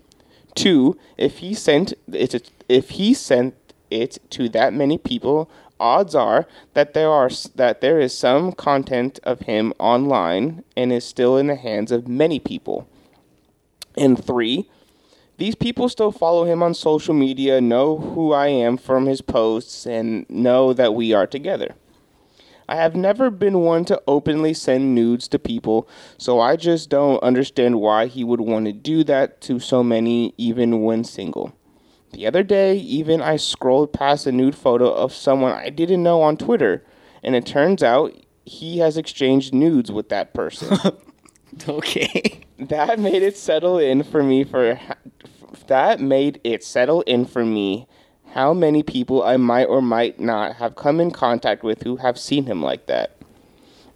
Two, 0.53 0.97
if 1.17 1.37
he 1.37 1.53
sent 1.53 1.93
it, 2.11 2.51
if 2.67 2.89
he 2.89 3.13
sent 3.13 3.55
it 3.89 4.17
to 4.31 4.49
that 4.49 4.73
many 4.73 4.97
people, 4.97 5.49
odds 5.79 6.13
are 6.13 6.45
that 6.73 6.93
there 6.93 7.09
are 7.09 7.29
that 7.55 7.79
there 7.79 8.01
is 8.01 8.13
some 8.17 8.51
content 8.51 9.17
of 9.23 9.39
him 9.43 9.71
online 9.79 10.65
and 10.75 10.91
is 10.91 11.05
still 11.05 11.37
in 11.37 11.47
the 11.47 11.55
hands 11.55 11.89
of 11.89 12.09
many 12.09 12.37
people. 12.37 12.85
And 13.95 14.21
three, 14.21 14.67
these 15.39 15.55
people 15.55 15.87
still 15.87 16.11
follow 16.11 16.43
him 16.43 16.61
on 16.61 16.73
social 16.73 17.13
media, 17.13 17.61
know 17.61 17.97
who 17.97 18.33
I 18.33 18.47
am 18.47 18.77
from 18.77 19.05
his 19.05 19.21
posts, 19.21 19.85
and 19.85 20.29
know 20.29 20.73
that 20.73 20.93
we 20.93 21.13
are 21.13 21.25
together. 21.25 21.75
I 22.67 22.75
have 22.75 22.95
never 22.95 23.31
been 23.31 23.61
one 23.61 23.85
to 23.85 24.01
openly 24.05 24.53
send 24.53 24.93
nudes 24.93 25.27
to 25.29 25.39
people, 25.39 25.87
so 26.17 26.39
I 26.39 26.57
just 26.57 26.89
don't 26.89 27.23
understand 27.23 27.79
why 27.79 28.07
he 28.07 28.23
would 28.23 28.41
want 28.41 28.65
to 28.65 28.73
do 28.73 29.03
that 29.05 29.39
to 29.41 29.59
so 29.59 29.81
many, 29.81 30.35
even 30.37 30.83
when 30.83 31.03
single. 31.05 31.53
The 32.11 32.27
other 32.27 32.43
day, 32.43 32.75
even 32.75 33.21
I 33.21 33.37
scrolled 33.37 33.93
past 33.93 34.27
a 34.27 34.31
nude 34.31 34.55
photo 34.55 34.91
of 34.91 35.13
someone 35.13 35.53
I 35.53 35.69
didn't 35.69 36.03
know 36.03 36.21
on 36.21 36.37
Twitter, 36.37 36.83
and 37.23 37.33
it 37.33 37.45
turns 37.45 37.81
out 37.81 38.13
he 38.45 38.79
has 38.79 38.97
exchanged 38.97 39.53
nudes 39.53 39.91
with 39.91 40.09
that 40.09 40.33
person. 40.33 40.77
Okay. 41.67 42.41
that 42.57 42.99
made 42.99 43.23
it 43.23 43.37
settle 43.37 43.77
in 43.77 44.03
for 44.03 44.23
me 44.23 44.43
for 44.43 44.79
that 45.67 45.99
made 45.99 46.39
it 46.43 46.63
settle 46.63 47.01
in 47.01 47.25
for 47.25 47.45
me 47.45 47.87
how 48.33 48.53
many 48.53 48.83
people 48.83 49.23
I 49.23 49.37
might 49.37 49.65
or 49.65 49.81
might 49.81 50.19
not 50.19 50.57
have 50.57 50.75
come 50.75 50.99
in 50.99 51.11
contact 51.11 51.63
with 51.63 51.83
who 51.83 51.97
have 51.97 52.19
seen 52.19 52.45
him 52.45 52.61
like 52.61 52.85
that. 52.85 53.15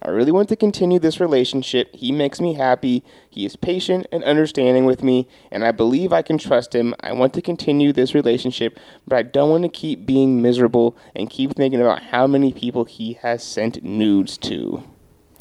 I 0.05 0.09
really 0.09 0.33
want 0.33 0.49
to 0.49 0.57
continue 0.57 0.99
this 0.99 1.21
relationship. 1.21 1.95
He 1.95 2.11
makes 2.11 2.41
me 2.41 2.55
happy. 2.55 3.03
He 3.29 3.45
is 3.45 3.55
patient 3.55 4.05
and 4.11 4.21
understanding 4.25 4.83
with 4.83 5.01
me, 5.01 5.29
and 5.49 5.63
I 5.63 5.71
believe 5.71 6.11
I 6.11 6.21
can 6.21 6.37
trust 6.37 6.75
him. 6.75 6.93
I 6.99 7.13
want 7.13 7.33
to 7.35 7.41
continue 7.41 7.93
this 7.93 8.13
relationship, 8.13 8.77
but 9.07 9.15
I 9.15 9.21
don't 9.21 9.49
want 9.49 9.63
to 9.63 9.69
keep 9.69 10.05
being 10.05 10.41
miserable 10.41 10.97
and 11.15 11.29
keep 11.29 11.55
thinking 11.55 11.79
about 11.79 12.03
how 12.03 12.27
many 12.27 12.51
people 12.51 12.83
he 12.83 13.13
has 13.21 13.43
sent 13.43 13.81
nudes 13.81 14.37
to. 14.39 14.83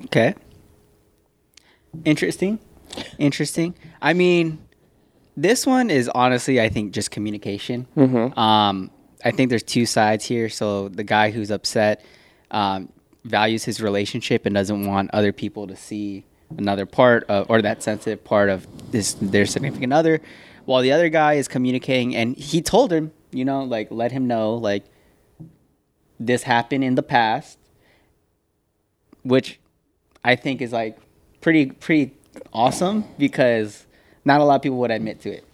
Okay. 0.05 0.35
Interesting. 2.05 2.59
Interesting. 3.19 3.75
I 4.01 4.13
mean, 4.13 4.59
this 5.37 5.67
one 5.67 5.91
is 5.91 6.09
honestly, 6.09 6.61
I 6.61 6.69
think, 6.69 6.93
just 6.93 7.11
communication. 7.11 7.87
Um, 8.39 8.91
I 9.25 9.31
think 9.31 9.51
there's 9.51 9.63
two 9.63 9.87
sides 9.87 10.25
here. 10.25 10.49
So 10.49 10.89
the 10.89 11.05
guy 11.05 11.31
who's 11.31 11.51
upset 11.51 12.05
um, 12.51 12.93
values 13.25 13.65
his 13.65 13.81
relationship 13.81 14.47
and 14.47 14.55
doesn't 14.55 14.87
want 14.87 15.11
other 15.13 15.33
people 15.33 15.67
to 15.69 15.77
see 15.77 16.25
another 16.59 16.85
part 16.87 17.25
of, 17.25 17.47
or 17.49 17.63
that 17.63 17.83
sensitive 17.83 18.23
part 18.25 18.51
of 18.51 18.67
this 18.91 19.15
their 19.15 19.47
significant 19.47 19.93
other, 19.93 20.21
while 20.65 20.83
the 20.83 20.93
other 20.93 21.09
guy 21.09 21.35
is 21.35 21.49
communicating 21.49 22.15
and 22.15 22.37
he 22.37 22.61
told 22.61 22.93
him, 22.93 23.13
you 23.31 23.45
know, 23.45 23.63
like 23.63 23.91
let 23.91 24.13
him 24.13 24.27
know, 24.27 24.55
like 24.55 24.85
this 26.21 26.43
happened 26.43 26.85
in 26.85 26.95
the 26.95 27.03
past, 27.03 27.59
which 29.23 29.61
I 30.23 30.37
think 30.37 30.61
is 30.61 30.73
like 30.73 30.99
pretty 31.43 31.67
pretty 31.67 32.15
awesome 32.53 33.05
because 33.19 33.85
not 34.25 34.41
a 34.41 34.45
lot 34.45 34.57
of 34.57 34.63
people 34.63 34.79
would 34.79 34.91
admit 34.91 35.21
to 35.21 35.31
it. 35.31 35.45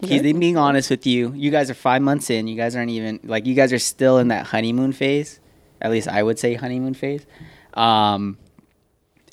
He's 0.00 0.20
being 0.20 0.58
honest 0.58 0.90
with 0.90 1.06
you. 1.06 1.32
You 1.34 1.50
guys 1.50 1.70
are 1.70 1.74
five 1.74 2.02
months 2.02 2.28
in. 2.28 2.46
You 2.46 2.56
guys 2.56 2.76
aren't 2.76 2.90
even 2.90 3.20
like 3.24 3.46
you 3.46 3.54
guys 3.54 3.72
are 3.72 3.78
still 3.78 4.18
in 4.18 4.28
that 4.28 4.46
honeymoon 4.46 4.92
phase. 4.92 5.40
At 5.80 5.90
least 5.90 6.08
I 6.08 6.22
would 6.22 6.38
say 6.38 6.54
honeymoon 6.54 6.92
phase. 6.92 7.24
Um, 7.72 8.36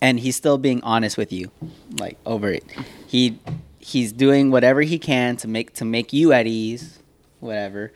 and 0.01 0.19
he's 0.19 0.35
still 0.35 0.57
being 0.57 0.81
honest 0.83 1.17
with 1.17 1.33
you, 1.33 1.51
like 1.99 2.17
over 2.25 2.49
it. 2.49 2.63
He 3.05 3.37
he's 3.79 4.13
doing 4.13 4.49
whatever 4.49 4.81
he 4.81 4.97
can 4.97 5.35
to 5.37 5.47
make 5.47 5.73
to 5.73 5.85
make 5.85 6.13
you 6.13 6.31
at 6.31 6.47
ease, 6.47 6.99
whatever. 7.39 7.91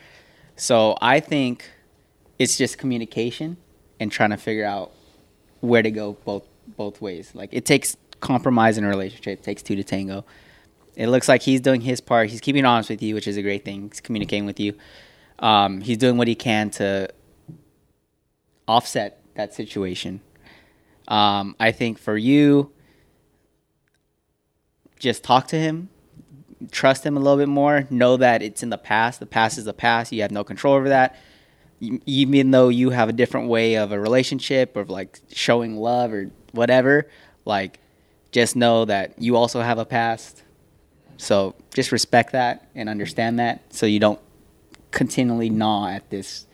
So 0.57 0.97
I 1.01 1.19
think 1.21 1.69
it's 2.39 2.57
just 2.57 2.77
communication 2.77 3.57
and 3.99 4.11
trying 4.11 4.31
to 4.31 4.37
figure 4.37 4.65
out 4.65 4.91
where 5.61 5.81
to 5.81 5.91
go 5.91 6.17
both 6.25 6.43
both 6.67 7.01
ways. 7.01 7.32
Like 7.34 7.49
it 7.51 7.65
takes 7.65 7.97
compromise 8.19 8.78
in 8.78 8.84
a 8.84 8.88
relationship. 8.88 9.39
It 9.39 9.43
takes 9.43 9.62
two 9.62 9.75
to 9.75 9.84
tango. 9.84 10.25
It 10.95 11.08
looks 11.08 11.28
like 11.28 11.41
he's 11.41 11.62
doing 11.62 11.82
his 11.82 11.99
part. 11.99 12.30
He's 12.30 12.41
keeping 12.41 12.65
honest 12.65 12.89
with 12.89 13.01
you, 13.01 13.15
which 13.15 13.28
is 13.28 13.38
a 13.38 13.41
great 13.41 13.65
thing. 13.65 13.89
He's 13.89 14.01
communicating 14.01 14.45
with 14.45 14.60
you. 14.60 14.75
Um, 15.39 15.82
he's 15.82 15.97
doing 15.97 16.17
what 16.17 16.28
he 16.28 16.36
can 16.36 16.69
to 16.71 17.10
offset 18.67 19.21
that 19.36 19.54
situation. 19.54 20.21
Um, 21.08 21.56
I 21.60 21.71
think 21.71 21.99
for 21.99 22.17
you, 22.17 22.71
just 24.97 25.23
talk 25.23 25.47
to 25.49 25.58
him, 25.58 25.89
trust 26.71 27.06
him 27.06 27.17
a 27.17 27.19
little 27.19 27.38
bit 27.38 27.49
more. 27.49 27.86
Know 27.89 28.17
that 28.17 28.41
it's 28.41 28.63
in 28.63 28.69
the 28.69 28.78
past. 28.78 29.19
The 29.19 29.25
past 29.25 29.58
is 29.58 29.65
the 29.65 29.73
past. 29.73 30.12
You 30.12 30.21
have 30.21 30.32
no 30.32 30.43
control 30.43 30.75
over 30.75 30.89
that. 30.89 31.17
Even 31.82 32.51
though 32.51 32.69
you 32.69 32.91
have 32.91 33.10
a 33.10 33.13
different 33.13 33.49
way 33.49 33.75
of 33.75 33.91
a 33.91 33.99
relationship 33.99 34.75
or 34.78 34.86
like 34.86 35.19
showing 35.32 35.75
love 35.78 36.13
or 36.13 36.32
whatever, 36.55 37.07
like 37.45 37.79
just 38.31 38.55
know 38.55 38.85
that 38.85 39.21
you 39.21 39.35
also 39.35 39.61
have 39.61 39.77
a 39.77 39.85
past. 39.85 40.43
So 41.17 41.55
just 41.73 41.91
respect 41.91 42.31
that 42.33 42.67
and 42.75 42.89
understand 42.89 43.39
that 43.39 43.73
so 43.73 43.85
you 43.85 43.99
don't 43.99 44.19
continually 44.91 45.49
gnaw 45.49 45.87
at 45.87 46.09
this. 46.09 46.45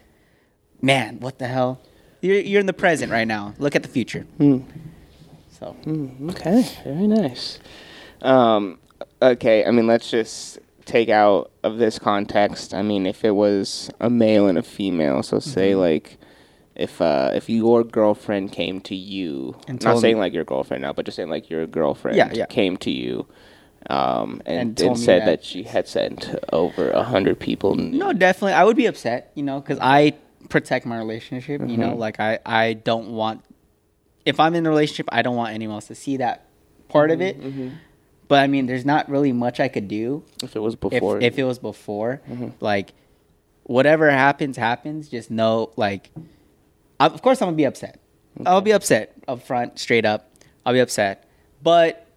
Man, 0.82 1.20
what 1.20 1.40
the 1.40 1.48
hell? 1.48 1.80
You're, 2.22 2.40
you're 2.40 2.60
in 2.60 2.66
the 2.68 2.74
present 2.74 3.12
right 3.12 3.28
now. 3.28 3.56
Look 3.58 3.76
at 3.76 3.82
the 3.84 3.90
future. 3.90 4.26
So 5.60 5.76
Okay, 6.30 6.68
very 6.84 7.08
nice. 7.08 7.60
Um, 8.22 8.78
okay, 9.22 9.66
I 9.66 9.72
mean, 9.72 9.88
let's 9.88 10.10
just 10.12 10.60
take 10.86 11.10
out 11.10 11.52
of 11.64 11.78
this 11.78 11.98
context. 12.00 12.74
I 12.74 12.82
mean, 12.82 13.06
if 13.06 13.24
it 13.24 13.32
was 13.32 13.90
a 14.00 14.10
male 14.10 14.48
and 14.48 14.58
a 14.58 14.64
female, 14.64 15.24
so 15.24 15.40
say 15.40 15.72
Mm-hmm. 15.72 15.80
like 15.80 16.18
if 16.82 17.02
uh, 17.02 17.32
if 17.34 17.50
your 17.50 17.84
girlfriend 17.84 18.52
came 18.52 18.82
to 18.82 18.96
you, 18.96 19.56
And 19.68 19.82
not 19.84 20.00
saying 20.00 20.18
like 20.18 20.34
your 20.34 20.44
girlfriend 20.44 20.82
now, 20.84 20.94
but 20.94 21.06
just 21.06 21.16
saying 21.16 21.30
like 21.30 21.50
your 21.50 21.66
girlfriend 21.68 22.18
Yeah, 22.18 22.32
yeah. 22.34 22.46
came 22.48 22.78
to 22.78 22.92
you. 22.92 23.28
Um, 23.90 24.42
and, 24.46 24.60
And 24.80 24.82
and, 24.82 25.00
said 25.00 25.22
that- 25.22 25.26
that. 25.26 25.44
she 25.44 25.64
had 25.64 25.88
sent 25.88 26.34
over 26.54 26.92
a 26.92 27.04
hundred 27.04 27.40
people. 27.40 27.76
No, 27.76 28.14
definitely. 28.14 28.54
I 28.54 28.64
would 28.64 28.78
be 28.78 28.86
upset, 28.86 29.32
you 29.36 29.44
know, 29.44 29.60
because 29.60 29.80
I 29.82 30.14
protect 30.50 30.86
my 30.86 30.98
relationship. 30.98 31.62
You 31.62 31.68
Mm-hmm. 31.68 31.82
know, 31.82 31.96
like 31.96 32.20
I, 32.20 32.40
I 32.46 32.74
don't 32.74 33.10
want. 33.12 33.44
If 34.24 34.40
I'm 34.40 34.54
in 34.54 34.66
a 34.68 34.70
relationship, 34.70 35.08
I 35.12 35.24
don't 35.24 35.36
want 35.36 35.54
anyone 35.56 35.76
else 35.78 35.88
to 35.88 35.96
see 35.96 36.18
that 36.18 36.46
part 36.90 37.10
of 37.10 37.22
it. 37.22 37.42
Mm-hmm, 37.42 37.70
But 38.28 38.40
I 38.44 38.48
mean, 38.48 38.68
there's 38.68 38.86
not 38.86 39.10
really 39.10 39.32
much 39.32 39.60
I 39.60 39.68
could 39.68 39.88
do 39.88 40.24
if 40.44 40.56
it 40.56 40.60
was 40.60 40.76
before. 40.76 41.20
if 41.20 41.40
it 41.40 41.44
was 41.44 41.58
before. 41.58 42.22
Mm-hmm. 42.30 42.50
Like, 42.60 42.94
whatever 43.64 44.12
happens, 44.12 44.58
happens. 44.58 45.10
Just 45.10 45.32
know, 45.32 45.72
like, 45.76 46.12
of 47.08 47.22
course, 47.22 47.42
I'm 47.42 47.48
gonna 47.48 47.58
be 47.58 47.66
upset. 47.66 48.00
I'll 48.46 48.62
be 48.62 48.72
upset 48.72 49.14
up 49.28 49.44
front, 49.44 49.80
straight 49.80 50.06
up. 50.06 50.30
I'll 50.66 50.74
be 50.74 50.80
upset. 50.80 51.28
but 51.64 52.08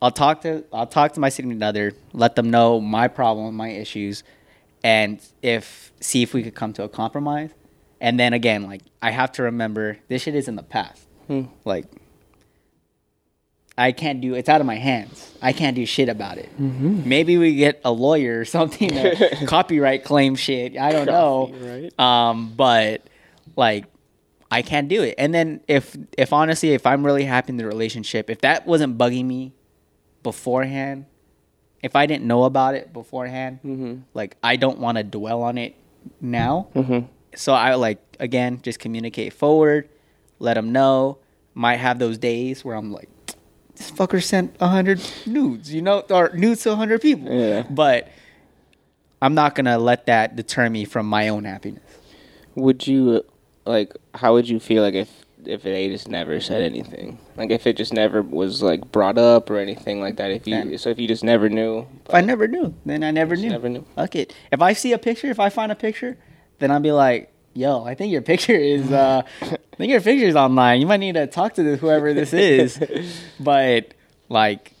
I'll 0.00 0.12
talk 0.12 0.42
to 0.42 0.64
I'll 0.72 0.86
talk 0.86 1.14
to 1.14 1.20
my 1.20 1.28
significant 1.28 1.64
other, 1.64 1.92
let 2.12 2.36
them 2.36 2.50
know 2.50 2.80
my 2.80 3.08
problem, 3.08 3.56
my 3.56 3.70
issues, 3.70 4.22
and 4.84 5.20
if 5.42 5.92
see 6.00 6.22
if 6.22 6.32
we 6.34 6.42
could 6.44 6.54
come 6.54 6.72
to 6.74 6.84
a 6.84 6.88
compromise. 6.88 7.50
And 8.00 8.18
then 8.18 8.32
again, 8.32 8.62
like 8.64 8.82
I 9.02 9.10
have 9.10 9.32
to 9.32 9.42
remember 9.44 9.98
this 10.06 10.22
shit 10.22 10.36
is 10.36 10.46
in 10.46 10.54
the 10.54 10.62
past. 10.62 11.04
Like 11.64 11.86
I 13.76 13.90
can't 13.90 14.20
do 14.20 14.34
it's 14.34 14.48
out 14.48 14.60
of 14.60 14.66
my 14.68 14.76
hands. 14.76 15.34
I 15.42 15.52
can't 15.52 15.74
do 15.74 15.84
shit 15.84 16.08
about 16.08 16.38
it. 16.38 16.48
Maybe 16.60 17.36
we 17.36 17.56
get 17.56 17.80
a 17.84 17.90
lawyer 17.90 18.38
or 18.40 18.44
something 18.44 18.90
copyright 19.46 20.04
claim 20.04 20.36
shit. 20.36 20.76
I 20.76 20.92
don't 20.92 21.06
know. 21.06 21.52
Um, 21.98 22.52
but 22.56 23.02
like 23.58 23.84
I 24.50 24.62
can't 24.62 24.88
do 24.88 25.02
it. 25.02 25.16
And 25.18 25.34
then 25.34 25.60
if 25.68 25.96
if 26.16 26.32
honestly, 26.32 26.72
if 26.72 26.86
I'm 26.86 27.04
really 27.04 27.24
happy 27.24 27.50
in 27.50 27.56
the 27.58 27.66
relationship, 27.66 28.30
if 28.30 28.40
that 28.40 28.66
wasn't 28.66 28.96
bugging 28.96 29.26
me 29.26 29.52
beforehand, 30.22 31.04
if 31.82 31.94
I 31.94 32.06
didn't 32.06 32.24
know 32.24 32.44
about 32.44 32.74
it 32.74 32.92
beforehand, 32.92 33.58
mm-hmm. 33.64 34.00
like 34.14 34.36
I 34.42 34.56
don't 34.56 34.78
want 34.78 34.96
to 34.96 35.04
dwell 35.04 35.42
on 35.42 35.58
it 35.58 35.74
now. 36.20 36.68
Mm-hmm. 36.74 37.06
So 37.34 37.52
I 37.52 37.74
like 37.74 37.98
again 38.18 38.60
just 38.62 38.78
communicate 38.78 39.34
forward, 39.34 39.88
let 40.38 40.54
them 40.54 40.72
know. 40.72 41.18
Might 41.54 41.76
have 41.76 41.98
those 41.98 42.18
days 42.18 42.64
where 42.64 42.76
I'm 42.76 42.92
like, 42.92 43.08
this 43.74 43.90
fucker 43.90 44.22
sent 44.22 44.58
hundred 44.60 45.02
nudes, 45.26 45.74
you 45.74 45.82
know, 45.82 46.00
or 46.08 46.30
nudes 46.34 46.62
to 46.62 46.76
hundred 46.76 47.02
people. 47.02 47.30
Yeah. 47.30 47.64
But 47.68 48.08
I'm 49.20 49.34
not 49.34 49.56
gonna 49.56 49.76
let 49.78 50.06
that 50.06 50.36
deter 50.36 50.70
me 50.70 50.84
from 50.84 51.06
my 51.06 51.28
own 51.28 51.44
happiness. 51.44 51.82
Would 52.54 52.86
you 52.86 53.24
like? 53.68 53.96
How 54.14 54.32
would 54.34 54.48
you 54.48 54.58
feel 54.60 54.82
like 54.82 54.94
if 54.94 55.10
if 55.44 55.62
they 55.62 55.88
just 55.88 56.08
never 56.08 56.40
said 56.40 56.62
anything? 56.62 57.18
Like 57.36 57.50
if 57.50 57.66
it 57.66 57.76
just 57.76 57.92
never 57.92 58.22
was 58.22 58.62
like 58.62 58.90
brought 58.90 59.18
up 59.18 59.48
or 59.50 59.58
anything 59.58 60.00
like 60.00 60.16
that. 60.16 60.30
If 60.30 60.46
you 60.46 60.56
Yeah. 60.56 60.76
so 60.76 60.90
if 60.90 60.98
you 60.98 61.06
just 61.06 61.22
never 61.22 61.48
knew. 61.48 61.86
If 62.08 62.14
I 62.14 62.20
never 62.20 62.48
knew, 62.48 62.74
then 62.84 63.04
I 63.04 63.10
never 63.12 63.36
knew. 63.36 63.50
never 63.50 63.68
knew. 63.68 63.84
Fuck 63.94 64.16
it. 64.16 64.34
If 64.50 64.60
I 64.60 64.72
see 64.72 64.92
a 64.92 64.98
picture, 64.98 65.28
if 65.28 65.38
I 65.38 65.48
find 65.48 65.70
a 65.70 65.76
picture, 65.76 66.16
then 66.58 66.70
I'll 66.72 66.80
be 66.80 66.92
like, 66.92 67.32
"Yo, 67.54 67.84
I 67.84 67.94
think 67.94 68.10
your 68.12 68.22
picture 68.22 68.56
is. 68.56 68.90
uh 68.90 69.22
I 69.42 69.76
think 69.76 69.92
your 69.92 70.00
picture 70.00 70.26
is 70.26 70.34
online. 70.34 70.80
You 70.80 70.86
might 70.88 70.98
need 70.98 71.14
to 71.14 71.26
talk 71.28 71.54
to 71.54 71.62
this, 71.62 71.78
whoever 71.80 72.12
this 72.12 72.32
is." 72.32 72.80
but 73.40 73.94
like, 74.28 74.72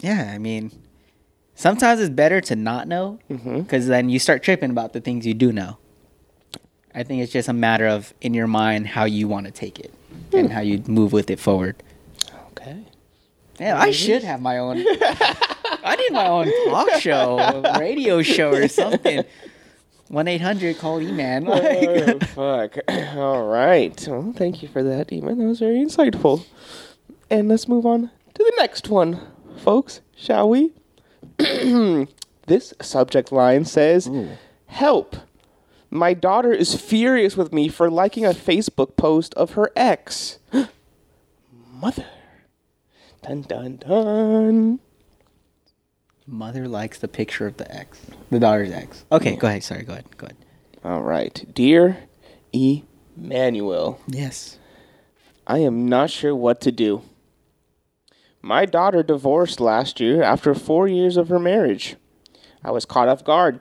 yeah, 0.00 0.30
I 0.34 0.38
mean, 0.38 0.70
sometimes 1.54 2.00
it's 2.00 2.10
better 2.10 2.40
to 2.42 2.54
not 2.56 2.86
know 2.88 3.18
because 3.28 3.86
then 3.86 4.10
you 4.10 4.18
start 4.18 4.42
tripping 4.42 4.70
about 4.70 4.92
the 4.92 5.00
things 5.00 5.26
you 5.26 5.34
do 5.34 5.50
know. 5.50 5.78
I 6.98 7.04
think 7.04 7.22
it's 7.22 7.32
just 7.32 7.48
a 7.48 7.52
matter 7.52 7.86
of 7.86 8.12
in 8.20 8.34
your 8.34 8.48
mind 8.48 8.88
how 8.88 9.04
you 9.04 9.28
want 9.28 9.46
to 9.46 9.52
take 9.52 9.78
it 9.78 9.94
and 10.32 10.48
hmm. 10.48 10.52
how 10.52 10.60
you 10.60 10.82
move 10.88 11.12
with 11.12 11.30
it 11.30 11.38
forward. 11.38 11.76
Okay. 12.50 12.84
Yeah, 13.60 13.78
I 13.78 13.92
should 13.92 14.24
have 14.24 14.42
my 14.42 14.58
own. 14.58 14.78
I 14.80 15.94
need 15.96 16.12
my 16.12 16.26
own 16.26 16.50
talk 16.68 17.00
show, 17.00 17.62
radio 17.78 18.20
show, 18.22 18.50
or 18.50 18.66
something. 18.66 19.22
One 20.08 20.26
eight 20.26 20.40
hundred 20.40 20.78
call 20.78 21.00
E 21.00 21.12
man. 21.12 21.46
oh, 21.46 22.18
fuck. 22.34 22.78
All 23.16 23.46
right. 23.46 24.04
Well, 24.08 24.32
thank 24.34 24.60
you 24.60 24.68
for 24.68 24.82
that, 24.82 25.12
E-Man. 25.12 25.38
That 25.38 25.44
was 25.44 25.60
very 25.60 25.78
insightful. 25.78 26.46
And 27.30 27.48
let's 27.48 27.68
move 27.68 27.86
on 27.86 28.10
to 28.34 28.42
the 28.42 28.54
next 28.56 28.88
one, 28.88 29.20
folks, 29.58 30.00
shall 30.16 30.48
we? 30.48 30.72
this 31.38 32.74
subject 32.80 33.30
line 33.30 33.64
says 33.64 34.10
Help! 34.66 35.14
My 35.90 36.12
daughter 36.14 36.52
is 36.52 36.74
furious 36.74 37.36
with 37.36 37.52
me 37.52 37.68
for 37.68 37.90
liking 37.90 38.24
a 38.24 38.30
Facebook 38.30 38.96
post 38.96 39.32
of 39.34 39.52
her 39.52 39.70
ex. 39.74 40.38
Mother. 41.72 42.06
Dun 43.22 43.42
dun 43.42 43.76
dun. 43.76 44.80
Mother 46.26 46.68
likes 46.68 46.98
the 46.98 47.08
picture 47.08 47.46
of 47.46 47.56
the 47.56 47.74
ex, 47.74 48.00
the 48.30 48.38
daughter's 48.38 48.70
ex. 48.70 49.06
Okay, 49.10 49.36
go 49.36 49.48
ahead. 49.48 49.64
Sorry, 49.64 49.82
go 49.82 49.94
ahead. 49.94 50.04
Go 50.18 50.26
ahead. 50.26 50.36
All 50.84 51.02
right. 51.02 51.44
Dear 51.54 51.96
Emmanuel. 52.52 53.98
Yes. 54.06 54.58
I 55.46 55.58
am 55.58 55.88
not 55.88 56.10
sure 56.10 56.36
what 56.36 56.60
to 56.60 56.72
do. 56.72 57.02
My 58.42 58.66
daughter 58.66 59.02
divorced 59.02 59.58
last 59.58 60.00
year 60.00 60.22
after 60.22 60.54
four 60.54 60.86
years 60.86 61.16
of 61.16 61.28
her 61.28 61.38
marriage. 61.38 61.96
I 62.62 62.70
was 62.70 62.84
caught 62.84 63.08
off 63.08 63.24
guard. 63.24 63.60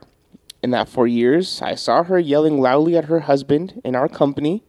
In 0.64 0.72
that 0.72 0.90
four 0.90 1.08
years, 1.08 1.62
I 1.62 1.76
saw 1.76 2.04
her 2.04 2.20
yelling 2.20 2.60
loudly 2.60 2.98
at 2.98 3.06
her 3.06 3.22
husband 3.22 3.82
in 3.84 3.96
our 3.96 4.10
company, 4.10 4.64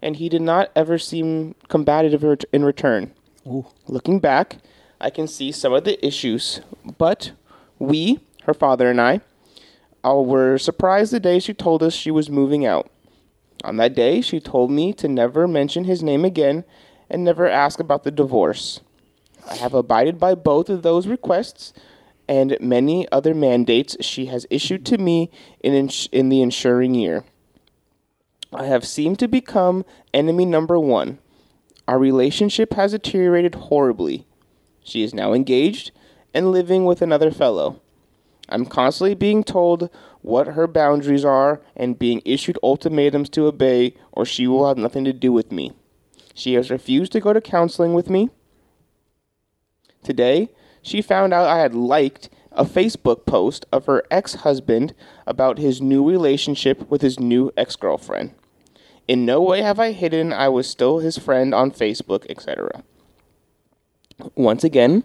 and 0.00 0.16
he 0.16 0.28
did 0.28 0.42
not 0.42 0.70
ever 0.76 0.98
seem 0.98 1.54
combative 1.68 2.24
in 2.52 2.64
return. 2.64 3.12
Ooh. 3.46 3.66
Looking 3.86 4.20
back, 4.20 4.58
I 5.00 5.10
can 5.10 5.26
see 5.26 5.50
some 5.50 5.72
of 5.72 5.84
the 5.84 6.04
issues, 6.04 6.60
but 6.98 7.32
we, 7.78 8.20
her 8.44 8.54
father 8.54 8.90
and 8.90 9.00
I, 9.00 9.20
uh, 10.04 10.14
were 10.14 10.58
surprised 10.58 11.12
the 11.12 11.20
day 11.20 11.38
she 11.38 11.54
told 11.54 11.82
us 11.82 11.94
she 11.94 12.10
was 12.10 12.30
moving 12.30 12.64
out. 12.64 12.90
On 13.64 13.76
that 13.78 13.94
day, 13.94 14.20
she 14.20 14.40
told 14.40 14.70
me 14.70 14.92
to 14.94 15.08
never 15.08 15.48
mention 15.48 15.84
his 15.84 16.02
name 16.02 16.24
again 16.24 16.64
and 17.10 17.24
never 17.24 17.48
ask 17.48 17.80
about 17.80 18.04
the 18.04 18.10
divorce. 18.10 18.80
I 19.48 19.56
have 19.56 19.74
abided 19.74 20.18
by 20.18 20.34
both 20.34 20.68
of 20.68 20.82
those 20.82 21.06
requests 21.06 21.72
and 22.28 22.56
many 22.60 23.10
other 23.12 23.34
mandates 23.34 23.96
she 24.00 24.26
has 24.26 24.46
issued 24.50 24.86
to 24.86 24.98
me 24.98 25.30
in, 25.60 25.74
ins- 25.74 26.08
in 26.12 26.28
the 26.28 26.42
ensuing 26.42 26.94
year. 26.94 27.24
I 28.52 28.66
have 28.66 28.86
seemed 28.86 29.18
to 29.18 29.28
become 29.28 29.84
enemy 30.12 30.44
number 30.44 30.78
one. 30.78 31.18
Our 31.86 31.98
relationship 31.98 32.74
has 32.74 32.92
deteriorated 32.92 33.54
horribly. 33.54 34.26
She 34.82 35.02
is 35.02 35.12
now 35.12 35.32
engaged 35.32 35.90
and 36.32 36.50
living 36.50 36.84
with 36.84 37.02
another 37.02 37.30
fellow. 37.30 37.80
I'm 38.48 38.66
constantly 38.66 39.14
being 39.14 39.42
told 39.42 39.90
what 40.22 40.48
her 40.48 40.66
boundaries 40.66 41.24
are 41.24 41.60
and 41.76 41.98
being 41.98 42.22
issued 42.24 42.58
ultimatums 42.62 43.28
to 43.30 43.46
obey, 43.46 43.94
or 44.12 44.24
she 44.24 44.46
will 44.46 44.68
have 44.68 44.78
nothing 44.78 45.04
to 45.04 45.12
do 45.12 45.32
with 45.32 45.52
me. 45.52 45.72
She 46.34 46.54
has 46.54 46.70
refused 46.70 47.12
to 47.12 47.20
go 47.20 47.32
to 47.32 47.40
counseling 47.40 47.94
with 47.94 48.10
me. 48.10 48.30
Today, 50.02 50.50
she 50.84 51.00
found 51.00 51.32
out 51.32 51.48
I 51.48 51.58
had 51.58 51.74
liked 51.74 52.28
a 52.52 52.64
Facebook 52.64 53.26
post 53.26 53.66
of 53.72 53.86
her 53.86 54.04
ex 54.10 54.34
husband 54.34 54.94
about 55.26 55.58
his 55.58 55.80
new 55.80 56.08
relationship 56.08 56.88
with 56.88 57.00
his 57.00 57.18
new 57.18 57.50
ex 57.56 57.74
girlfriend. 57.74 58.34
In 59.08 59.24
no 59.24 59.40
way 59.40 59.62
have 59.62 59.80
I 59.80 59.92
hidden 59.92 60.32
I 60.32 60.48
was 60.50 60.68
still 60.68 60.98
his 60.98 61.18
friend 61.18 61.54
on 61.54 61.72
Facebook, 61.72 62.26
etc. 62.30 62.84
Once 64.34 64.62
again, 64.62 65.04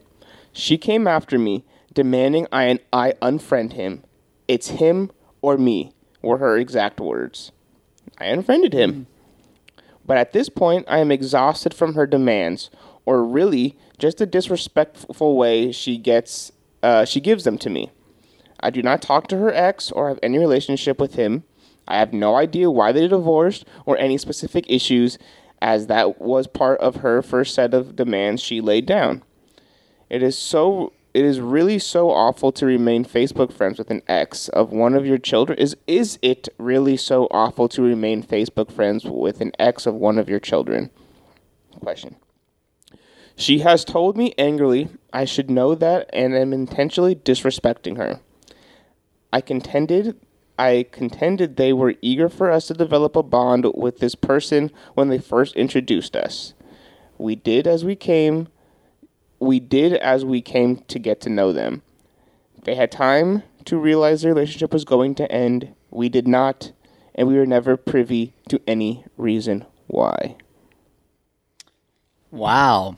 she 0.51 0.77
came 0.77 1.07
after 1.07 1.39
me, 1.39 1.63
demanding 1.93 2.45
I, 2.51 2.79
I 2.93 3.13
unfriend 3.21 3.73
him. 3.73 4.03
It's 4.47 4.67
him 4.67 5.11
or 5.41 5.57
me, 5.57 5.93
were 6.21 6.37
her 6.37 6.57
exact 6.57 6.99
words. 6.99 7.51
I 8.17 8.25
unfriended 8.25 8.73
him. 8.73 8.93
Hmm. 8.93 9.03
But 10.05 10.17
at 10.17 10.33
this 10.33 10.49
point, 10.49 10.85
I 10.87 10.99
am 10.99 11.11
exhausted 11.11 11.73
from 11.73 11.93
her 11.93 12.05
demands, 12.05 12.69
or 13.05 13.23
really 13.23 13.77
just 13.99 14.17
the 14.17 14.25
disrespectful 14.25 15.37
way 15.37 15.71
she 15.71 15.97
gets 15.97 16.51
uh, 16.81 17.05
she 17.05 17.19
gives 17.19 17.43
them 17.43 17.57
to 17.59 17.69
me. 17.69 17.91
I 18.59 18.69
do 18.69 18.81
not 18.81 19.01
talk 19.01 19.27
to 19.27 19.37
her 19.37 19.53
ex 19.53 19.91
or 19.91 20.09
have 20.09 20.19
any 20.23 20.37
relationship 20.37 20.99
with 20.99 21.15
him. 21.15 21.43
I 21.87 21.97
have 21.97 22.13
no 22.13 22.35
idea 22.35 22.69
why 22.69 22.91
they 22.91 23.07
divorced 23.07 23.65
or 23.85 23.97
any 23.97 24.17
specific 24.17 24.65
issues, 24.67 25.17
as 25.61 25.87
that 25.87 26.21
was 26.21 26.47
part 26.47 26.79
of 26.79 26.97
her 26.97 27.21
first 27.21 27.55
set 27.55 27.73
of 27.73 27.95
demands 27.95 28.41
she 28.41 28.61
laid 28.61 28.85
down. 28.85 29.23
It 30.09 30.23
is 30.23 30.37
so 30.37 30.93
it 31.13 31.25
is 31.25 31.39
really 31.39 31.79
so 31.79 32.11
awful 32.11 32.51
to 32.51 32.65
remain 32.65 33.03
Facebook 33.03 33.51
friends 33.51 33.79
with 33.79 33.89
an 33.89 34.03
ex 34.07 34.47
of 34.49 34.71
one 34.71 34.93
of 34.93 35.05
your 35.05 35.17
children. 35.17 35.57
Is 35.57 35.75
is 35.87 36.19
it 36.21 36.47
really 36.57 36.97
so 36.97 37.25
awful 37.31 37.67
to 37.69 37.81
remain 37.81 38.23
Facebook 38.23 38.71
friends 38.71 39.03
with 39.05 39.41
an 39.41 39.51
ex 39.57 39.85
of 39.85 39.95
one 39.95 40.17
of 40.17 40.29
your 40.29 40.39
children? 40.39 40.91
Question. 41.79 42.15
She 43.39 43.59
has 43.59 43.85
told 43.85 44.17
me 44.17 44.33
angrily 44.37 44.89
I 45.13 45.23
should 45.23 45.49
know 45.49 45.73
that 45.73 46.09
and 46.11 46.35
am 46.35 46.51
intentionally 46.51 47.15
disrespecting 47.15 47.95
her. 47.95 48.19
I 49.31 49.39
contended 49.39 50.19
I 50.57 50.85
contended 50.91 51.55
they 51.55 51.71
were 51.71 51.95
eager 52.01 52.27
for 52.27 52.51
us 52.51 52.67
to 52.67 52.73
develop 52.73 53.15
a 53.15 53.23
bond 53.23 53.65
with 53.75 53.99
this 53.99 54.13
person 54.13 54.71
when 54.93 55.07
they 55.07 55.19
first 55.19 55.55
introduced 55.55 56.17
us. 56.17 56.53
We 57.17 57.35
did 57.35 57.65
as 57.65 57.85
we 57.85 57.95
came 57.95 58.49
we 59.39 59.61
did 59.61 59.93
as 59.93 60.25
we 60.25 60.41
came 60.41 60.79
to 60.89 60.99
get 60.99 61.21
to 61.21 61.29
know 61.29 61.53
them. 61.53 61.81
They 62.65 62.75
had 62.75 62.91
time 62.91 63.43
to 63.63 63.77
realize 63.77 64.21
their 64.21 64.33
relationship 64.33 64.73
was 64.73 64.83
going 64.83 65.15
to 65.15 65.31
end. 65.31 65.73
We 65.91 66.09
did 66.09 66.27
not, 66.27 66.73
and 67.15 67.25
we 67.25 67.37
were 67.37 67.45
never 67.45 67.77
privy 67.77 68.33
to 68.49 68.59
any 68.67 69.05
reason 69.15 69.65
why. 69.87 70.35
Wow. 72.31 72.97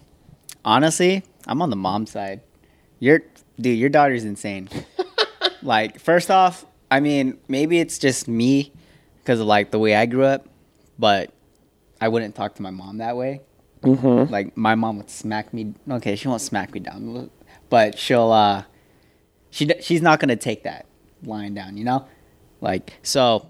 Honestly, 0.64 1.24
I'm 1.48 1.62
on 1.62 1.70
the 1.70 1.76
mom 1.76 2.06
side. 2.06 2.42
Your 3.00 3.22
dude, 3.60 3.78
your 3.78 3.90
daughter's 3.90 4.24
insane. 4.24 4.70
like, 5.64 6.00
first 6.00 6.30
off, 6.30 6.66
I 6.90 7.00
mean, 7.00 7.38
maybe 7.48 7.80
it's 7.80 7.98
just 7.98 8.28
me 8.28 8.72
because 9.20 9.40
of 9.40 9.48
like 9.48 9.72
the 9.72 9.80
way 9.80 9.96
I 9.96 10.06
grew 10.06 10.24
up, 10.26 10.48
but 11.00 11.32
I 12.00 12.08
wouldn't 12.10 12.36
talk 12.36 12.56
to 12.56 12.62
my 12.62 12.72
mom 12.72 12.98
that 12.98 13.16
way. 13.16 13.42
Mm-hmm. 13.82 14.32
Like 14.32 14.56
my 14.56 14.76
mom 14.76 14.98
would 14.98 15.10
smack 15.10 15.54
me. 15.54 15.74
Okay, 15.90 16.16
she 16.16 16.28
won't 16.28 16.42
smack 16.42 16.74
me 16.74 16.80
down, 16.80 17.32
but 17.70 17.98
she'll. 17.98 18.32
uh 18.32 18.64
She 19.50 19.70
she's 19.82 20.02
not 20.02 20.20
gonna 20.20 20.36
take 20.36 20.64
that 20.64 20.86
lying 21.24 21.54
down. 21.56 21.78
You 21.78 21.86
know, 21.86 22.06
like 22.60 22.94
so. 23.02 23.48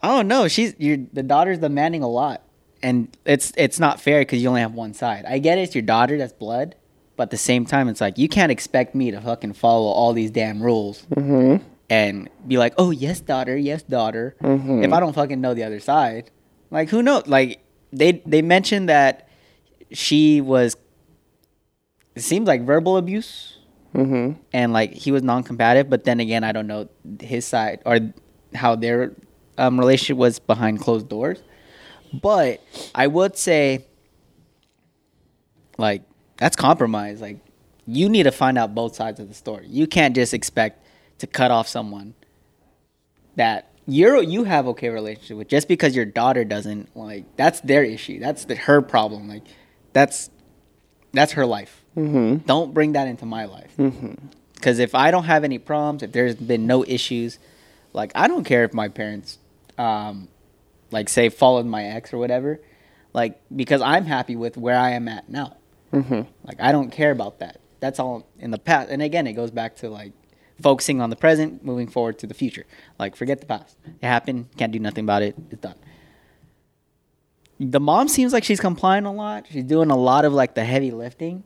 I 0.00 0.08
don't 0.08 0.28
know. 0.28 0.48
She's 0.48 0.74
your 0.78 0.96
the 1.12 1.22
daughter's 1.22 1.58
demanding 1.58 2.02
a 2.02 2.08
lot, 2.08 2.42
and 2.82 3.08
it's 3.24 3.52
it's 3.56 3.78
not 3.80 4.00
fair 4.00 4.20
because 4.20 4.42
you 4.42 4.48
only 4.48 4.60
have 4.60 4.74
one 4.74 4.94
side. 4.94 5.24
I 5.26 5.38
get 5.38 5.58
it, 5.58 5.62
it's 5.62 5.74
your 5.74 5.82
daughter 5.82 6.16
that's 6.18 6.32
blood, 6.32 6.74
but 7.16 7.24
at 7.24 7.30
the 7.30 7.36
same 7.38 7.64
time, 7.66 7.88
it's 7.88 8.00
like 8.00 8.18
you 8.18 8.28
can't 8.28 8.52
expect 8.52 8.94
me 8.94 9.10
to 9.10 9.20
fucking 9.20 9.54
follow 9.54 9.88
all 9.88 10.12
these 10.12 10.30
damn 10.30 10.62
rules 10.62 11.06
Mm-hmm. 11.14 11.64
and 11.90 12.28
be 12.46 12.58
like, 12.58 12.74
"Oh 12.78 12.90
yes, 12.90 13.20
daughter, 13.20 13.56
yes, 13.56 13.82
daughter." 13.82 14.36
Mhm. 14.42 14.84
If 14.84 14.92
I 14.92 15.00
don't 15.00 15.12
fucking 15.14 15.40
know 15.40 15.54
the 15.54 15.64
other 15.64 15.80
side, 15.80 16.30
like 16.70 16.88
who 16.90 17.02
knows? 17.02 17.26
Like 17.26 17.60
they 17.92 18.22
they 18.26 18.42
mentioned 18.42 18.88
that 18.88 19.28
she 19.92 20.40
was. 20.40 20.76
It 22.14 22.22
seems 22.22 22.46
like 22.48 22.62
verbal 22.62 22.96
abuse 22.96 23.54
Mm-hmm. 23.94 24.38
and 24.52 24.72
like 24.74 24.92
he 24.92 25.10
was 25.10 25.22
non-combative, 25.22 25.88
but 25.88 26.04
then 26.04 26.20
again, 26.20 26.44
I 26.44 26.52
don't 26.52 26.66
know 26.66 26.88
his 27.20 27.46
side 27.46 27.80
or 27.86 27.98
how 28.54 28.76
their 28.76 29.12
um, 29.56 29.78
relationship 29.80 30.18
was 30.18 30.38
behind 30.38 30.78
closed 30.80 31.08
doors. 31.08 31.42
But 32.12 32.62
I 32.94 33.06
would 33.06 33.36
say, 33.36 33.86
like 35.76 36.02
that's 36.36 36.56
compromise. 36.56 37.20
Like 37.20 37.38
you 37.86 38.08
need 38.08 38.24
to 38.24 38.32
find 38.32 38.58
out 38.58 38.74
both 38.74 38.94
sides 38.94 39.20
of 39.20 39.28
the 39.28 39.34
story. 39.34 39.66
You 39.68 39.86
can't 39.86 40.14
just 40.14 40.34
expect 40.34 40.84
to 41.18 41.26
cut 41.26 41.50
off 41.50 41.68
someone 41.68 42.14
that 43.36 43.70
you're 43.86 44.22
you 44.22 44.44
have 44.44 44.66
okay 44.68 44.90
relationship 44.90 45.36
with 45.38 45.48
just 45.48 45.68
because 45.68 45.96
your 45.96 46.04
daughter 46.04 46.44
doesn't. 46.44 46.94
Like 46.96 47.24
that's 47.36 47.60
their 47.60 47.82
issue. 47.82 48.20
That's 48.20 48.44
the, 48.44 48.54
her 48.54 48.82
problem. 48.82 49.28
Like 49.28 49.44
that's 49.92 50.30
that's 51.12 51.32
her 51.32 51.46
life. 51.46 51.84
Mm-hmm. 51.96 52.46
Don't 52.46 52.74
bring 52.74 52.92
that 52.92 53.08
into 53.08 53.26
my 53.26 53.46
life. 53.46 53.72
Mm-hmm. 53.78 54.14
Because 54.54 54.78
if 54.78 54.94
I 54.94 55.10
don't 55.10 55.24
have 55.24 55.44
any 55.44 55.58
problems, 55.58 56.02
if 56.02 56.12
there's 56.12 56.34
been 56.34 56.66
no 56.66 56.84
issues, 56.84 57.38
like 57.92 58.12
I 58.14 58.28
don't 58.28 58.44
care 58.44 58.64
if 58.64 58.74
my 58.74 58.88
parents, 58.88 59.38
um, 59.78 60.28
like 60.90 61.08
say 61.08 61.28
followed 61.28 61.66
my 61.66 61.84
ex 61.84 62.12
or 62.12 62.18
whatever, 62.18 62.60
like 63.12 63.40
because 63.54 63.80
I'm 63.82 64.04
happy 64.04 64.36
with 64.36 64.56
where 64.56 64.78
I 64.78 64.90
am 64.90 65.08
at 65.08 65.28
now. 65.28 65.56
Mm-hmm. 65.92 66.22
Like 66.44 66.60
I 66.60 66.72
don't 66.72 66.90
care 66.90 67.10
about 67.10 67.38
that. 67.40 67.60
That's 67.80 67.98
all 67.98 68.26
in 68.38 68.50
the 68.50 68.58
past. 68.58 68.90
And 68.90 69.02
again, 69.02 69.26
it 69.26 69.34
goes 69.34 69.50
back 69.50 69.76
to 69.76 69.88
like 69.88 70.12
focusing 70.60 71.00
on 71.00 71.10
the 71.10 71.16
present, 71.16 71.64
moving 71.64 71.88
forward 71.88 72.18
to 72.20 72.26
the 72.26 72.34
future. 72.34 72.66
Like 72.98 73.16
forget 73.16 73.40
the 73.40 73.46
past. 73.46 73.76
It 73.86 74.06
happened. 74.06 74.48
Can't 74.56 74.72
do 74.72 74.78
nothing 74.78 75.04
about 75.04 75.22
it. 75.22 75.36
It's 75.50 75.60
done. 75.60 75.76
The 77.60 77.80
mom 77.80 78.08
seems 78.08 78.32
like 78.32 78.44
she's 78.44 78.60
complying 78.60 79.04
a 79.04 79.12
lot. 79.12 79.46
She's 79.50 79.64
doing 79.64 79.90
a 79.90 79.96
lot 79.96 80.24
of 80.24 80.32
like 80.32 80.54
the 80.54 80.64
heavy 80.64 80.90
lifting, 80.90 81.42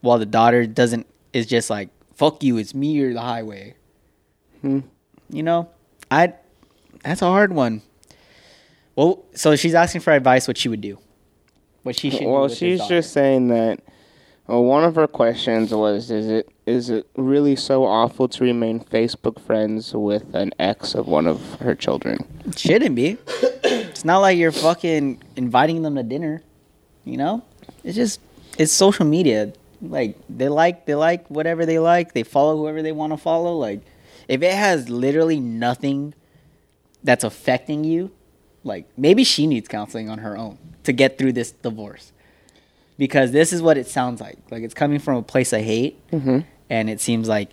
while 0.00 0.18
the 0.18 0.26
daughter 0.26 0.66
doesn't. 0.66 1.06
Is 1.32 1.46
just 1.46 1.70
like 1.70 1.90
fuck 2.14 2.42
you. 2.42 2.56
It's 2.58 2.74
me 2.74 3.00
or 3.00 3.14
the 3.14 3.20
highway. 3.20 3.74
Hmm. 4.60 4.80
You 5.28 5.42
know, 5.42 5.70
I. 6.10 6.34
That's 7.04 7.22
a 7.22 7.26
hard 7.26 7.52
one. 7.52 7.82
Well, 9.00 9.24
so 9.32 9.56
she's 9.56 9.74
asking 9.74 10.02
for 10.02 10.12
advice. 10.12 10.46
What 10.46 10.58
she 10.58 10.68
would 10.68 10.82
do. 10.82 10.98
What 11.84 11.98
she 11.98 12.10
should. 12.10 12.20
do 12.20 12.28
Well, 12.28 12.48
she's 12.50 12.86
just 12.86 13.14
saying 13.14 13.48
that. 13.48 13.80
Well, 14.46 14.62
one 14.62 14.84
of 14.84 14.94
her 14.96 15.06
questions 15.06 15.72
was, 15.72 16.10
"Is 16.10 16.28
it 16.28 16.50
is 16.66 16.90
it 16.90 17.06
really 17.16 17.56
so 17.56 17.86
awful 17.86 18.28
to 18.28 18.44
remain 18.44 18.78
Facebook 18.78 19.40
friends 19.40 19.94
with 19.94 20.34
an 20.34 20.52
ex 20.58 20.94
of 20.94 21.08
one 21.08 21.26
of 21.26 21.54
her 21.60 21.74
children?" 21.74 22.26
It 22.44 22.58
Shouldn't 22.58 22.94
be. 22.94 23.16
it's 23.64 24.04
not 24.04 24.18
like 24.18 24.36
you're 24.36 24.52
fucking 24.52 25.22
inviting 25.34 25.80
them 25.80 25.94
to 25.94 26.02
dinner. 26.02 26.42
You 27.06 27.16
know? 27.16 27.42
It's 27.82 27.96
just 27.96 28.20
it's 28.58 28.70
social 28.70 29.06
media. 29.06 29.54
Like 29.80 30.18
they 30.28 30.50
like 30.50 30.84
they 30.84 30.94
like 30.94 31.26
whatever 31.28 31.64
they 31.64 31.78
like. 31.78 32.12
They 32.12 32.22
follow 32.22 32.58
whoever 32.58 32.82
they 32.82 32.92
want 32.92 33.14
to 33.14 33.16
follow. 33.16 33.56
Like 33.56 33.80
if 34.28 34.42
it 34.42 34.52
has 34.52 34.90
literally 34.90 35.40
nothing 35.40 36.12
that's 37.02 37.24
affecting 37.24 37.84
you, 37.84 38.10
like 38.64 38.86
maybe 38.96 39.24
she 39.24 39.46
needs 39.46 39.68
counseling 39.68 40.08
on 40.10 40.18
her 40.18 40.36
own 40.36 40.58
to 40.84 40.92
get 40.92 41.18
through 41.18 41.32
this 41.32 41.52
divorce. 41.52 42.12
Because 42.98 43.32
this 43.32 43.52
is 43.52 43.62
what 43.62 43.78
it 43.78 43.86
sounds 43.86 44.20
like. 44.20 44.38
Like 44.50 44.62
it's 44.62 44.74
coming 44.74 44.98
from 44.98 45.16
a 45.16 45.22
place 45.22 45.52
of 45.52 45.60
hate 45.62 45.96
Mm-hmm. 46.10 46.40
and 46.68 46.90
it 46.90 47.00
seems 47.00 47.28
like 47.28 47.50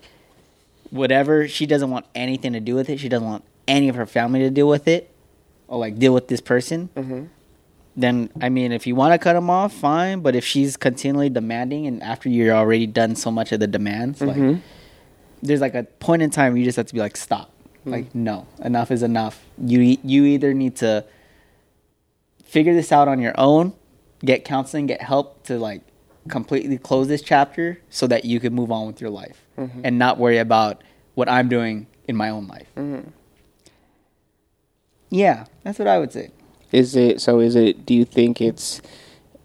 whatever 0.90 1.48
she 1.48 1.66
doesn't 1.66 1.90
want 1.90 2.06
anything 2.16 2.54
to 2.54 2.60
do 2.62 2.74
with 2.76 2.90
it 2.90 2.98
she 2.98 3.10
doesn't 3.10 3.28
want 3.28 3.44
any 3.68 3.90
of 3.90 3.96
her 3.96 4.06
family 4.06 4.40
to 4.40 4.50
deal 4.50 4.70
with 4.70 4.88
it 4.88 5.12
or 5.68 5.78
like 5.78 5.98
deal 6.00 6.14
with 6.14 6.30
this 6.30 6.40
person 6.40 6.90
Mm-hmm. 6.96 7.26
then 7.98 8.30
i 8.42 8.48
mean 8.48 8.72
if 8.72 8.88
you 8.88 8.96
want 8.96 9.12
to 9.14 9.18
cut 9.18 9.34
them 9.34 9.50
off 9.50 9.74
fine 9.74 10.22
but 10.22 10.34
if 10.34 10.46
she's 10.46 10.78
continually 10.78 11.30
demanding 11.30 11.88
and 11.88 12.02
after 12.02 12.30
you're 12.30 12.56
already 12.56 12.88
done 12.88 13.18
so 13.18 13.30
much 13.30 13.52
of 13.52 13.60
the 13.60 13.68
demands 13.68 14.22
like 14.22 14.38
Mhm. 14.38 14.62
there's 15.44 15.60
like 15.60 15.76
a 15.76 15.84
point 15.84 16.22
in 16.22 16.30
time 16.30 16.54
where 16.54 16.60
you 16.60 16.64
just 16.66 16.78
have 16.78 16.86
to 16.86 16.94
be 16.94 17.02
like 17.02 17.18
stop 17.18 17.52
like 17.88 18.14
no 18.14 18.46
enough 18.64 18.92
is 18.92 19.02
enough 19.04 19.44
you 19.58 19.80
e- 19.82 20.00
you 20.04 20.26
either 20.26 20.54
need 20.54 20.76
to 20.76 21.04
figure 22.44 22.74
this 22.74 22.92
out 22.92 23.08
on 23.08 23.20
your 23.20 23.34
own 23.38 23.74
get 24.24 24.44
counseling 24.46 24.86
get 24.88 25.02
help 25.02 25.44
to 25.46 25.58
like 25.58 25.82
completely 26.30 26.78
close 26.78 27.08
this 27.08 27.22
chapter 27.22 27.80
so 27.90 28.06
that 28.08 28.26
you 28.26 28.40
can 28.40 28.54
move 28.54 28.72
on 28.72 28.86
with 28.88 29.00
your 29.00 29.10
life 29.10 29.46
Mhm. 29.58 29.82
and 29.84 29.98
not 29.98 30.18
worry 30.18 30.38
about 30.38 30.84
what 31.16 31.30
i'm 31.30 31.48
doing 31.50 31.88
in 32.08 32.16
my 32.16 32.30
own 32.30 32.48
life 32.48 32.68
Mhm. 32.76 33.12
yeah 35.10 35.46
that's 35.64 35.80
what 35.80 35.88
i 35.88 35.98
would 35.98 36.12
say 36.12 36.30
Is 36.72 36.98
it 36.98 37.22
so? 37.22 37.40
Is 37.40 37.56
it? 37.56 37.86
Do 37.86 37.94
you 37.96 38.04
think 38.04 38.42
it's 38.42 38.82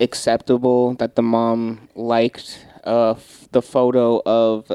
acceptable 0.01 0.95
that 0.95 1.15
the 1.15 1.23
mom 1.23 1.87
liked 1.95 2.67
uh, 2.85 3.13
f- 3.13 3.47
the 3.53 3.63
photo 3.63 4.21
of 4.27 4.67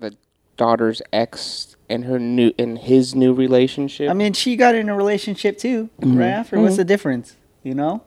the 0.00 0.16
daughter's 0.56 1.02
ex 1.12 1.71
and 1.92 2.04
her 2.06 2.18
new 2.18 2.52
in 2.56 2.76
his 2.76 3.14
new 3.14 3.32
relationship? 3.32 4.10
I 4.10 4.14
mean, 4.14 4.32
she 4.32 4.56
got 4.56 4.74
in 4.74 4.88
a 4.88 4.96
relationship 4.96 5.58
too, 5.58 5.90
mm-hmm. 6.00 6.18
right 6.18 6.28
after. 6.28 6.58
What's 6.58 6.72
mm-hmm. 6.72 6.78
the 6.78 6.84
difference? 6.84 7.36
You 7.62 7.74
know, 7.74 8.02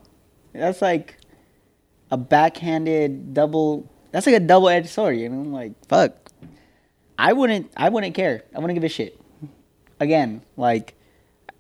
that's 0.54 0.82
like 0.82 1.18
a 2.12 2.18
backhanded 2.18 3.34
double. 3.34 3.90
That's 4.12 4.26
like 4.26 4.36
a 4.36 4.40
double 4.40 4.70
edged 4.70 4.90
sword. 4.90 5.18
You 5.18 5.30
know, 5.30 5.50
like 5.50 5.74
fuck. 5.88 6.14
I 7.18 7.34
wouldn't. 7.34 7.72
I 7.78 7.90
wouldn't 7.90 8.16
care. 8.16 8.44
I 8.54 8.60
wouldn't 8.60 8.76
give 8.76 8.84
a 8.84 8.90
shit. 8.90 9.20
Again, 10.00 10.42
like 10.58 10.96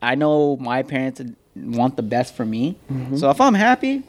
I 0.01 0.15
know 0.15 0.57
my 0.57 0.83
parents 0.83 1.21
want 1.55 1.95
the 1.95 2.03
best 2.03 2.35
for 2.35 2.45
me. 2.45 2.77
Mm-hmm. 2.91 3.17
So 3.17 3.29
if 3.29 3.39
I'm 3.39 3.53
happy, 3.53 4.03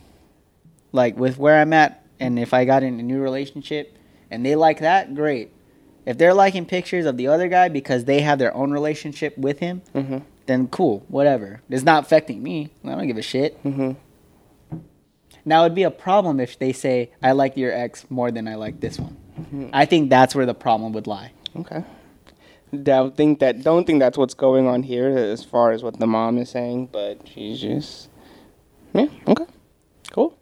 like 0.92 1.16
with 1.16 1.38
where 1.38 1.60
I'm 1.60 1.72
at, 1.72 2.04
and 2.18 2.38
if 2.38 2.54
I 2.54 2.64
got 2.64 2.82
in 2.82 2.98
a 2.98 3.02
new 3.02 3.20
relationship 3.20 3.96
and 4.30 4.44
they 4.44 4.56
like 4.56 4.80
that, 4.80 5.14
great. 5.14 5.52
If 6.06 6.16
they're 6.18 6.32
liking 6.34 6.64
pictures 6.66 7.04
of 7.04 7.16
the 7.16 7.26
other 7.26 7.48
guy 7.48 7.68
because 7.68 8.04
they 8.04 8.20
have 8.22 8.38
their 8.38 8.54
own 8.54 8.70
relationship 8.70 9.36
with 9.36 9.58
him, 9.58 9.82
Mhm. 9.94 10.22
then 10.46 10.68
cool, 10.68 11.02
whatever. 11.08 11.60
It's 11.68 11.82
not 11.84 12.04
affecting 12.04 12.42
me. 12.42 12.70
I 12.84 12.90
don't 12.94 13.06
give 13.08 13.18
a 13.18 13.22
shit. 13.22 13.62
Mhm. 13.64 13.96
Now 15.44 15.64
it'd 15.64 15.74
be 15.74 15.82
a 15.82 15.90
problem 15.90 16.40
if 16.40 16.58
they 16.58 16.72
say 16.72 17.10
I 17.22 17.32
like 17.32 17.56
your 17.56 17.72
ex 17.72 18.06
more 18.10 18.30
than 18.30 18.48
I 18.48 18.54
like 18.54 18.80
this 18.80 18.98
one. 18.98 19.16
I 19.72 19.84
think 19.84 20.08
that's 20.10 20.34
where 20.34 20.46
the 20.46 20.54
problem 20.54 20.92
would 20.92 21.06
lie. 21.06 21.32
Okay. 21.58 21.82
Don't 22.82 23.16
think 23.16 23.38
that. 23.40 23.62
Don't 23.62 23.86
think 23.86 24.00
that's 24.00 24.18
what's 24.18 24.34
going 24.34 24.66
on 24.66 24.82
here 24.82 25.08
as 25.16 25.44
far 25.44 25.70
as 25.72 25.82
what 25.82 25.98
the 26.00 26.06
mom 26.06 26.38
is 26.38 26.48
saying, 26.50 26.88
but 26.90 27.18
she's 27.32 27.60
just. 27.60 28.08
Yeah. 28.92 29.06
Okay. 29.28 29.44
Cool. 30.10 30.34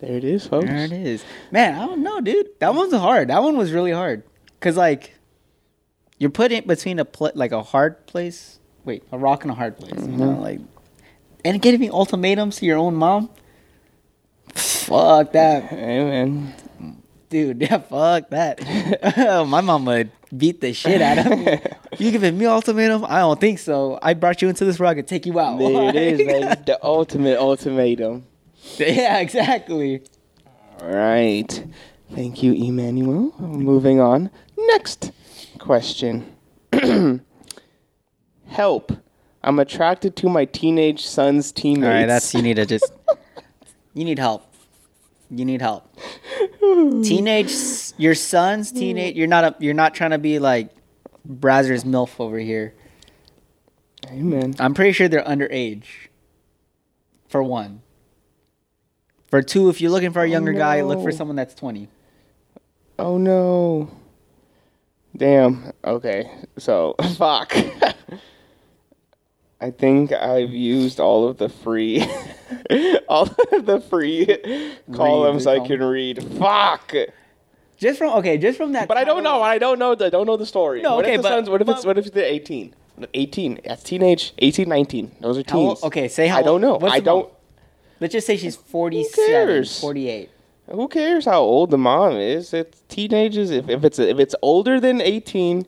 There 0.00 0.16
it 0.16 0.24
is, 0.24 0.46
folks. 0.46 0.66
There 0.66 0.84
it 0.84 0.92
is. 0.92 1.24
Man, 1.50 1.78
I 1.78 1.86
don't 1.86 2.02
know, 2.02 2.20
dude. 2.20 2.48
That 2.58 2.74
one's 2.74 2.92
hard. 2.92 3.28
That 3.28 3.42
one 3.42 3.56
was 3.56 3.72
really 3.72 3.92
hard. 3.92 4.22
Cause 4.60 4.76
like, 4.76 5.14
you're 6.18 6.30
put 6.30 6.52
in 6.52 6.66
between 6.66 6.98
a 6.98 7.04
pl- 7.04 7.32
like 7.34 7.52
a 7.52 7.62
hard 7.62 8.06
place. 8.06 8.58
Wait, 8.84 9.02
a 9.10 9.18
rock 9.18 9.42
and 9.42 9.50
a 9.50 9.54
hard 9.54 9.76
place. 9.78 9.94
You 9.96 10.08
know, 10.08 10.28
mm-hmm. 10.28 10.40
like, 10.40 10.60
and 11.44 11.60
giving 11.60 11.80
me 11.80 11.88
ultimatums 11.88 12.56
to 12.56 12.66
your 12.66 12.78
own 12.78 12.94
mom. 12.94 13.30
Fuck 14.54 15.32
that, 15.32 15.64
Hey 15.64 16.04
man. 16.04 16.54
dude. 17.28 17.60
Yeah, 17.62 17.78
fuck 17.78 18.30
that. 18.30 19.46
My 19.48 19.60
mom 19.60 19.86
would 19.86 20.10
beat 20.36 20.60
the 20.60 20.72
shit 20.72 21.00
out 21.00 21.18
of 21.18 21.38
me. 21.38 21.60
You 21.98 22.12
giving 22.12 22.38
me 22.38 22.46
ultimatum? 22.46 23.04
I 23.04 23.18
don't 23.18 23.40
think 23.40 23.58
so. 23.58 23.98
I 24.00 24.14
brought 24.14 24.40
you 24.40 24.48
into 24.48 24.64
this 24.64 24.78
rock 24.78 24.96
and 24.96 25.06
take 25.06 25.26
you 25.26 25.38
out. 25.40 25.58
There 25.58 25.88
it 25.88 25.96
is, 25.96 26.26
man. 26.26 26.62
The 26.64 26.78
ultimate 26.82 27.36
ultimatum. 27.36 28.24
yeah, 28.78 29.18
exactly. 29.18 30.02
All 30.80 30.88
right. 30.88 31.64
Thank 32.14 32.42
you, 32.42 32.52
Emmanuel. 32.52 33.34
Moving 33.38 34.00
on. 34.00 34.30
Next 34.66 35.12
question. 35.58 36.36
Help. 38.46 38.92
I'm 39.42 39.58
attracted 39.58 40.16
to 40.16 40.28
my 40.28 40.44
teenage 40.44 41.06
son's 41.06 41.52
teammates. 41.52 41.86
All 41.86 41.92
right, 41.92 42.06
that's 42.06 42.34
you 42.34 42.42
need 42.42 42.56
to 42.56 42.66
just 42.66 42.92
you 43.94 44.04
need 44.04 44.18
help. 44.18 44.46
You 45.30 45.44
need 45.44 45.60
help. 45.60 45.96
Teenage, 46.60 47.52
your 47.96 48.14
son's 48.14 48.72
teenage. 48.72 49.16
You're 49.16 49.28
not 49.28 49.44
a. 49.44 49.56
You're 49.60 49.74
not 49.74 49.94
trying 49.94 50.10
to 50.10 50.18
be 50.18 50.38
like 50.38 50.70
Brazzers 51.28 51.84
milf 51.84 52.18
over 52.18 52.38
here. 52.38 52.74
Amen. 54.08 54.54
I'm 54.58 54.74
pretty 54.74 54.92
sure 54.92 55.08
they're 55.08 55.22
underage. 55.22 55.84
For 57.28 57.42
one. 57.42 57.82
For 59.28 59.40
two, 59.40 59.68
if 59.68 59.80
you're 59.80 59.92
looking 59.92 60.12
for 60.12 60.22
a 60.22 60.28
younger 60.28 60.52
guy, 60.52 60.82
look 60.82 61.00
for 61.00 61.10
oh, 61.10 61.14
someone 61.14 61.36
that's 61.36 61.54
20. 61.54 61.88
Oh 62.98 63.16
no. 63.16 63.90
Damn. 65.16 65.72
Okay. 65.84 66.30
So 66.58 66.94
fuck. 67.16 67.54
I 69.60 69.70
think 69.70 70.12
I've 70.12 70.50
used 70.52 71.00
all 71.00 71.28
of 71.28 71.36
the 71.36 71.48
free, 71.50 72.02
all 73.08 73.28
of 73.52 73.66
the 73.66 73.80
free 73.90 74.74
columns 74.94 75.46
I 75.46 75.60
can 75.66 75.82
read. 75.82 76.22
Fuck. 76.38 76.94
Just 77.76 77.98
from 77.98 78.12
okay, 78.18 78.38
just 78.38 78.56
from 78.56 78.72
that. 78.72 78.88
But 78.88 78.96
I 78.96 79.04
don't 79.04 79.22
know. 79.22 79.42
I 79.42 79.58
don't 79.58 79.78
know. 79.78 79.94
The, 79.94 80.10
don't 80.10 80.26
know 80.26 80.36
the 80.36 80.46
story. 80.46 80.82
No, 80.82 80.96
what 80.96 81.04
okay, 81.04 81.14
if 81.14 81.18
the 81.18 81.22
but- 81.24 81.28
sons, 81.28 81.50
What 81.50 81.60
if 81.60 81.68
it's 81.68 81.84
what 81.84 81.98
if 81.98 82.06
it's 82.06 82.14
the 82.14 82.24
eighteen? 82.24 82.74
18. 83.14 83.60
That's 83.64 83.82
teenage. 83.82 84.34
18, 84.38 84.68
19. 84.68 85.12
Those 85.20 85.38
are 85.38 85.44
How 85.46 85.56
teens. 85.56 85.82
okay, 85.84 86.08
say 86.08 86.26
how 86.26 86.38
I 86.38 86.42
don't 86.42 86.60
know. 86.60 86.78
I 86.82 87.00
don't. 87.00 87.32
Let's 87.98 88.12
just 88.12 88.26
say 88.26 88.36
she's 88.36 88.56
47, 88.56 89.26
cares? 89.26 89.80
48. 89.80 90.30
Who 90.70 90.88
cares 90.88 91.24
how 91.24 91.40
old 91.40 91.70
the 91.70 91.78
mom 91.78 92.12
is? 92.16 92.52
It's 92.54 92.82
teenagers. 92.88 93.50
If, 93.50 93.68
if 93.68 93.84
it's 93.84 93.98
if 93.98 94.18
it's 94.18 94.34
older 94.42 94.78
than 94.80 95.00
eighteen, 95.00 95.66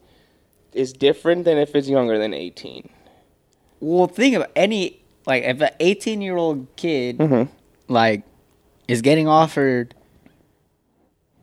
is 0.72 0.92
different 0.92 1.44
than 1.44 1.58
if 1.58 1.74
it's 1.74 1.88
younger 1.88 2.18
than 2.18 2.32
eighteen. 2.34 2.88
Well, 3.80 4.06
think 4.06 4.36
about 4.36 4.50
any 4.54 5.02
like 5.26 5.42
if 5.44 5.60
an 5.60 5.70
18 5.80 6.20
year 6.20 6.36
old 6.36 6.66
kid 6.76 7.18
Mhm. 7.18 7.48
like 7.88 8.22
is 8.88 9.02
getting 9.02 9.26
offered 9.28 9.94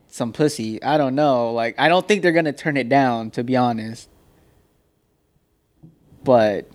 some 0.08 0.32
pussy. 0.32 0.82
I 0.82 0.96
don't 0.98 1.14
know. 1.14 1.52
Like 1.52 1.74
I 1.78 1.88
don't 1.88 2.06
think 2.08 2.22
they're 2.22 2.32
gonna 2.32 2.52
turn 2.52 2.76
it 2.76 2.88
down. 2.88 3.30
To 3.32 3.44
be 3.44 3.56
honest. 3.56 4.08
But 6.24 6.66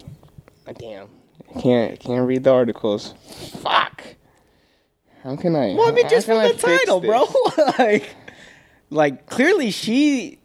Damn, 0.79 1.07
I 1.55 1.59
can't 1.61 1.91
I 1.93 1.95
can't 1.95 2.27
read 2.27 2.43
the 2.43 2.51
articles. 2.53 3.13
Fuck. 3.61 4.14
How 5.25 5.35
can 5.35 5.55
I? 5.55 5.73
well, 5.73 5.87
I 5.87 5.91
mean, 5.91 6.07
just 6.07 6.29
I 6.29 6.51
the 6.51 6.57
title, 6.57 7.01
bro. 7.01 7.25
like, 7.79 8.15
like 8.91 9.25
clearly 9.25 9.71
she, 9.71 10.37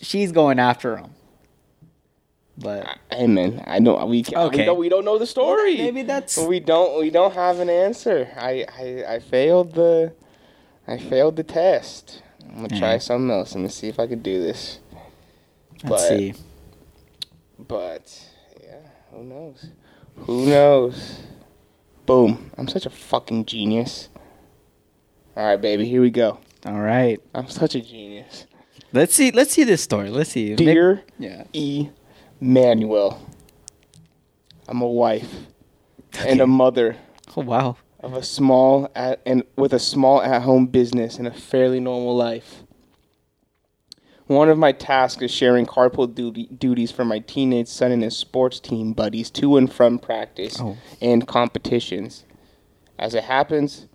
she's 0.00 0.30
going 0.30 0.60
after 0.60 0.96
him. 0.96 1.10
But 2.56 2.98
Hey 3.10 3.26
man, 3.26 3.64
I 3.66 3.80
know 3.80 4.06
we 4.06 4.22
can, 4.22 4.38
we 4.38 4.44
Okay. 4.46 4.64
don't 4.64 4.78
we 4.78 4.88
don't 4.88 5.04
know 5.04 5.18
the 5.18 5.26
story. 5.26 5.76
maybe 5.76 6.02
that's 6.02 6.38
we 6.38 6.60
don't 6.60 7.00
we 7.00 7.10
don't 7.10 7.34
have 7.34 7.58
an 7.58 7.68
answer. 7.68 8.28
I 8.36 8.64
I, 8.78 9.14
I 9.14 9.18
failed 9.18 9.74
the 9.74 10.12
I 10.86 10.98
failed 10.98 11.34
the 11.34 11.42
test. 11.42 12.22
I'm 12.48 12.54
gonna 12.54 12.68
try 12.68 12.96
mm. 12.96 13.02
something 13.02 13.30
else. 13.32 13.56
Me 13.56 13.68
see 13.68 13.88
if 13.88 13.98
I 13.98 14.06
can 14.06 14.20
do 14.20 14.40
this. 14.40 14.78
let's 15.82 15.88
but- 15.88 16.08
see. 16.08 16.34
But 17.58 18.28
yeah, 18.62 18.76
who 19.10 19.24
knows? 19.24 19.66
Who 20.16 20.46
knows? 20.46 21.18
Boom! 22.06 22.50
I'm 22.58 22.68
such 22.68 22.86
a 22.86 22.90
fucking 22.90 23.46
genius. 23.46 24.08
All 25.36 25.44
right, 25.46 25.60
baby, 25.60 25.86
here 25.88 26.00
we 26.00 26.10
go. 26.10 26.38
All 26.66 26.80
right, 26.80 27.20
I'm 27.34 27.48
such 27.48 27.74
a 27.74 27.80
genius. 27.80 28.46
let's 28.92 29.14
see. 29.14 29.30
Let's 29.30 29.52
see 29.52 29.64
this 29.64 29.82
story. 29.82 30.10
Let's 30.10 30.30
see. 30.30 30.50
Maybe- 30.50 30.64
Dear 30.66 31.02
yeah. 31.18 31.44
E. 31.52 31.88
Manuel, 32.40 33.20
I'm 34.68 34.82
a 34.82 34.88
wife 34.88 35.32
and 36.18 36.40
a 36.40 36.46
mother 36.46 36.96
Oh 37.36 37.42
wow. 37.42 37.76
of 38.00 38.12
a 38.14 38.22
small 38.22 38.90
at, 38.94 39.20
and 39.24 39.44
with 39.56 39.72
a 39.72 39.78
small 39.78 40.20
at-home 40.22 40.66
business 40.66 41.18
and 41.18 41.26
a 41.26 41.32
fairly 41.32 41.80
normal 41.80 42.14
life. 42.14 42.63
One 44.26 44.48
of 44.48 44.56
my 44.56 44.72
tasks 44.72 45.20
is 45.22 45.30
sharing 45.30 45.66
carpool 45.66 46.12
duty, 46.14 46.46
duties 46.46 46.90
for 46.90 47.04
my 47.04 47.18
teenage 47.18 47.68
son 47.68 47.92
and 47.92 48.02
his 48.02 48.16
sports 48.16 48.58
team 48.58 48.92
buddies 48.94 49.30
to 49.32 49.56
and 49.58 49.70
from 49.70 49.98
practice 49.98 50.58
Oh. 50.60 50.76
and 51.02 51.26
competitions. 51.26 52.24
As 52.98 53.14
it 53.14 53.24
happens, 53.24 53.86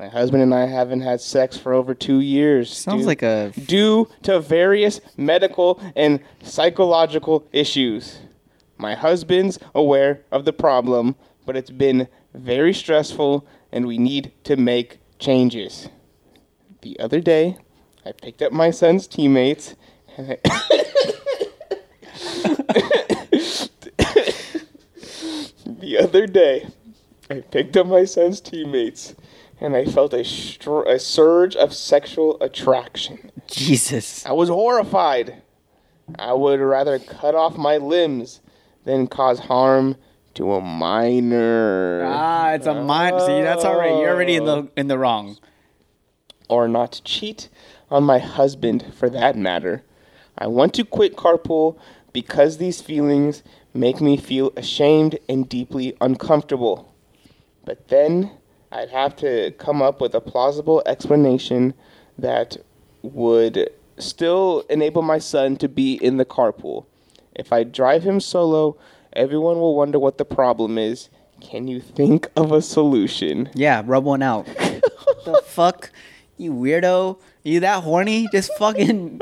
my 0.00 0.08
husband 0.08 0.42
and 0.42 0.52
I 0.52 0.66
haven't 0.66 1.02
had 1.02 1.20
sex 1.20 1.56
for 1.56 1.72
over 1.72 1.94
two 1.94 2.20
years. 2.20 2.76
Sounds 2.76 3.02
due- 3.02 3.06
like 3.06 3.22
a 3.22 3.52
due 3.66 4.08
to 4.22 4.40
various 4.40 5.00
medical 5.16 5.80
and 5.94 6.20
psychological 6.42 7.44
issues. 7.52 8.18
My 8.78 8.94
husband's 8.94 9.58
aware 9.74 10.22
of 10.32 10.44
the 10.44 10.52
problem, 10.52 11.14
but 11.46 11.56
it's 11.56 11.70
been 11.70 12.08
very 12.34 12.74
stressful 12.74 13.46
and 13.70 13.86
we 13.86 13.96
need 13.96 14.32
to 14.44 14.56
make 14.56 14.98
changes. 15.20 15.88
The 16.82 16.98
other 17.00 17.20
day, 17.20 17.56
I 18.06 18.12
picked 18.12 18.40
up 18.40 18.52
my 18.52 18.70
son's 18.70 19.06
teammates 19.08 19.74
and 20.16 20.38
I- 20.44 20.50
The 25.66 25.98
other 26.00 26.26
day, 26.26 26.68
I 27.30 27.40
picked 27.40 27.76
up 27.76 27.86
my 27.86 28.04
son's 28.04 28.40
teammates 28.40 29.14
and 29.60 29.76
I 29.76 29.84
felt 29.84 30.12
a, 30.14 30.24
str- 30.24 30.82
a 30.86 30.98
surge 30.98 31.56
of 31.56 31.74
sexual 31.74 32.40
attraction. 32.42 33.30
Jesus. 33.46 34.24
I 34.26 34.32
was 34.32 34.48
horrified. 34.48 35.42
I 36.18 36.32
would 36.32 36.60
rather 36.60 36.98
cut 36.98 37.34
off 37.34 37.56
my 37.56 37.76
limbs 37.78 38.40
than 38.84 39.06
cause 39.08 39.40
harm 39.40 39.96
to 40.34 40.54
a 40.54 40.60
minor. 40.60 42.04
Ah, 42.06 42.52
it's 42.52 42.66
a 42.66 42.74
mind. 42.74 43.20
See, 43.22 43.42
that's 43.42 43.64
all 43.64 43.76
right. 43.78 43.98
You're 43.98 44.10
already 44.14 44.36
in 44.36 44.44
the 44.44 44.68
in 44.76 44.86
the 44.88 44.98
wrong. 44.98 45.36
or 46.48 46.68
not 46.68 47.00
cheat 47.04 47.48
on 47.90 48.04
my 48.04 48.18
husband 48.18 48.92
for 48.94 49.08
that 49.10 49.36
matter. 49.36 49.82
I 50.38 50.46
want 50.48 50.74
to 50.74 50.84
quit 50.84 51.16
carpool 51.16 51.78
because 52.12 52.58
these 52.58 52.80
feelings 52.80 53.42
make 53.72 54.00
me 54.00 54.16
feel 54.16 54.52
ashamed 54.56 55.18
and 55.28 55.48
deeply 55.48 55.96
uncomfortable. 56.00 56.92
But 57.64 57.88
then 57.88 58.30
I'd 58.72 58.90
have 58.90 59.16
to 59.16 59.52
come 59.52 59.82
up 59.82 60.00
with 60.00 60.14
a 60.14 60.20
plausible 60.20 60.82
explanation 60.86 61.74
that 62.18 62.56
would 63.02 63.70
still 63.98 64.64
enable 64.68 65.02
my 65.02 65.18
son 65.18 65.56
to 65.56 65.68
be 65.68 65.94
in 65.94 66.16
the 66.16 66.24
carpool. 66.24 66.86
If 67.34 67.52
I 67.52 67.64
drive 67.64 68.02
him 68.02 68.20
solo, 68.20 68.76
everyone 69.12 69.58
will 69.58 69.76
wonder 69.76 69.98
what 69.98 70.18
the 70.18 70.24
problem 70.24 70.78
is. 70.78 71.10
Can 71.40 71.68
you 71.68 71.80
think 71.80 72.30
of 72.36 72.52
a 72.52 72.62
solution? 72.62 73.50
Yeah, 73.54 73.82
rub 73.84 74.04
one 74.04 74.22
out. 74.22 74.46
the 75.24 75.42
fuck, 75.44 75.90
you 76.38 76.52
weirdo. 76.52 77.18
You 77.46 77.60
that 77.60 77.84
horny? 77.84 78.26
Just 78.32 78.52
fucking, 78.54 79.20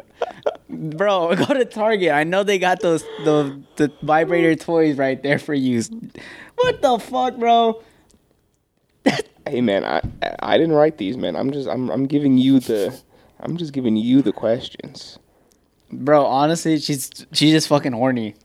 bro. 0.71 1.37
Go 1.37 1.45
to 1.45 1.65
Target. 1.67 2.13
I 2.13 2.25
know 2.25 2.43
they 2.43 2.59
got 2.59 2.81
those 2.81 3.03
the 3.25 3.61
the 3.77 3.93
vibrator 4.03 4.57
toys 4.57 4.97
right 4.97 5.23
there 5.23 5.39
for 5.39 5.53
you. 5.53 5.83
What 6.57 6.81
the 6.81 6.99
fuck, 6.99 7.37
bro? 7.37 7.83
Hey 9.47 9.61
man, 9.61 9.85
I 9.85 10.01
I 10.39 10.57
didn't 10.57 10.73
write 10.73 10.97
these, 10.97 11.19
man. 11.19 11.37
I'm 11.37 11.53
just 11.53 11.69
I'm 11.69 11.91
I'm 11.91 12.07
giving 12.07 12.39
you 12.39 12.61
the 12.61 12.99
I'm 13.41 13.59
just 13.59 13.75
giving 13.75 13.95
you 13.95 14.23
the 14.23 14.33
questions. 14.33 15.19
Bro, 15.93 16.25
honestly, 16.25 16.79
she's 16.79 17.11
she's 17.33 17.53
just 17.53 17.69
fucking 17.69 17.93
horny. 17.93 18.37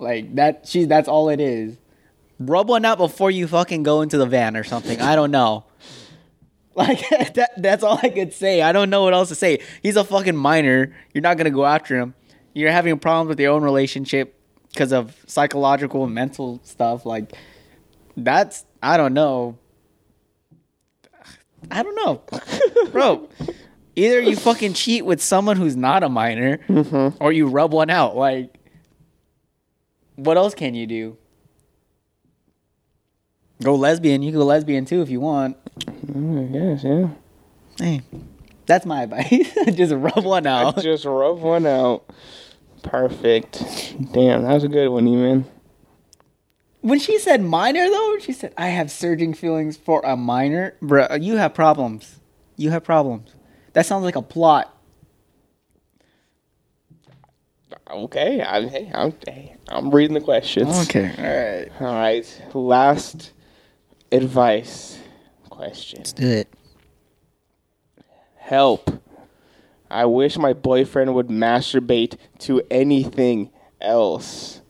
Like 0.00 0.34
that. 0.34 0.66
She 0.66 0.84
that's 0.84 1.06
all 1.06 1.28
it 1.28 1.40
is. 1.40 1.76
Rub 2.40 2.68
one 2.68 2.84
out 2.84 2.98
before 2.98 3.30
you 3.30 3.46
fucking 3.46 3.84
go 3.84 4.02
into 4.02 4.18
the 4.18 4.26
van 4.26 4.56
or 4.56 4.64
something. 4.64 5.00
I 5.00 5.14
don't 5.14 5.30
know. 5.30 5.64
Like 6.78 7.08
that. 7.34 7.50
That's 7.56 7.82
all 7.82 7.98
I 8.00 8.08
could 8.08 8.32
say. 8.32 8.62
I 8.62 8.70
don't 8.70 8.88
know 8.88 9.02
what 9.02 9.12
else 9.12 9.28
to 9.30 9.34
say. 9.34 9.58
He's 9.82 9.96
a 9.96 10.04
fucking 10.04 10.36
minor. 10.36 10.94
You're 11.12 11.22
not 11.22 11.36
gonna 11.36 11.50
go 11.50 11.66
after 11.66 11.98
him. 11.98 12.14
You're 12.54 12.70
having 12.70 12.98
problems 12.98 13.28
with 13.28 13.40
your 13.40 13.52
own 13.52 13.62
relationship 13.62 14.40
because 14.68 14.92
of 14.92 15.16
psychological 15.26 16.04
and 16.04 16.14
mental 16.14 16.60
stuff. 16.62 17.04
Like 17.04 17.34
that's. 18.16 18.64
I 18.80 18.96
don't 18.96 19.12
know. 19.12 19.58
I 21.72 21.82
don't 21.82 21.96
know, 21.96 22.22
bro. 22.92 23.28
Either 23.96 24.20
you 24.20 24.36
fucking 24.36 24.74
cheat 24.74 25.04
with 25.04 25.20
someone 25.20 25.56
who's 25.56 25.74
not 25.74 26.04
a 26.04 26.08
minor, 26.08 26.58
mm-hmm. 26.68 27.20
or 27.20 27.32
you 27.32 27.48
rub 27.48 27.72
one 27.72 27.90
out. 27.90 28.16
Like, 28.16 28.54
what 30.14 30.36
else 30.36 30.54
can 30.54 30.76
you 30.76 30.86
do? 30.86 31.16
Go 33.62 33.74
lesbian. 33.74 34.22
You 34.22 34.30
can 34.30 34.40
go 34.40 34.46
lesbian 34.46 34.84
too 34.84 35.02
if 35.02 35.10
you 35.10 35.20
want. 35.20 35.56
Mm, 36.06 36.48
I 36.48 36.52
guess, 36.52 36.84
yeah. 36.84 37.08
Hey, 37.78 38.02
that's 38.66 38.86
my 38.86 39.02
advice. 39.04 39.54
Just 39.74 39.92
rub 39.94 40.24
one 40.24 40.46
out. 40.46 40.80
Just 40.80 41.04
rub 41.04 41.40
one 41.40 41.66
out. 41.66 42.04
Perfect. 42.82 43.62
Damn, 44.12 44.42
that 44.44 44.54
was 44.54 44.64
a 44.64 44.68
good 44.68 44.88
one, 44.88 45.08
E-man. 45.08 45.44
When 46.80 47.00
she 47.00 47.18
said 47.18 47.42
minor, 47.42 47.88
though, 47.90 48.18
she 48.20 48.32
said, 48.32 48.54
"I 48.56 48.68
have 48.68 48.90
surging 48.90 49.34
feelings 49.34 49.76
for 49.76 50.00
a 50.04 50.16
minor." 50.16 50.76
Bruh, 50.80 51.20
you 51.22 51.36
have 51.36 51.52
problems. 51.52 52.20
You 52.56 52.70
have 52.70 52.84
problems. 52.84 53.34
That 53.72 53.84
sounds 53.84 54.04
like 54.04 54.14
a 54.16 54.22
plot. 54.22 54.74
Okay, 57.90 58.40
I'm, 58.42 58.68
hey, 58.68 58.90
I'm 58.94 59.12
hey, 59.26 59.56
I'm 59.68 59.90
reading 59.90 60.14
the 60.14 60.20
questions. 60.20 60.88
Okay, 60.88 61.12
all 61.18 61.24
right. 61.24 61.82
All 61.82 61.94
right. 61.94 62.42
Last 62.54 63.32
advice 64.10 64.98
question. 65.50 65.98
Let's 66.00 66.12
do 66.12 66.26
it. 66.26 66.48
Help. 68.36 69.02
I 69.90 70.04
wish 70.04 70.36
my 70.36 70.52
boyfriend 70.52 71.14
would 71.14 71.28
masturbate 71.28 72.16
to 72.40 72.62
anything 72.70 73.50
else. 73.80 74.60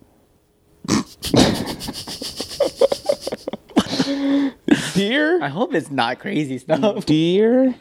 dear, 4.94 5.42
I 5.42 5.48
hope 5.48 5.74
it's 5.74 5.90
not 5.90 6.18
crazy 6.18 6.58
stuff. 6.58 7.04
dear, 7.06 7.74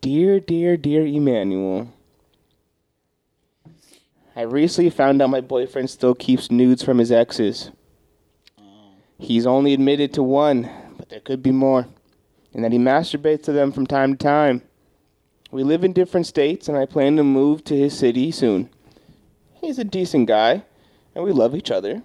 dear, 0.00 0.40
dear, 0.40 0.76
dear 0.76 1.06
Emmanuel. 1.06 1.92
I 4.36 4.42
recently 4.42 4.90
found 4.90 5.22
out 5.22 5.30
my 5.30 5.40
boyfriend 5.40 5.90
still 5.90 6.14
keeps 6.14 6.50
nudes 6.50 6.82
from 6.82 6.98
his 6.98 7.12
exes. 7.12 7.70
He's 9.18 9.46
only 9.46 9.72
admitted 9.72 10.12
to 10.14 10.22
one, 10.22 10.68
but 11.04 11.10
there 11.10 11.20
could 11.20 11.42
be 11.42 11.52
more. 11.52 11.86
And 12.54 12.64
that 12.64 12.72
he 12.72 12.78
masturbates 12.78 13.42
to 13.42 13.52
them 13.52 13.72
from 13.72 13.86
time 13.86 14.16
to 14.16 14.24
time. 14.24 14.62
We 15.50 15.62
live 15.62 15.84
in 15.84 15.92
different 15.92 16.26
states, 16.26 16.66
and 16.66 16.78
I 16.78 16.86
plan 16.86 17.16
to 17.16 17.22
move 17.22 17.62
to 17.64 17.76
his 17.76 17.98
city 17.98 18.30
soon. 18.30 18.70
He's 19.60 19.78
a 19.78 19.84
decent 19.84 20.28
guy, 20.28 20.62
and 21.14 21.22
we 21.22 21.30
love 21.32 21.54
each 21.54 21.70
other. 21.70 22.02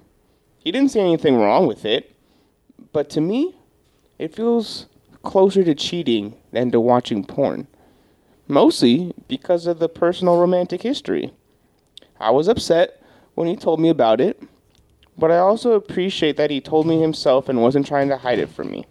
He 0.57 0.73
didn't 0.73 0.91
see 0.91 0.99
anything 0.99 1.37
wrong 1.37 1.65
with 1.65 1.85
it, 1.85 2.13
but 2.91 3.09
to 3.11 3.21
me, 3.21 3.55
it 4.17 4.35
feels 4.35 4.87
closer 5.23 5.63
to 5.63 5.73
cheating 5.73 6.35
than 6.51 6.69
to 6.71 6.81
watching 6.81 7.23
porn. 7.23 7.67
Mostly 8.49 9.13
because 9.29 9.65
of 9.65 9.79
the 9.79 9.87
personal 9.87 10.37
romantic 10.37 10.81
history. 10.81 11.31
I 12.19 12.31
was 12.31 12.49
upset 12.49 13.01
when 13.35 13.47
he 13.47 13.55
told 13.55 13.79
me 13.79 13.87
about 13.87 14.19
it, 14.19 14.43
but 15.19 15.31
I 15.31 15.37
also 15.37 15.73
appreciate 15.73 16.37
that 16.37 16.49
he 16.49 16.61
told 16.61 16.87
me 16.87 17.01
himself 17.01 17.49
and 17.49 17.61
wasn't 17.61 17.85
trying 17.85 18.09
to 18.09 18.17
hide 18.17 18.39
it 18.39 18.49
from 18.49 18.71
me. 18.71 18.85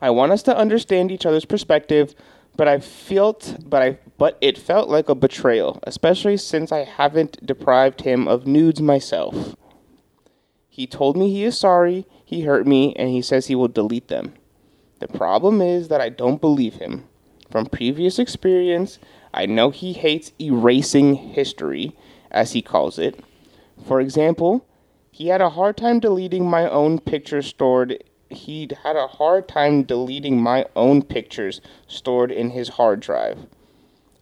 I 0.00 0.10
want 0.10 0.32
us 0.32 0.42
to 0.44 0.56
understand 0.56 1.10
each 1.10 1.26
other's 1.26 1.44
perspective, 1.44 2.14
but 2.56 2.68
I 2.68 2.78
felt 2.78 3.56
but 3.64 3.82
I 3.82 3.98
but 4.16 4.38
it 4.40 4.56
felt 4.56 4.88
like 4.88 5.08
a 5.08 5.14
betrayal, 5.14 5.80
especially 5.82 6.36
since 6.36 6.70
I 6.70 6.84
haven't 6.84 7.44
deprived 7.44 8.02
him 8.02 8.28
of 8.28 8.46
nudes 8.46 8.80
myself. 8.80 9.56
He 10.68 10.86
told 10.86 11.16
me 11.16 11.30
he 11.30 11.44
is 11.44 11.58
sorry, 11.58 12.06
he 12.24 12.42
hurt 12.42 12.66
me, 12.66 12.94
and 12.94 13.08
he 13.08 13.20
says 13.20 13.46
he 13.46 13.56
will 13.56 13.68
delete 13.68 14.08
them. 14.08 14.34
The 15.00 15.08
problem 15.08 15.60
is 15.60 15.88
that 15.88 16.00
I 16.00 16.08
don't 16.08 16.40
believe 16.40 16.74
him. 16.74 17.04
From 17.50 17.66
previous 17.66 18.18
experience, 18.18 18.98
I 19.32 19.46
know 19.46 19.70
he 19.70 19.92
hates 19.92 20.32
erasing 20.40 21.14
history, 21.14 21.96
as 22.30 22.52
he 22.52 22.62
calls 22.62 22.98
it. 22.98 23.18
For 23.84 24.00
example, 24.00 24.66
he 25.10 25.28
had 25.28 25.40
a 25.40 25.50
hard 25.50 25.76
time 25.76 26.00
deleting 26.00 26.48
my 26.48 26.68
own 26.68 26.98
pictures 26.98 27.46
stored. 27.46 28.02
He'd 28.30 28.78
had 28.84 28.96
a 28.96 29.06
hard 29.06 29.48
time 29.48 29.82
deleting 29.82 30.40
my 30.40 30.66
own 30.76 31.02
pictures 31.02 31.60
stored 31.86 32.30
in 32.30 32.50
his 32.50 32.70
hard 32.70 33.00
drive. 33.00 33.46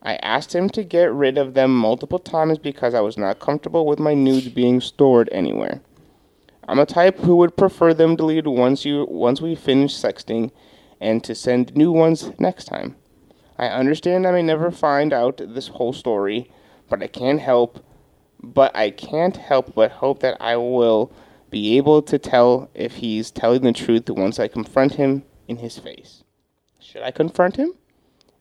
I 0.02 0.16
asked 0.16 0.54
him 0.54 0.68
to 0.70 0.84
get 0.84 1.12
rid 1.12 1.36
of 1.36 1.54
them 1.54 1.76
multiple 1.76 2.20
times 2.20 2.58
because 2.58 2.94
I 2.94 3.00
was 3.00 3.18
not 3.18 3.40
comfortable 3.40 3.86
with 3.86 3.98
my 3.98 4.14
nudes 4.14 4.48
being 4.48 4.80
stored 4.80 5.28
anywhere. 5.32 5.80
I'm 6.68 6.78
a 6.78 6.86
type 6.86 7.18
who 7.18 7.36
would 7.36 7.56
prefer 7.56 7.94
them 7.94 8.16
deleted 8.16 8.46
once 8.46 8.84
you 8.84 9.06
once 9.08 9.40
we 9.40 9.54
finish 9.54 9.94
sexting 9.94 10.50
and 11.00 11.22
to 11.24 11.34
send 11.34 11.76
new 11.76 11.92
ones 11.92 12.32
next 12.38 12.64
time. 12.64 12.96
I 13.58 13.66
understand 13.68 14.26
I 14.26 14.32
may 14.32 14.42
never 14.42 14.70
find 14.70 15.12
out 15.12 15.40
this 15.44 15.68
whole 15.68 15.92
story, 15.92 16.50
but 16.88 17.02
I 17.02 17.06
can't 17.06 17.40
help 17.40 17.84
but 18.42 18.74
I 18.76 18.90
can't 18.90 19.36
help 19.36 19.74
but 19.74 19.90
hope 19.92 20.20
that 20.20 20.36
I 20.40 20.56
will 20.56 21.12
be 21.50 21.76
able 21.76 22.02
to 22.02 22.18
tell 22.18 22.70
if 22.74 22.96
he's 22.96 23.30
telling 23.30 23.62
the 23.62 23.72
truth 23.72 24.10
once 24.10 24.38
I 24.38 24.48
confront 24.48 24.94
him 24.94 25.24
in 25.48 25.58
his 25.58 25.78
face. 25.78 26.24
Should 26.80 27.02
I 27.02 27.10
confront 27.10 27.56
him? 27.56 27.72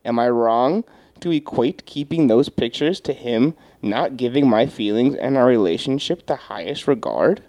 Am 0.04 0.18
I 0.18 0.28
wrong 0.28 0.84
to 1.20 1.32
equate 1.32 1.86
keeping 1.86 2.26
those 2.26 2.48
pictures 2.48 3.00
to 3.00 3.12
him 3.12 3.54
not 3.82 4.16
giving 4.16 4.48
my 4.48 4.66
feelings 4.66 5.14
and 5.16 5.36
our 5.36 5.46
relationship 5.46 6.26
the 6.26 6.36
highest 6.36 6.86
regard? 6.86 7.42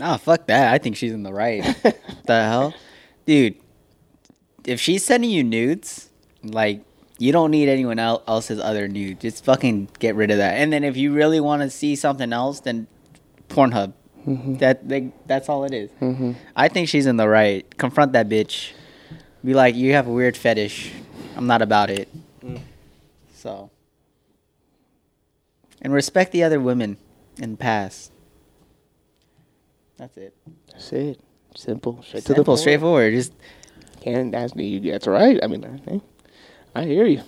Oh, 0.00 0.16
fuck 0.18 0.46
that. 0.46 0.72
I 0.72 0.78
think 0.78 0.96
she's 0.96 1.12
in 1.12 1.22
the 1.22 1.32
right. 1.32 1.62
the 2.26 2.42
hell? 2.42 2.74
Dude, 3.24 3.56
if 4.64 4.80
she's 4.80 5.04
sending 5.04 5.30
you 5.30 5.42
nudes, 5.42 6.10
like, 6.42 6.82
you 7.18 7.32
don't 7.32 7.50
need 7.50 7.68
anyone 7.68 7.98
else's 7.98 8.60
other 8.60 8.88
nude. 8.88 9.20
Just 9.20 9.44
fucking 9.44 9.88
get 9.98 10.14
rid 10.14 10.30
of 10.30 10.38
that. 10.38 10.54
And 10.54 10.72
then 10.72 10.84
if 10.84 10.96
you 10.96 11.14
really 11.14 11.40
want 11.40 11.62
to 11.62 11.70
see 11.70 11.96
something 11.96 12.32
else, 12.32 12.60
then 12.60 12.86
Pornhub. 13.48 13.94
Mm-hmm. 14.26 14.56
That 14.56 14.88
they, 14.88 15.12
That's 15.26 15.48
all 15.48 15.64
it 15.64 15.72
is. 15.72 15.90
Mm-hmm. 16.00 16.32
I 16.54 16.68
think 16.68 16.88
she's 16.88 17.06
in 17.06 17.16
the 17.16 17.28
right. 17.28 17.64
Confront 17.78 18.12
that 18.12 18.28
bitch. 18.28 18.72
Be 19.44 19.54
like, 19.54 19.76
you 19.76 19.92
have 19.92 20.08
a 20.08 20.12
weird 20.12 20.36
fetish. 20.36 20.92
I'm 21.36 21.46
not 21.46 21.62
about 21.62 21.90
it. 21.90 22.08
Mm. 22.44 22.60
So. 23.34 23.70
And 25.80 25.92
respect 25.92 26.32
the 26.32 26.42
other 26.42 26.58
women 26.58 26.96
in 27.38 27.52
the 27.52 27.56
past. 27.56 28.10
That's 29.96 30.16
it. 30.16 30.34
That's 30.72 30.92
it. 30.92 31.20
Simple. 31.54 32.02
Straight 32.02 32.24
to 32.24 32.28
the 32.28 32.34
Simple, 32.36 32.56
straightforward. 32.56 33.14
Just 33.14 33.32
Can't 34.00 34.34
ask 34.34 34.56
me. 34.56 34.78
That's 34.90 35.06
right. 35.06 35.38
I 35.42 35.46
mean, 35.46 35.64
I, 35.86 36.00
I 36.76 36.84
hear 36.84 37.06
you. 37.06 37.22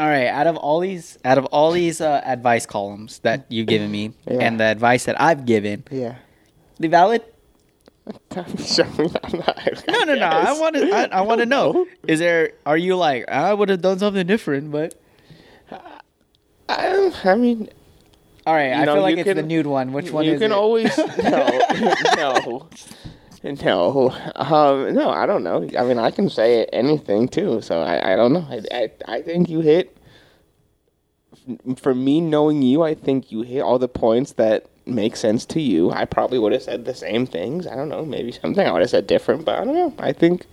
all 0.00 0.08
right. 0.08 0.26
Out 0.28 0.46
of 0.46 0.56
all 0.56 0.80
these, 0.80 1.16
out 1.24 1.38
of 1.38 1.46
all 1.46 1.72
these 1.72 2.00
uh, 2.00 2.20
advice 2.24 2.66
columns 2.66 3.18
that 3.20 3.46
you've 3.48 3.66
given 3.68 3.90
me, 3.90 4.12
Yeah. 4.28 4.40
and 4.44 4.60
the 4.60 4.64
advice 4.68 5.04
that 5.08 5.20
I've 5.20 5.46
given, 5.46 5.84
Yeah. 5.90 6.16
the 6.78 6.88
valid? 6.88 7.22
Show 8.58 8.84
me 8.98 9.06
that. 9.14 9.84
No, 9.88 10.04
no, 10.04 10.14
no. 10.14 10.26
I 10.26 10.52
want 10.58 10.74
to. 10.76 10.90
I, 10.90 11.04
I 11.18 11.20
want 11.22 11.38
to 11.40 11.46
know. 11.46 11.86
Is 12.06 12.18
there? 12.18 12.52
Are 12.66 12.76
you 12.76 12.96
like 12.96 13.28
I 13.30 13.54
would 13.54 13.68
have 13.70 13.80
done 13.80 13.98
something 14.00 14.26
different? 14.26 14.70
But 14.72 14.94
I, 16.68 17.12
I 17.24 17.34
mean, 17.36 17.68
all 18.46 18.54
right. 18.54 18.72
I 18.72 18.84
know, 18.84 18.94
feel 18.94 19.02
like 19.02 19.18
it's 19.18 19.32
the 19.34 19.42
nude 19.42 19.66
one. 19.66 19.92
Which 19.92 20.10
one 20.10 20.24
you 20.24 20.34
can 20.38 20.50
it? 20.50 20.54
always 20.54 20.90
no, 20.98 21.46
no, 22.16 22.68
no. 23.64 24.10
Um, 24.36 24.94
no, 24.94 25.10
I 25.10 25.26
don't 25.26 25.42
know. 25.42 25.68
I 25.78 25.84
mean, 25.84 25.98
I 25.98 26.10
can 26.10 26.28
say 26.30 26.64
anything 26.66 27.28
too. 27.28 27.60
So 27.60 27.80
I, 27.82 28.12
I 28.12 28.16
don't 28.16 28.32
know. 28.32 28.46
I, 28.48 28.60
I, 28.72 28.90
I 29.16 29.22
think 29.22 29.48
you 29.48 29.60
hit. 29.60 29.96
For 31.76 31.92
me, 31.94 32.20
knowing 32.20 32.62
you, 32.62 32.82
I 32.82 32.94
think 32.94 33.32
you 33.32 33.42
hit 33.42 33.60
all 33.62 33.78
the 33.78 33.88
points 33.88 34.32
that 34.34 34.66
make 34.86 35.16
sense 35.16 35.44
to 35.46 35.60
you. 35.60 35.90
I 35.90 36.04
probably 36.04 36.38
would 36.38 36.52
have 36.52 36.62
said 36.62 36.84
the 36.84 36.94
same 36.94 37.26
things. 37.26 37.66
I 37.66 37.74
don't 37.74 37.88
know. 37.88 38.04
Maybe 38.04 38.30
something 38.30 38.64
I 38.64 38.70
would 38.70 38.80
have 38.82 38.90
said 38.90 39.08
different, 39.08 39.44
but 39.44 39.58
I 39.58 39.64
don't 39.64 39.74
know. 39.74 39.94
I 39.98 40.12
think. 40.12 40.46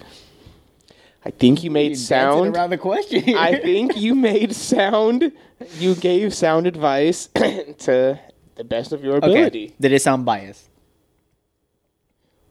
I 1.26 1.32
think 1.32 1.64
you 1.64 1.70
made 1.70 1.90
You 1.90 1.96
sound. 1.96 2.56
around 2.56 2.70
the 2.72 2.78
question. 2.78 3.24
I 3.38 3.58
think 3.60 3.98
you 3.98 4.16
made 4.32 4.56
sound. 4.56 5.32
You 5.78 5.94
gave 5.94 6.34
sound 6.34 6.66
advice 6.66 7.28
to 7.36 8.20
the 8.56 8.64
best 8.64 8.92
of 8.92 9.04
your 9.04 9.18
ability. 9.18 9.66
okay. 9.66 9.76
Did 9.80 9.92
it 9.92 10.02
sound 10.02 10.26
biased? 10.26 10.68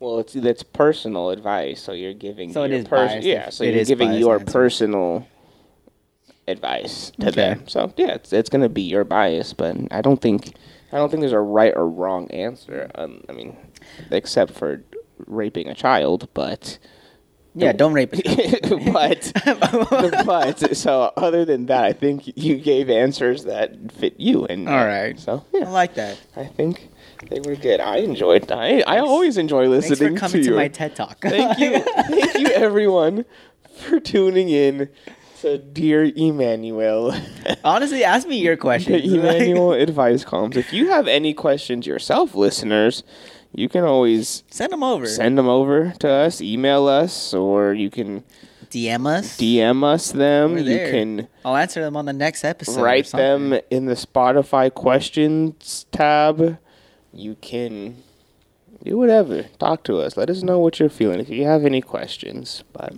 Well, 0.01 0.21
it's 0.21 0.33
that's 0.35 0.63
personal 0.63 1.31
advice, 1.31 1.81
so 1.83 1.93
you're 1.93 2.15
giving. 2.15 2.53
So 2.53 2.63
it 2.65 2.71
your 2.71 2.79
is 2.81 2.85
pers- 2.89 3.11
biased. 3.13 3.27
Yeah, 3.27 3.51
so 3.51 3.65
It 3.65 3.71
you're 3.73 3.81
is 3.81 3.89
giving 3.89 4.09
biased 4.09 4.21
your 4.21 4.35
answer. 4.41 4.53
personal 4.53 5.27
advice 6.47 7.13
to 7.21 7.29
Okay. 7.29 7.37
them. 7.55 7.65
So 7.69 7.93
yeah, 7.97 8.13
it's 8.15 8.33
it's 8.33 8.49
gonna 8.51 8.69
be 8.69 8.83
your 8.83 9.05
bias, 9.05 9.53
but 9.53 9.77
I 9.91 10.01
don't 10.01 10.21
think 10.21 10.55
I 10.93 10.97
don't 10.97 11.11
think 11.11 11.21
there's 11.21 11.33
a 11.33 11.41
right 11.41 11.73
or 11.77 11.89
wrong 11.89 12.31
answer. 12.31 12.91
Um, 12.95 13.23
I 13.29 13.33
mean, 13.33 13.57
except 14.11 14.53
for 14.53 14.83
raping 15.27 15.69
a 15.69 15.75
child, 15.75 16.29
but 16.33 16.79
Yeah. 17.55 17.73
Don't 17.73 17.93
rape 17.93 18.13
but 18.93 19.33
but 20.25 20.77
so 20.77 21.13
other 21.17 21.45
than 21.45 21.67
that, 21.67 21.85
I 21.85 21.93
think 21.93 22.23
you 22.37 22.57
gave 22.57 22.89
answers 22.89 23.45
that 23.45 23.91
fit 23.93 24.15
you. 24.19 24.45
And 24.47 24.69
All 24.69 24.77
right. 24.87 25.19
so 25.19 25.45
I 25.53 25.59
yeah, 25.59 25.69
like 25.71 25.95
that. 25.95 26.19
I 26.37 26.45
think 26.45 26.89
they 27.31 27.41
were 27.41 27.57
good. 27.57 27.81
I 27.81 27.97
enjoyed. 27.99 28.51
I 28.53 28.83
I 28.87 28.99
always 28.99 29.37
enjoy 29.37 29.69
Thanks 29.69 29.89
listening 29.91 30.15
for 30.15 30.21
coming 30.21 30.43
to 30.43 30.51
to 30.51 30.57
my 30.57 30.69
TED 30.69 30.97
talk. 30.97 31.21
Thank 31.21 31.59
you, 31.59 31.79
thank 31.81 32.35
you, 32.39 32.47
everyone, 32.55 33.25
for 33.87 34.01
tuning 34.01 34.49
in 34.49 34.89
to 35.43 35.59
Dear 35.59 36.11
Emmanuel. 36.17 37.15
Honestly, 37.65 38.03
ask 38.05 38.27
me 38.29 38.39
your 38.39 38.57
question. 38.57 38.93
the 39.03 39.05
Emmanuel 39.19 39.73
advice 39.73 40.25
columns. 40.25 40.57
If 40.57 40.73
you 40.73 40.89
have 40.91 41.07
any 41.07 41.35
questions 41.35 41.87
yourself, 41.87 42.35
listeners, 42.35 43.03
you 43.55 43.69
can 43.69 43.85
always 43.85 44.43
Send 44.51 44.73
them 44.73 44.83
over. 44.83 45.07
send 45.07 45.39
them 45.39 45.49
over 45.49 45.93
to 46.01 46.09
us, 46.09 46.41
email 46.41 46.87
us, 46.89 47.33
or 47.35 47.73
you 47.73 47.89
can 47.91 48.25
DM 48.71 49.07
us. 49.07 49.39
DM 49.39 49.83
us 49.83 50.13
them. 50.13 50.59
You 50.59 50.79
can 50.79 51.29
I'll 51.45 51.57
answer 51.57 51.81
them 51.81 51.97
on 51.97 52.05
the 52.05 52.13
next 52.13 52.45
episode. 52.45 52.83
write 52.83 53.07
them 53.07 53.59
in 53.71 53.87
the 53.87 53.95
Spotify 53.95 54.73
questions 54.75 55.87
tab. 55.93 56.59
You 57.13 57.37
can 57.41 58.03
do 58.85 58.97
whatever. 58.99 59.45
Talk 59.59 59.83
to 59.85 59.99
us. 59.99 60.17
Let 60.17 60.31
us 60.31 60.43
know 60.43 60.59
what 60.59 60.79
you're 60.79 60.89
feeling 60.89 61.21
if 61.21 61.29
you 61.29 61.45
have 61.45 61.65
any 61.65 61.81
questions. 61.81 62.65
But 62.73 62.95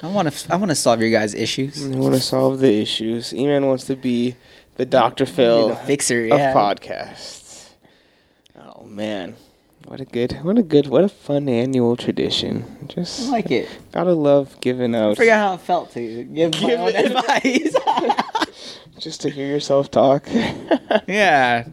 I 0.00 0.08
want 0.08 0.32
to. 0.32 0.52
I 0.52 0.56
want 0.56 0.70
to 0.70 0.74
solve 0.74 1.00
your 1.00 1.10
guys' 1.10 1.34
issues. 1.34 1.84
I 1.84 1.96
want 1.96 2.14
to 2.14 2.20
solve 2.20 2.60
the 2.60 2.80
issues. 2.80 3.34
E-Man 3.34 3.66
wants 3.66 3.84
to 3.84 3.96
be 3.96 4.36
the 4.76 4.86
Dr. 4.86 5.26
Phil 5.26 5.68
the 5.70 5.76
fixer, 5.76 6.24
of 6.26 6.30
podcasts. 6.54 7.70
Oh 8.58 8.84
man. 8.84 9.36
What 9.86 9.98
a 10.00 10.04
good, 10.04 10.32
what 10.44 10.58
a 10.58 10.62
good, 10.62 10.86
what 10.88 11.04
a 11.04 11.08
fun 11.08 11.48
annual 11.48 11.96
tradition. 11.96 12.86
Just 12.88 13.28
I 13.28 13.30
like 13.30 13.50
it. 13.50 13.66
gotta 13.92 14.12
love 14.12 14.60
giving 14.60 14.94
I 14.94 14.98
out, 15.00 15.16
forgot 15.16 15.38
how 15.38 15.54
it 15.54 15.60
felt 15.62 15.92
to 15.92 16.24
give 16.24 16.52
my 16.52 16.58
Give 16.60 16.80
own 16.80 16.88
it- 16.90 17.06
advice. 17.06 18.74
just 18.98 19.22
to 19.22 19.30
hear 19.30 19.46
yourself 19.46 19.90
talk. 19.90 20.26
yeah. 21.08 21.66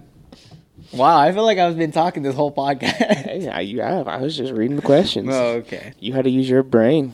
Wow, 0.94 1.18
I 1.20 1.32
feel 1.32 1.44
like 1.44 1.58
I've 1.58 1.78
been 1.78 1.92
talking 1.92 2.24
this 2.24 2.36
whole 2.36 2.52
podcast. 2.52 3.44
Yeah, 3.44 3.60
you 3.60 3.82
have. 3.82 4.08
I 4.08 4.18
was 4.18 4.36
just 4.36 4.54
reading 4.54 4.78
the 4.78 4.82
questions. 4.82 5.30
oh, 5.32 5.58
okay. 5.58 5.94
You 6.00 6.14
had 6.14 6.24
to 6.24 6.30
use 6.32 6.50
your 6.50 6.64
brain. 6.64 7.14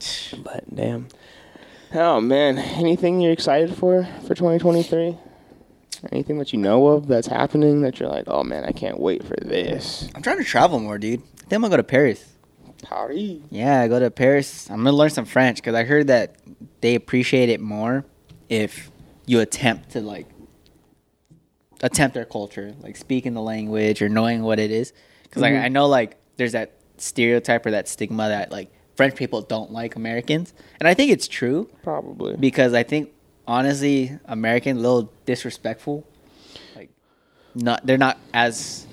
But 0.44 0.72
damn. 0.74 1.08
Oh 1.94 2.20
man, 2.20 2.58
anything 2.58 3.20
you're 3.20 3.32
excited 3.32 3.74
for 3.74 4.04
for 4.26 4.34
2023? 4.34 5.16
Anything 6.12 6.38
that 6.38 6.52
you 6.52 6.58
know 6.60 6.86
of 6.88 7.08
that's 7.08 7.26
happening 7.26 7.80
that 7.80 7.98
you're 7.98 8.08
like, 8.08 8.24
oh 8.28 8.44
man, 8.44 8.64
I 8.64 8.70
can't 8.72 9.00
wait 9.00 9.24
for 9.24 9.34
this. 9.42 10.08
I'm 10.14 10.22
trying 10.22 10.38
to 10.38 10.44
travel 10.44 10.78
more, 10.78 10.98
dude. 10.98 11.20
I 11.20 11.24
think 11.38 11.52
I'm 11.54 11.60
gonna 11.62 11.70
go 11.70 11.76
to 11.78 11.82
Paris. 11.82 12.24
Paris. 12.82 13.38
Yeah, 13.50 13.80
I 13.80 13.88
go 13.88 13.98
to 13.98 14.10
Paris. 14.10 14.70
I'm 14.70 14.76
gonna 14.84 14.92
learn 14.92 15.10
some 15.10 15.24
French 15.24 15.56
because 15.56 15.74
I 15.74 15.82
heard 15.84 16.06
that 16.08 16.36
they 16.82 16.94
appreciate 16.94 17.48
it 17.48 17.60
more 17.60 18.04
if 18.48 18.90
you 19.26 19.40
attempt 19.40 19.90
to 19.92 20.00
like 20.00 20.26
attempt 21.82 22.14
their 22.14 22.24
culture, 22.24 22.74
like 22.80 22.96
speaking 22.96 23.34
the 23.34 23.42
language 23.42 24.02
or 24.02 24.08
knowing 24.08 24.42
what 24.42 24.58
it 24.58 24.70
is. 24.70 24.92
Because 25.22 25.40
Mhm. 25.42 25.54
like 25.54 25.64
I 25.64 25.68
know 25.68 25.86
like 25.86 26.16
there's 26.36 26.52
that 26.52 26.72
stereotype 26.96 27.64
or 27.66 27.70
that 27.72 27.88
stigma 27.88 28.28
that 28.28 28.50
like 28.50 28.70
French 28.96 29.14
people 29.14 29.42
don't 29.42 29.70
like 29.72 29.94
Americans, 29.96 30.52
and 30.80 30.88
I 30.88 30.94
think 30.94 31.12
it's 31.12 31.28
true 31.28 31.68
Probably. 31.84 32.36
because 32.36 32.74
I 32.74 32.82
think 32.82 33.10
honestly 33.46 34.18
American 34.26 34.76
a 34.78 34.80
little 34.80 35.12
disrespectful. 35.24 36.04
Like 36.74 36.90
not 37.54 37.86
they're 37.86 37.96
not 37.98 38.18
as 38.34 38.86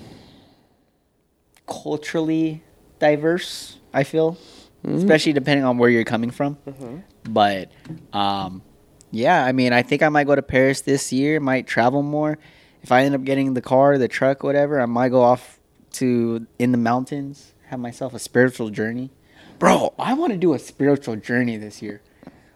culturally 1.68 2.62
diverse, 3.00 3.78
I 3.94 4.04
feel. 4.04 4.38
Especially 4.88 5.34
depending 5.34 5.66
on 5.66 5.80
where 5.80 5.90
you're 5.90 6.04
coming 6.04 6.30
from. 6.30 6.58
But 7.28 7.72
um 8.14 8.62
yeah, 9.12 9.44
I 9.44 9.52
mean 9.52 9.74
I 9.74 9.82
think 9.82 10.04
I 10.04 10.10
might 10.10 10.28
go 10.28 10.36
to 10.36 10.44
Paris 10.44 10.82
this 10.82 11.12
year, 11.12 11.40
might 11.40 11.66
travel 11.66 12.04
more. 12.04 12.38
If 12.86 12.92
I 12.92 13.04
end 13.04 13.16
up 13.16 13.24
getting 13.24 13.56
the 13.56 13.64
car, 13.64 13.98
the 13.98 14.08
truck, 14.08 14.44
whatever, 14.44 14.80
I 14.80 14.86
might 14.86 15.10
go 15.10 15.24
off 15.24 15.60
to 15.94 16.46
in 16.60 16.72
the 16.72 16.78
mountains, 16.78 17.54
have 17.70 17.80
myself 17.80 18.14
a 18.14 18.20
spiritual 18.20 18.70
journey. 18.70 19.10
Bro, 19.58 19.96
I 19.98 20.14
want 20.14 20.34
to 20.34 20.38
do 20.38 20.54
a 20.54 20.60
spiritual 20.60 21.16
journey 21.16 21.58
this 21.58 21.82
year. 21.82 22.04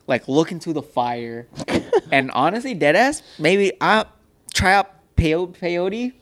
Like 0.06 0.28
look 0.28 0.52
into 0.52 0.72
the 0.72 0.84
fire. 0.84 1.48
and 2.12 2.30
honestly, 2.30 2.76
deadass, 2.76 3.24
maybe 3.40 3.72
I 3.82 4.06
try 4.54 4.76
out 4.76 4.92
peyote. 5.18 5.58
peyote. 5.58 6.14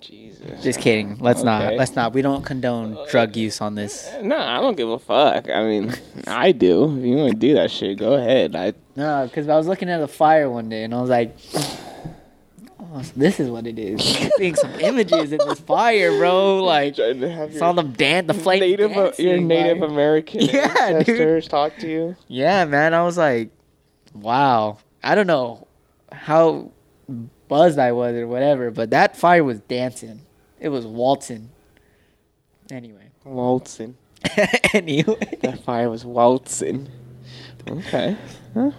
Jesus. 0.00 0.60
Just 0.64 0.80
kidding. 0.80 1.18
Let's 1.20 1.44
not. 1.44 1.74
Let's 1.74 1.94
not. 1.94 2.14
We 2.14 2.22
don't 2.22 2.44
condone 2.44 2.96
uh, 2.96 3.06
drug 3.08 3.36
use 3.36 3.60
on 3.60 3.76
this. 3.76 4.10
No, 4.20 4.36
I 4.36 4.60
don't 4.60 4.76
give 4.76 4.88
a 4.88 4.98
fuck. 4.98 5.48
I 5.48 5.62
mean, 5.62 5.94
I 6.26 6.50
do. 6.50 6.98
If 6.98 7.04
you 7.04 7.14
want 7.14 7.30
to 7.34 7.38
do 7.38 7.54
that 7.54 7.70
shit, 7.70 7.98
go 7.98 8.14
ahead. 8.14 8.56
I 8.56 8.72
No, 8.96 9.28
because 9.28 9.48
I 9.48 9.56
was 9.56 9.68
looking 9.68 9.88
at 9.88 9.98
the 9.98 10.08
fire 10.08 10.50
one 10.50 10.68
day 10.68 10.82
and 10.82 10.92
I 10.92 11.00
was 11.00 11.08
like, 11.08 11.36
oh, 12.92 13.02
so 13.02 13.12
this 13.16 13.40
is 13.40 13.48
what 13.50 13.66
it 13.66 13.78
is. 13.78 14.02
Seeing 14.36 14.54
some 14.54 14.72
images 14.80 15.32
in 15.32 15.38
this 15.38 15.60
fire, 15.60 16.16
bro. 16.18 16.62
Like, 16.64 16.96
saw 16.96 17.72
them 17.72 17.92
dance, 17.92 18.26
the 18.26 18.34
flame 18.34 18.60
Native, 18.60 18.96
uh, 18.96 19.12
your 19.18 19.38
Native 19.38 19.78
like- 19.78 19.90
American 19.90 20.40
Yeah, 20.44 20.66
dude. 20.74 20.78
ancestors 21.08 21.48
talk 21.48 21.76
to 21.78 21.88
you. 21.88 22.16
Yeah, 22.28 22.64
man. 22.64 22.94
I 22.94 23.02
was 23.04 23.16
like, 23.18 23.50
wow. 24.14 24.78
I 25.02 25.14
don't 25.14 25.26
know 25.26 25.66
how 26.12 26.70
buzzed 27.48 27.78
I 27.78 27.92
was 27.92 28.14
or 28.14 28.26
whatever, 28.26 28.70
but 28.70 28.90
that 28.90 29.16
fire 29.16 29.44
was 29.44 29.60
dancing. 29.60 30.20
It 30.60 30.68
was 30.70 30.86
waltzing. 30.86 31.50
Anyway. 32.70 33.10
Waltzing. 33.24 33.96
anyway. 34.74 35.38
That 35.42 35.62
fire 35.64 35.88
was 35.88 36.04
waltzing. 36.04 36.88
Okay. 37.68 38.16
Huh? 38.54 38.70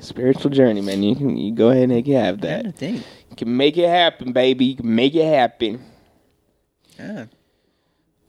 Spiritual 0.00 0.50
journey, 0.50 0.80
man. 0.80 1.02
You 1.02 1.16
can 1.16 1.36
you 1.36 1.54
go 1.54 1.70
ahead 1.70 1.90
and 1.90 2.06
have 2.08 2.38
I 2.38 2.40
that. 2.40 2.76
think. 2.76 3.02
Can 3.40 3.56
make 3.56 3.78
it 3.78 3.88
happen, 3.88 4.32
baby. 4.32 4.66
You 4.66 4.76
can 4.76 4.94
make 4.94 5.14
it 5.14 5.24
happen. 5.24 5.82
Yeah. 6.98 7.24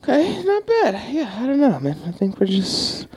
Okay, 0.02 0.42
not 0.42 0.66
bad. 0.66 1.14
Yeah, 1.14 1.36
I 1.38 1.46
don't 1.46 1.60
know, 1.60 1.78
man. 1.82 2.00
I 2.08 2.12
think 2.12 2.40
we're 2.40 2.46
just 2.48 3.08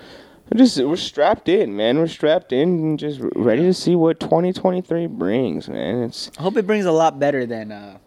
we're 0.51 0.59
just 0.59 0.77
we're 0.77 0.97
strapped 0.97 1.49
in, 1.49 1.77
man. 1.77 2.01
We're 2.01 2.09
strapped 2.09 2.53
in 2.53 2.69
and 2.81 2.99
just 2.99 3.21
ready 3.37 3.63
to 3.63 3.73
see 3.73 3.95
what 3.95 4.19
2023 4.19 5.07
brings, 5.07 5.69
man. 5.69 6.03
It's 6.03 6.33
I 6.37 6.43
hope 6.43 6.57
it 6.57 6.67
brings 6.67 6.85
a 6.85 6.91
lot 6.91 7.21
better 7.21 7.47
than 7.47 7.71
uh, 7.71 7.99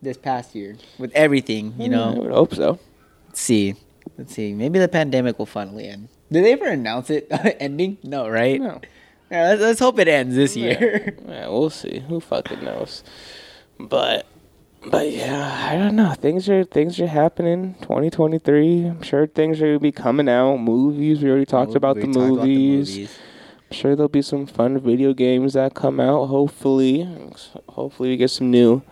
this 0.00 0.16
past 0.16 0.54
year 0.54 0.76
with 0.96 1.10
everything, 1.12 1.74
you 1.80 1.88
know. 1.88 2.14
I 2.14 2.18
would 2.20 2.30
hope 2.30 2.54
so. 2.54 2.78
Let's 3.26 3.40
see. 3.40 3.74
Let's 4.16 4.36
see. 4.36 4.54
Maybe 4.54 4.78
the 4.78 4.86
pandemic 4.86 5.36
will 5.40 5.46
finally 5.46 5.88
end. 5.88 6.10
Did 6.30 6.44
they 6.44 6.52
ever 6.52 6.66
announce 6.66 7.10
it 7.10 7.26
ending? 7.58 7.98
No, 8.04 8.28
right? 8.28 8.60
No. 8.60 8.80
Yeah, 9.30 9.48
let's, 9.48 9.60
let's 9.60 9.80
hope 9.80 9.98
it 9.98 10.08
ends 10.08 10.34
this 10.36 10.56
year. 10.56 11.16
Yeah, 11.28 11.48
we'll 11.48 11.70
see. 11.70 12.00
Who 12.00 12.20
fucking 12.20 12.62
knows? 12.64 13.02
But 13.78 14.26
but 14.88 15.10
yeah, 15.10 15.68
I 15.70 15.76
don't 15.76 15.96
know. 15.96 16.12
Things 16.14 16.48
are 16.48 16.62
things 16.64 17.00
are 17.00 17.06
happening. 17.08 17.74
2023. 17.82 18.86
I'm 18.86 19.02
sure 19.02 19.26
things 19.26 19.60
are 19.60 19.66
gonna 19.66 19.80
be 19.80 19.92
coming 19.92 20.28
out. 20.28 20.58
Movies. 20.58 21.22
We 21.22 21.28
already 21.30 21.46
talked 21.46 21.74
about 21.74 21.96
We 21.96 22.02
the 22.02 22.06
talked 22.12 22.16
about 22.16 22.46
movies. 22.46 23.18
I'm 23.68 23.76
sure 23.76 23.96
there'll 23.96 24.08
be 24.08 24.22
some 24.22 24.46
fun 24.46 24.78
video 24.78 25.12
games 25.12 25.54
that 25.54 25.74
come 25.74 25.98
out. 25.98 26.26
Hopefully, 26.26 27.08
hopefully 27.68 28.10
we 28.10 28.16
get 28.16 28.30
some 28.30 28.48
new, 28.50 28.82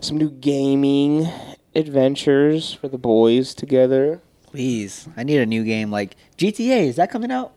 some 0.00 0.18
new 0.18 0.30
gaming 0.30 1.26
adventures 1.74 2.74
for 2.74 2.88
the 2.88 2.98
boys 2.98 3.54
together. 3.54 4.20
Please, 4.46 5.08
I 5.16 5.22
need 5.24 5.38
a 5.38 5.46
new 5.46 5.64
game 5.64 5.90
like 5.90 6.16
GTA. 6.36 6.86
Is 6.86 6.96
that 6.96 7.10
coming 7.10 7.30
out? 7.32 7.54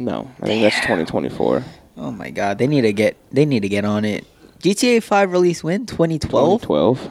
No, 0.00 0.30
I 0.40 0.46
think 0.46 0.62
that's 0.62 0.80
2024. 0.80 1.62
Oh 1.98 2.10
my 2.10 2.30
god, 2.30 2.58
they 2.58 2.66
need 2.66 2.82
to 2.82 2.92
get 2.92 3.16
they 3.30 3.44
need 3.44 3.60
to 3.60 3.68
get 3.68 3.84
on 3.84 4.04
it. 4.04 4.24
GTA 4.60 5.02
5 5.02 5.32
release 5.32 5.62
when? 5.62 5.86
2012? 5.86 6.62
2012. 6.62 7.10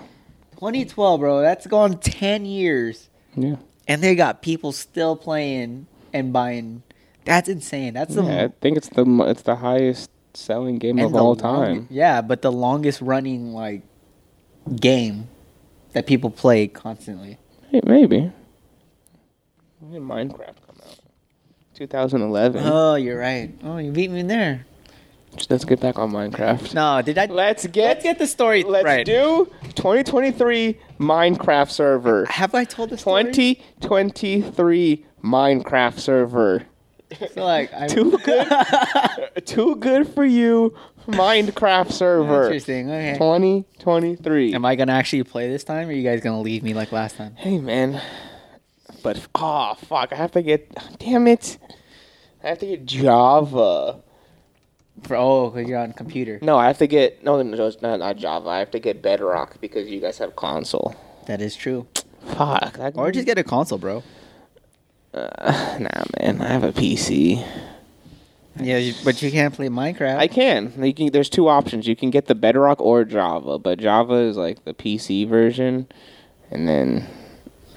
2012, 0.54 1.20
bro. 1.20 1.42
That's 1.42 1.66
gone 1.68 1.98
10 1.98 2.46
years. 2.46 3.10
Yeah. 3.36 3.56
And 3.88 4.04
they 4.04 4.14
got 4.16 4.42
people 4.42 4.72
still 4.72 5.16
playing 5.16 5.88
and 6.14 6.34
buying. 6.34 6.84
That's 7.26 7.50
insane. 7.50 7.94
That's 7.94 8.16
the 8.16 8.24
yeah. 8.24 8.46
I 8.46 8.48
think 8.62 8.78
it's 8.78 8.90
the 8.90 9.06
it's 9.28 9.44
the 9.44 9.56
highest 9.56 10.10
selling 10.34 10.80
game 10.80 10.98
and 10.98 11.08
of 11.08 11.14
the 11.14 11.20
all 11.20 11.36
time. 11.36 11.88
Yeah, 11.90 12.22
but 12.22 12.42
the 12.42 12.52
longest 12.52 13.02
running 13.02 13.54
like 13.54 13.84
game 14.76 15.28
that 15.94 16.08
people 16.08 16.30
play 16.30 16.68
constantly. 16.68 17.38
Hey, 17.70 17.82
maybe. 17.86 18.32
Minecraft? 19.84 20.56
2011. 21.80 22.62
Oh, 22.66 22.96
you're 22.96 23.18
right. 23.18 23.52
Oh, 23.64 23.78
you 23.78 23.94
beat 23.94 24.12
me 24.12 24.22
there. 24.22 24.66
Let's 25.50 25.64
get 25.64 25.80
back 25.80 25.98
on 25.98 26.12
Minecraft. 26.12 26.74
No, 26.74 27.02
did 27.02 27.18
I? 27.18 27.28
Let's 27.28 27.66
get 27.68 27.88
Let's 27.88 28.04
get 28.04 28.20
the 28.20 28.28
story 28.28 28.64
Let's 28.64 28.84
right. 28.84 29.06
do 29.06 29.50
2023 29.76 30.78
Minecraft 31.00 31.70
server. 31.72 32.26
Have 32.26 32.54
I 32.54 32.66
told 32.66 32.90
the 32.90 32.98
story? 32.98 33.24
2023 33.24 35.06
Minecraft 35.24 36.00
server. 36.00 36.64
So 37.34 37.46
like, 37.46 37.74
I, 37.74 37.88
Too 37.88 38.18
good. 38.26 38.48
Too 39.46 39.76
good 39.78 40.10
for 40.10 40.26
you, 40.26 40.76
Minecraft 41.08 41.94
server. 41.94 42.44
Interesting. 42.44 42.92
Okay. 42.92 43.14
2023. 43.14 44.54
Am 44.54 44.66
I 44.66 44.76
gonna 44.76 44.92
actually 44.92 45.24
play 45.24 45.48
this 45.48 45.64
time, 45.64 45.88
or 45.88 45.92
are 45.92 45.94
you 45.94 46.04
guys 46.04 46.20
gonna 46.20 46.42
leave 46.42 46.62
me 46.62 46.74
like 46.74 46.92
last 46.92 47.16
time? 47.16 47.36
Hey 47.38 47.58
man, 47.58 48.02
but 49.04 49.28
oh 49.36 49.76
fuck, 49.76 50.14
I 50.14 50.16
have 50.16 50.32
to 50.32 50.42
get. 50.42 50.72
Damn 51.00 51.28
it, 51.28 51.58
I 52.44 52.50
have 52.50 52.60
to 52.60 52.66
get 52.66 52.86
Java. 52.86 54.02
For 55.04 55.16
oh, 55.16 55.50
because 55.50 55.70
you're 55.70 55.80
on 55.80 55.94
computer. 55.94 56.40
No, 56.42 56.58
I 56.58 56.68
have 56.68 56.78
to 56.80 56.88
get 56.88 57.24
no, 57.24 57.42
no, 57.42 57.68
it's 57.68 57.82
not, 57.82 58.00
not 58.00 58.18
Java. 58.18 58.50
I 58.50 58.60
have 58.60 58.72
to 58.72 58.80
get 58.80 59.02
Bedrock 59.02 59.62
because 59.62 59.88
you 59.88 60.00
guys 60.00 60.18
have 60.18 60.36
console. 60.36 60.96
That 61.28 61.42
is 61.42 61.56
true. 61.56 61.88
Fuck. 62.26 62.78
That 62.78 62.98
Or 62.98 63.12
just 63.12 63.26
get 63.26 63.38
a 63.38 63.44
console, 63.44 63.78
bro. 63.78 64.04
Uh, 65.14 65.78
nah, 65.80 66.04
man. 66.20 66.42
I 66.42 66.48
have 66.48 66.64
a 66.64 66.74
PC. 66.74 67.46
Yeah, 68.60 68.78
you, 68.78 68.94
but 69.06 69.22
you 69.22 69.32
can't 69.32 69.54
play 69.54 69.70
Minecraft. 69.70 70.18
I 70.18 70.28
can. 70.28 70.74
You 70.84 70.94
can. 70.94 71.12
There's 71.12 71.30
two 71.30 71.48
options. 71.48 71.88
You 71.88 71.96
can 71.96 72.10
get 72.10 72.26
the 72.26 72.36
Bedrock 72.36 72.82
or 72.82 73.06
Java, 73.06 73.58
but 73.58 73.80
Java 73.80 74.16
is 74.16 74.36
like 74.38 74.66
the 74.66 74.74
PC 74.74 75.28
version, 75.28 75.88
and 76.52 76.68
then 76.68 77.08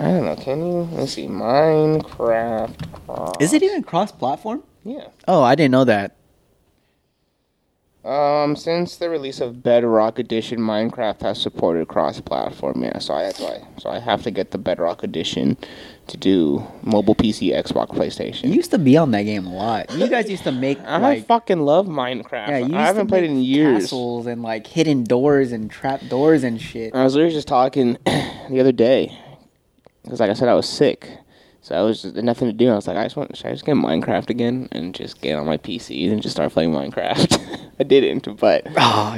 I 0.02 0.06
don't 0.10 0.24
know. 0.24 0.34
Can 0.34 0.58
you? 0.66 0.88
Let's 0.92 1.12
see. 1.12 1.28
Minecraft. 1.28 3.06
Cross. 3.06 3.34
is 3.38 3.52
it 3.52 3.62
even 3.62 3.84
cross-platform? 3.84 4.64
Yeah. 4.84 5.06
Oh, 5.28 5.42
I 5.44 5.54
didn't 5.54 5.70
know 5.70 5.84
that. 5.84 6.16
Um, 8.04 8.56
since 8.56 8.96
the 8.96 9.08
release 9.08 9.40
of 9.40 9.62
Bedrock 9.62 10.18
Edition, 10.18 10.58
Minecraft 10.58 11.20
has 11.22 11.40
supported 11.40 11.86
cross-platform. 11.86 12.82
Yeah, 12.82 12.98
so 12.98 13.14
I, 13.14 13.22
that's 13.22 13.38
why. 13.38 13.62
So 13.78 13.90
I 13.90 14.00
have 14.00 14.24
to 14.24 14.32
get 14.32 14.50
the 14.50 14.58
Bedrock 14.58 15.04
Edition 15.04 15.56
to 16.08 16.16
do 16.16 16.66
mobile 16.82 17.14
PC, 17.14 17.54
Xbox, 17.54 17.94
You 17.94 18.00
PlayStation. 18.00 18.52
used 18.52 18.72
to 18.72 18.78
be 18.78 18.96
on 18.96 19.12
that 19.12 19.22
game 19.22 19.46
a 19.46 19.54
lot. 19.54 19.92
You 19.92 20.08
guys 20.08 20.28
used 20.28 20.42
to 20.42 20.50
make 20.52 20.80
I 20.84 20.96
like 20.96 21.26
fucking 21.26 21.60
love 21.60 21.86
Minecraft. 21.86 22.48
yeah, 22.48 22.58
you 22.58 22.74
I 22.74 22.82
haven't 22.82 23.06
played 23.06 23.22
it 23.22 23.30
in 23.30 23.40
years. 23.40 23.84
Castles 23.84 24.26
and 24.26 24.42
like 24.42 24.66
hidden 24.66 25.04
doors 25.04 25.52
and 25.52 25.70
trap 25.70 26.00
doors 26.08 26.42
and 26.42 26.60
shit. 26.60 26.92
I 26.96 27.04
was 27.04 27.14
literally 27.14 27.36
just 27.36 27.46
talking 27.46 27.98
the 28.04 28.58
other 28.58 28.72
day 28.72 29.16
because, 30.02 30.20
like 30.20 30.30
I 30.30 30.34
said, 30.34 30.48
I 30.48 30.54
was 30.54 30.68
sick, 30.68 31.08
so 31.60 31.74
I 31.76 31.82
was 31.82 32.02
just 32.02 32.16
nothing 32.16 32.48
to 32.48 32.52
do. 32.52 32.70
I 32.70 32.74
was 32.74 32.86
like, 32.88 32.96
I 32.96 33.04
just 33.04 33.16
want, 33.16 33.36
should 33.36 33.46
I 33.46 33.52
just 33.52 33.64
get 33.64 33.76
Minecraft 33.76 34.30
again 34.30 34.68
and 34.72 34.94
just 34.94 35.20
get 35.20 35.36
on 35.38 35.46
my 35.46 35.56
PC 35.58 36.10
and 36.10 36.22
just 36.22 36.34
start 36.34 36.52
playing 36.52 36.72
Minecraft? 36.72 37.70
I 37.80 37.84
didn't, 37.84 38.36
but 38.38 38.66
Oh, 38.76 39.16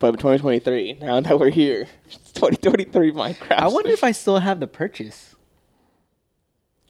But 0.00 0.12
2023, 0.12 0.98
now 1.00 1.20
that 1.20 1.38
we're 1.38 1.50
here, 1.50 1.86
it's 2.06 2.32
2023 2.32 3.12
Minecraft. 3.12 3.52
I 3.58 3.68
wonder 3.68 3.90
if 3.90 4.02
I 4.02 4.10
still 4.12 4.38
have 4.40 4.58
the 4.60 4.66
purchase. 4.66 5.34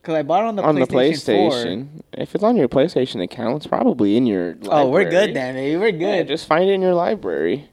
Cause 0.03 0.15
I 0.15 0.23
bought 0.23 0.45
it 0.45 0.47
on 0.47 0.57
the 0.57 0.63
on 0.63 0.77
PlayStation. 0.77 0.87
the 0.87 0.95
PlayStation. 0.95 1.89
If 2.15 2.35
it's 2.35 2.43
on 2.45 2.57
your 2.57 2.69
PlayStation 2.69 3.23
account, 3.23 3.57
it's 3.57 3.67
probably 3.67 4.17
in 4.17 4.27
your. 4.27 4.55
4. 4.55 4.69
Oh, 4.73 4.89
we're 4.89 5.11
good 5.11 5.35
then, 5.37 5.55
baby. 5.55 5.77
We're 5.77 5.89
Yeah, 5.89 6.19
good. 6.23 6.29
just 6.29 6.47
find 6.47 6.65
it 6.71 6.73
in 6.73 6.81
your 6.81 6.95
library. 6.95 7.69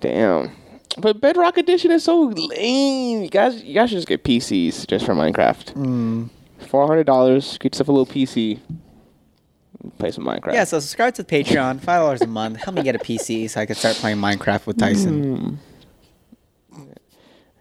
Damn. 0.00 0.52
But 0.98 1.20
Bedrock 1.20 1.58
Edition 1.58 1.90
is 1.90 2.04
so 2.04 2.22
lame. 2.28 3.22
You 3.24 3.28
guys, 3.28 3.62
you 3.62 3.74
guys 3.74 3.90
should 3.90 3.96
just 3.96 4.08
get 4.08 4.24
PCs 4.24 4.86
just 4.86 5.04
for 5.04 5.14
Minecraft. 5.14 5.74
Mm. 5.74 6.30
Four 6.68 6.86
hundred 6.86 7.04
dollars, 7.04 7.58
get 7.58 7.74
yourself 7.74 7.88
a 7.88 7.92
little 7.92 8.06
PC. 8.06 8.60
Play 9.98 10.10
some 10.10 10.24
Minecraft. 10.24 10.54
Yeah, 10.54 10.64
so 10.64 10.80
subscribe 10.80 11.14
to 11.14 11.24
Patreon, 11.24 11.80
five 11.80 12.00
dollars 12.00 12.22
a 12.22 12.26
month. 12.26 12.56
Help 12.56 12.76
me 12.76 12.82
get 12.82 12.94
a 12.96 12.98
PC 12.98 13.48
so 13.50 13.60
I 13.60 13.66
can 13.66 13.76
start 13.76 13.96
playing 13.96 14.16
Minecraft 14.18 14.66
with 14.66 14.78
Tyson. 14.78 15.58
Mm. 16.72 16.86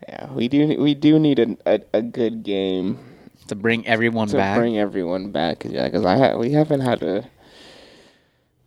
Yeah, 0.07 0.31
we 0.33 0.47
do. 0.47 0.77
We 0.81 0.93
do 0.95 1.19
need 1.19 1.39
a 1.39 1.57
a, 1.65 1.79
a 1.93 2.01
good 2.01 2.43
game 2.43 2.99
To 3.47 3.55
bring 3.55 3.85
everyone 3.87 4.27
back? 4.27 4.31
to 4.31 4.37
back. 4.37 4.57
bring 4.57 4.77
everyone 4.77 5.31
back. 5.31 5.65
yeah, 5.65 5.85
because 5.85 6.05
I 6.05 6.17
ha- 6.17 6.37
we 6.37 6.51
haven't 6.51 6.81
had 6.81 7.03
a 7.03 7.29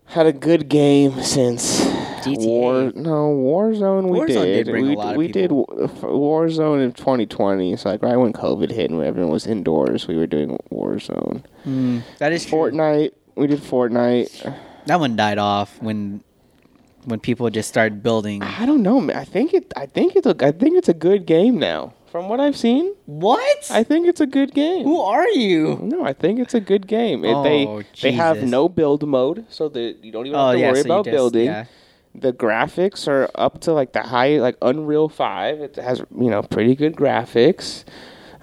had 0.06 0.26
a 0.26 0.32
good 0.32 0.68
game 0.68 1.22
since 1.22 1.80
GTA. 2.24 2.46
War. 2.46 2.92
No, 2.94 3.34
Warzone. 3.34 4.08
We 4.08 4.18
Warzone 4.20 4.44
did. 4.44 4.66
did 4.66 4.72
we 4.74 4.96
we 5.16 5.26
did 5.28 5.50
people. 5.50 5.66
Wa- 5.68 5.84
f- 5.84 6.00
Warzone 6.02 6.84
in 6.84 6.92
2020. 6.92 7.76
So 7.76 7.90
like 7.90 8.02
right 8.02 8.16
when 8.16 8.32
COVID 8.32 8.70
hit 8.70 8.90
and 8.90 9.02
everyone 9.02 9.32
was 9.32 9.46
indoors, 9.46 10.06
we 10.08 10.16
were 10.16 10.26
doing 10.26 10.58
Warzone. 10.72 11.42
Mm, 11.66 12.02
that 12.18 12.32
is 12.32 12.44
true. 12.44 12.58
Fortnite. 12.70 13.12
We 13.36 13.46
did 13.46 13.60
Fortnite. 13.60 14.54
That 14.86 15.00
one 15.00 15.16
died 15.16 15.38
off 15.38 15.80
when 15.82 16.22
when 17.04 17.20
people 17.20 17.48
just 17.50 17.68
started 17.68 18.02
building. 18.02 18.42
I 18.42 18.66
don't 18.66 18.82
know. 18.82 19.00
man. 19.00 19.16
I 19.16 19.24
think 19.24 19.54
it. 19.54 19.72
I 19.76 19.86
think 19.86 20.16
it's 20.16 20.26
a. 20.26 20.34
I 20.40 20.52
think 20.52 20.76
it's 20.76 20.88
a 20.88 20.94
good 20.94 21.26
game 21.26 21.58
now. 21.58 21.94
From 22.10 22.30
what 22.30 22.40
I've 22.40 22.56
seen, 22.56 22.94
What? 23.04 23.70
I 23.70 23.84
think 23.84 24.08
it's 24.08 24.22
a 24.22 24.26
good 24.26 24.54
game. 24.54 24.84
Who 24.84 24.98
are 24.98 25.28
you? 25.28 25.78
No, 25.82 26.06
I 26.06 26.14
think 26.14 26.40
it's 26.40 26.54
a 26.54 26.60
good 26.60 26.86
game. 26.86 27.22
Oh, 27.22 27.42
they 27.42 27.84
they 28.00 28.12
have 28.12 28.42
no 28.44 28.66
build 28.70 29.06
mode, 29.06 29.44
so 29.50 29.68
that 29.68 30.02
you 30.02 30.10
don't 30.10 30.26
even 30.26 30.38
Oh 30.38 30.46
have 30.46 30.54
to 30.54 30.58
yeah, 30.58 30.70
worry 30.72 30.80
so 30.80 30.86
about 30.86 31.04
just, 31.04 31.14
building. 31.14 31.44
yeah. 31.44 31.66
The 32.20 32.32
graphics 32.32 33.06
are 33.08 33.30
up 33.34 33.60
to 33.62 33.72
like 33.72 33.92
the 33.92 34.02
high 34.02 34.38
like 34.38 34.56
Unreal 34.62 35.08
Five. 35.08 35.60
It 35.60 35.76
has 35.76 36.00
you 36.00 36.30
know 36.30 36.42
pretty 36.42 36.74
good 36.74 36.96
graphics. 36.96 37.84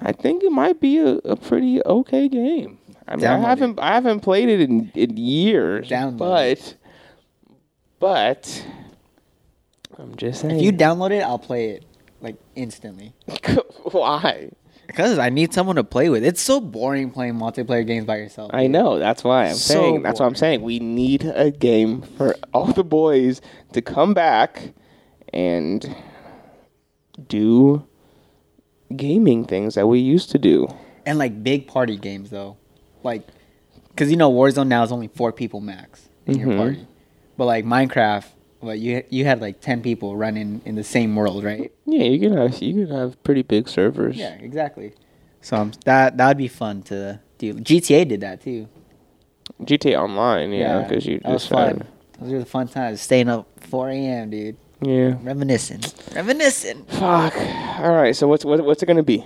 I 0.00 0.12
think 0.12 0.42
it 0.42 0.52
might 0.52 0.80
be 0.80 0.98
a, 0.98 1.16
a 1.24 1.36
pretty 1.36 1.82
okay 1.84 2.28
game. 2.28 2.78
I 3.08 3.16
mean, 3.16 3.26
I 3.26 3.38
haven't 3.38 3.78
I 3.78 3.94
haven't 3.94 4.20
played 4.20 4.48
it 4.48 4.60
in, 4.60 4.90
in 4.94 5.16
years, 5.16 5.88
Download 5.88 6.18
but 6.18 6.74
but 7.98 8.66
I'm 9.98 10.16
just 10.16 10.40
saying. 10.42 10.56
If 10.56 10.62
you 10.62 10.72
download 10.72 11.12
it, 11.12 11.22
I'll 11.22 11.38
play 11.38 11.70
it 11.70 11.84
like 12.20 12.36
instantly. 12.54 13.14
why? 13.82 14.50
Because 14.86 15.18
I 15.18 15.28
need 15.30 15.52
someone 15.52 15.76
to 15.76 15.84
play 15.84 16.08
with. 16.08 16.24
It's 16.24 16.40
so 16.40 16.60
boring 16.60 17.10
playing 17.10 17.34
multiplayer 17.34 17.86
games 17.86 18.04
by 18.06 18.16
yourself. 18.16 18.50
I 18.54 18.62
dude. 18.62 18.72
know. 18.72 18.98
That's 18.98 19.24
why 19.24 19.46
I'm 19.46 19.54
So 19.54 19.74
saying. 19.74 20.02
That's 20.02 20.20
what 20.20 20.26
I'm 20.26 20.34
saying. 20.34 20.62
We 20.62 20.78
need 20.78 21.24
a 21.24 21.50
game 21.50 22.02
for 22.02 22.34
all 22.54 22.66
the 22.72 22.84
boys 22.84 23.40
to 23.72 23.82
come 23.82 24.14
back 24.14 24.72
and 25.32 25.94
do 27.28 27.84
gaming 28.94 29.44
things 29.44 29.74
that 29.74 29.86
we 29.86 29.98
used 29.98 30.30
to 30.30 30.38
do. 30.38 30.68
And 31.04 31.18
like 31.18 31.42
big 31.42 31.66
party 31.66 31.96
games 31.96 32.30
though, 32.30 32.56
like, 33.02 33.26
because 33.88 34.10
you 34.10 34.16
know 34.16 34.30
Warzone 34.30 34.68
now 34.68 34.82
is 34.82 34.92
only 34.92 35.08
four 35.08 35.32
people 35.32 35.60
max 35.60 36.08
in 36.26 36.38
your 36.38 36.48
Mhm. 36.48 36.56
party, 36.56 36.86
but 37.36 37.46
like 37.46 37.64
Minecraft, 37.64 38.26
well 38.66 38.74
you 38.74 39.02
you 39.08 39.24
had 39.24 39.40
like 39.40 39.60
ten 39.60 39.80
people 39.80 40.16
running 40.16 40.60
in 40.64 40.74
the 40.74 40.84
same 40.84 41.14
world, 41.16 41.44
right? 41.44 41.72
Yeah, 41.86 42.04
you 42.04 42.18
can 42.20 42.36
have 42.36 42.60
you 42.60 42.86
can 42.86 42.94
have 42.94 43.22
pretty 43.24 43.42
big 43.42 43.68
servers. 43.68 44.16
Yeah, 44.16 44.34
exactly. 44.34 44.92
So 45.40 45.56
um, 45.56 45.72
that 45.84 46.16
that'd 46.16 46.36
be 46.36 46.48
fun 46.48 46.82
to 46.90 47.20
do. 47.38 47.54
GTA 47.54 48.08
did 48.08 48.20
that 48.20 48.42
too. 48.42 48.68
GTA 49.62 49.96
Online, 49.98 50.50
yeah, 50.52 50.82
because 50.82 51.06
you 51.06 51.20
that 51.20 51.32
was 51.32 51.48
had- 51.48 51.78
fun. 51.78 51.86
Those 52.20 52.32
were 52.32 52.38
the 52.40 52.46
fun 52.46 52.66
times. 52.66 53.00
Staying 53.02 53.28
up 53.28 53.46
4 53.60 53.90
a.m., 53.90 54.30
dude. 54.30 54.56
yeah. 54.80 55.18
Reminiscing. 55.22 55.82
Reminiscing. 56.14 56.84
Fuck. 56.86 57.36
All 57.36 57.92
right. 57.92 58.16
So 58.16 58.26
what's 58.26 58.42
what, 58.44 58.64
what's 58.64 58.82
it 58.82 58.86
gonna 58.86 59.02
be? 59.02 59.24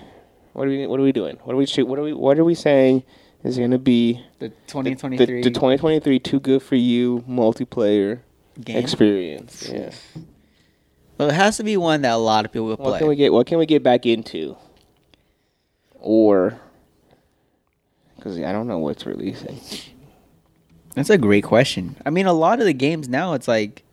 What 0.52 0.66
are 0.66 0.70
we 0.70 0.86
What 0.88 0.98
are 0.98 1.04
we 1.04 1.12
doing? 1.12 1.36
What 1.44 1.54
are 1.54 1.56
we 1.56 1.66
shoot? 1.66 1.86
What 1.86 1.98
are 2.00 2.02
we 2.02 2.12
What 2.12 2.36
are 2.38 2.44
we 2.44 2.54
saying 2.56 3.04
is 3.44 3.56
gonna 3.58 3.78
be 3.78 4.20
The 4.40 4.48
the, 4.48 4.54
2023 4.66 5.26
the, 5.26 5.42
the 5.42 5.50
2023 5.50 6.18
Too 6.18 6.40
Good 6.40 6.62
for 6.64 6.74
You 6.74 7.24
multiplayer 7.28 8.20
game. 8.60 8.76
experience? 8.76 9.68
Yeah. 9.68 9.90
Well, 11.18 11.28
it 11.28 11.34
has 11.34 11.58
to 11.58 11.64
be 11.64 11.76
one 11.76 12.02
that 12.02 12.12
a 12.12 12.16
lot 12.16 12.44
of 12.44 12.52
people 12.52 12.68
will 12.68 12.76
play. 12.76 12.92
What 12.92 12.98
can 12.98 13.08
we 13.08 13.16
get? 13.16 13.32
What 13.32 13.46
can 13.46 13.58
we 13.58 13.66
get 13.66 13.82
back 13.82 14.06
into? 14.06 14.56
Or 15.98 16.58
because 18.16 18.38
I 18.38 18.52
don't 18.52 18.66
know 18.66 18.78
what's 18.78 19.04
releasing. 19.06 19.60
That's 20.94 21.10
a 21.10 21.18
great 21.18 21.44
question. 21.44 21.96
I 22.04 22.10
mean, 22.10 22.26
a 22.26 22.32
lot 22.32 22.58
of 22.60 22.66
the 22.66 22.72
games 22.72 23.08
now, 23.08 23.34
it's 23.34 23.48
like, 23.48 23.84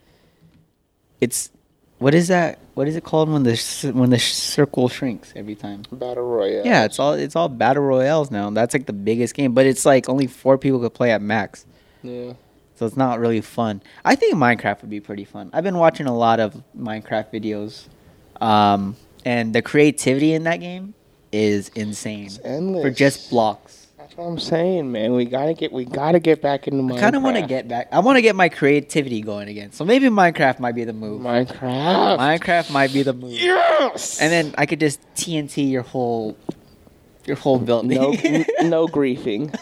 it's 1.21 1.51
what 1.99 2.13
is 2.13 2.27
that? 2.27 2.59
What 2.75 2.87
is 2.87 2.95
it 2.95 3.03
called 3.03 3.29
when 3.29 3.43
the 3.43 3.91
when 3.93 4.09
the 4.09 4.19
circle 4.19 4.87
shrinks 4.87 5.33
every 5.35 5.55
time? 5.55 5.83
Battle 5.91 6.23
Royale. 6.23 6.65
Yeah, 6.65 6.85
it's 6.85 6.99
all 6.99 7.13
it's 7.13 7.35
all 7.35 7.49
battle 7.49 7.83
royales 7.83 8.29
now. 8.29 8.49
That's 8.51 8.73
like 8.73 8.85
the 8.85 8.93
biggest 8.93 9.33
game, 9.33 9.53
but 9.53 9.65
it's 9.65 9.85
like 9.85 10.07
only 10.07 10.27
four 10.27 10.57
people 10.57 10.79
could 10.79 10.93
play 10.93 11.11
at 11.11 11.21
max, 11.21 11.65
yeah. 12.03 12.33
So 12.77 12.85
it's 12.85 12.95
not 12.95 13.19
really 13.19 13.41
fun. 13.41 13.81
I 14.05 14.15
think 14.15 14.35
Minecraft 14.35 14.81
would 14.81 14.89
be 14.89 14.99
pretty 14.99 15.25
fun. 15.25 15.49
I've 15.51 15.63
been 15.63 15.79
watching 15.79 16.05
a 16.05 16.15
lot 16.15 16.39
of 16.39 16.61
Minecraft 16.77 17.33
videos, 17.33 17.87
um, 18.39 18.95
and 19.25 19.53
the 19.53 19.63
creativity 19.63 20.33
in 20.33 20.43
that 20.43 20.57
game 20.57 20.93
is 21.31 21.69
insane 21.69 22.25
It's 22.27 22.39
endless 22.43 22.83
for 22.83 22.91
just 22.91 23.31
blocks. 23.31 23.87
That's 23.97 24.15
what 24.15 24.25
I'm 24.25 24.39
saying, 24.39 24.91
man. 24.91 25.13
We 25.13 25.25
gotta 25.25 25.55
get. 25.55 25.73
We 25.73 25.85
gotta 25.85 26.19
get 26.19 26.39
back 26.41 26.67
into 26.67 26.83
Minecraft. 26.83 26.97
I 26.97 27.01
kind 27.01 27.15
of 27.15 27.23
want 27.23 27.35
to 27.37 27.41
get 27.41 27.67
back. 27.67 27.89
I 27.91 27.99
want 27.99 28.17
to 28.17 28.21
get 28.21 28.35
my 28.35 28.47
creativity 28.47 29.21
going 29.21 29.49
again. 29.49 29.71
So 29.71 29.83
maybe 29.83 30.07
Minecraft 30.07 30.59
might 30.59 30.75
be 30.75 30.83
the 30.83 30.93
move. 30.93 31.19
Minecraft. 31.21 32.17
Minecraft 32.19 32.71
might 32.71 32.93
be 32.93 33.01
the 33.01 33.13
move. 33.13 33.33
Yes. 33.33 34.21
And 34.21 34.31
then 34.31 34.55
I 34.57 34.67
could 34.67 34.79
just 34.79 35.01
TNT 35.15 35.69
your 35.69 35.81
whole, 35.81 36.37
your 37.25 37.37
whole 37.37 37.59
building. 37.59 37.97
no, 37.97 38.45
no 38.61 38.87
griefing. 38.87 39.53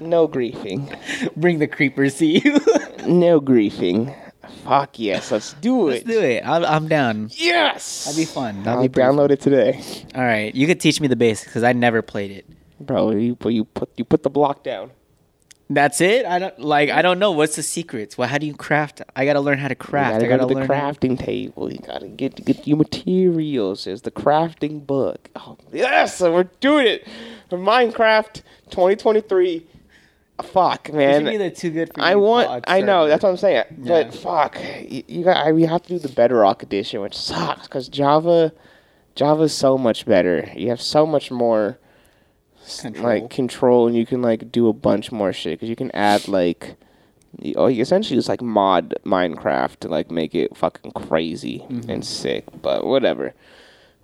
No 0.00 0.28
griefing. 0.28 0.96
Bring 1.36 1.58
the 1.58 1.68
creepers 1.68 2.16
to 2.18 2.26
you. 2.26 2.58
No 3.06 3.40
griefing. 3.40 4.14
Fuck 4.64 4.98
yes, 4.98 5.30
let's 5.32 5.54
do 5.54 5.88
it. 5.88 5.92
Let's 5.92 6.04
do 6.04 6.20
it. 6.20 6.42
I'm, 6.46 6.62
I'm 6.62 6.88
down. 6.88 7.30
Yes. 7.32 8.04
That'd 8.04 8.18
be 8.18 8.26
fun. 8.26 8.64
That'd 8.64 8.80
I'll 8.80 8.82
be 8.82 8.88
download 8.90 9.30
it 9.30 9.40
today, 9.40 9.82
All 10.14 10.20
right, 10.22 10.54
you 10.54 10.66
could 10.66 10.78
teach 10.78 11.00
me 11.00 11.08
the 11.08 11.16
basics 11.16 11.48
because 11.48 11.62
I 11.62 11.72
never 11.72 12.02
played 12.02 12.30
it. 12.32 12.44
bro. 12.80 13.12
You 13.12 13.34
put 13.34 13.54
you 13.54 13.64
put 13.64 13.88
you 13.96 14.04
put 14.04 14.24
the 14.24 14.30
block 14.30 14.62
down. 14.62 14.90
That's 15.70 16.00
it. 16.02 16.26
I 16.26 16.38
don't 16.38 16.58
like. 16.60 16.90
I 16.90 17.00
don't 17.00 17.18
know 17.18 17.32
what's 17.32 17.56
the 17.56 17.62
secrets. 17.62 18.18
Well, 18.18 18.28
how 18.28 18.36
do 18.36 18.46
you 18.46 18.54
craft? 18.54 19.00
I 19.16 19.24
gotta 19.24 19.40
learn 19.40 19.56
how 19.58 19.68
to 19.68 19.74
craft. 19.74 20.20
You 20.22 20.26
I 20.26 20.28
gotta 20.28 20.28
gotta 20.28 20.42
go 20.42 20.48
to 20.48 20.54
the 20.66 20.74
learn. 20.74 20.80
how- 20.80 20.92
crafting 20.92 21.18
table. 21.18 21.72
You 21.72 21.78
gotta 21.78 22.08
get 22.08 22.44
get 22.44 22.66
your 22.66 22.76
materials. 22.76 23.84
There's 23.84 24.02
the 24.02 24.10
crafting 24.10 24.86
book. 24.86 25.30
Oh 25.36 25.56
yes, 25.72 26.20
we're 26.20 26.44
doing 26.60 26.86
it 26.86 27.06
for 27.48 27.56
Minecraft 27.58 28.42
2023. 28.70 29.66
Fuck, 30.42 30.92
man. 30.92 31.24
should 31.24 31.30
be 31.30 31.36
the 31.36 31.50
too 31.50 31.70
good 31.70 31.92
for 31.92 32.00
I 32.00 32.14
want. 32.14 32.48
pod 32.48 32.64
I 32.68 32.80
know. 32.80 33.08
That's 33.08 33.22
what 33.22 33.30
I'm 33.30 33.36
saying. 33.36 33.64
Yeah. 33.82 34.04
But 34.04 34.14
fuck, 34.14 34.56
you, 34.88 35.02
you 35.08 35.24
got. 35.24 35.36
I, 35.44 35.52
we 35.52 35.64
have 35.64 35.82
to 35.82 35.88
do 35.88 35.98
the 35.98 36.08
Bedrock 36.08 36.62
edition, 36.62 37.00
which 37.00 37.16
sucks 37.16 37.62
because 37.66 37.88
Java, 37.88 38.52
Java's 39.16 39.52
so 39.52 39.76
much 39.76 40.06
better. 40.06 40.48
You 40.56 40.68
have 40.68 40.80
so 40.80 41.06
much 41.06 41.30
more 41.30 41.78
Control. 42.80 43.04
like 43.04 43.30
control, 43.30 43.86
and 43.86 43.96
you 43.96 44.04
can 44.06 44.20
like 44.22 44.52
do 44.52 44.68
a 44.68 44.72
bunch 44.72 45.10
more 45.10 45.32
shit 45.32 45.54
because 45.58 45.68
you 45.68 45.76
can 45.76 45.90
add 45.92 46.28
like. 46.28 46.76
you- 47.40 47.54
Oh, 47.56 47.66
you 47.66 47.82
essentially 47.82 48.16
just 48.16 48.28
like 48.28 48.40
mod 48.42 48.94
Minecraft 49.04 49.76
to 49.80 49.88
like 49.88 50.10
make 50.10 50.34
it 50.34 50.56
fucking 50.56 50.92
crazy 50.92 51.60
Mm-hmm. 51.68 51.90
and 51.90 52.04
sick, 52.04 52.44
but 52.62 52.86
whatever, 52.86 53.34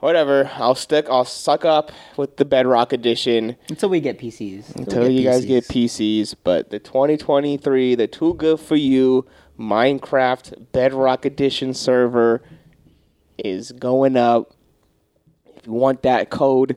whatever. 0.05 0.51
I'll 0.55 0.75
stick. 0.75 1.07
I'll 1.09 1.25
suck 1.25 1.65
up 1.65 1.91
with 2.19 2.37
the 2.37 2.45
Bedrock 2.45 2.93
edition 2.93 3.57
until 3.71 3.89
we 3.89 4.01
get 4.01 4.19
PCs. 4.19 4.77
until 4.77 5.09
you 5.09 5.25
guys 5.25 5.47
get 5.47 5.65
PCs. 5.65 6.35
But 6.45 6.69
the 6.71 6.79
2023, 6.79 7.95
the 7.95 8.07
Too 8.07 8.35
Good 8.35 8.61
for 8.61 8.77
You 8.77 9.27
Minecraft 9.59 10.73
Bedrock 10.73 11.25
Edition 11.25 11.73
server 11.73 12.43
is 13.39 13.73
going 13.73 14.17
up. 14.19 14.53
If 15.57 15.67
you 15.67 15.73
want 15.73 16.03
that 16.03 16.29
code, 16.29 16.77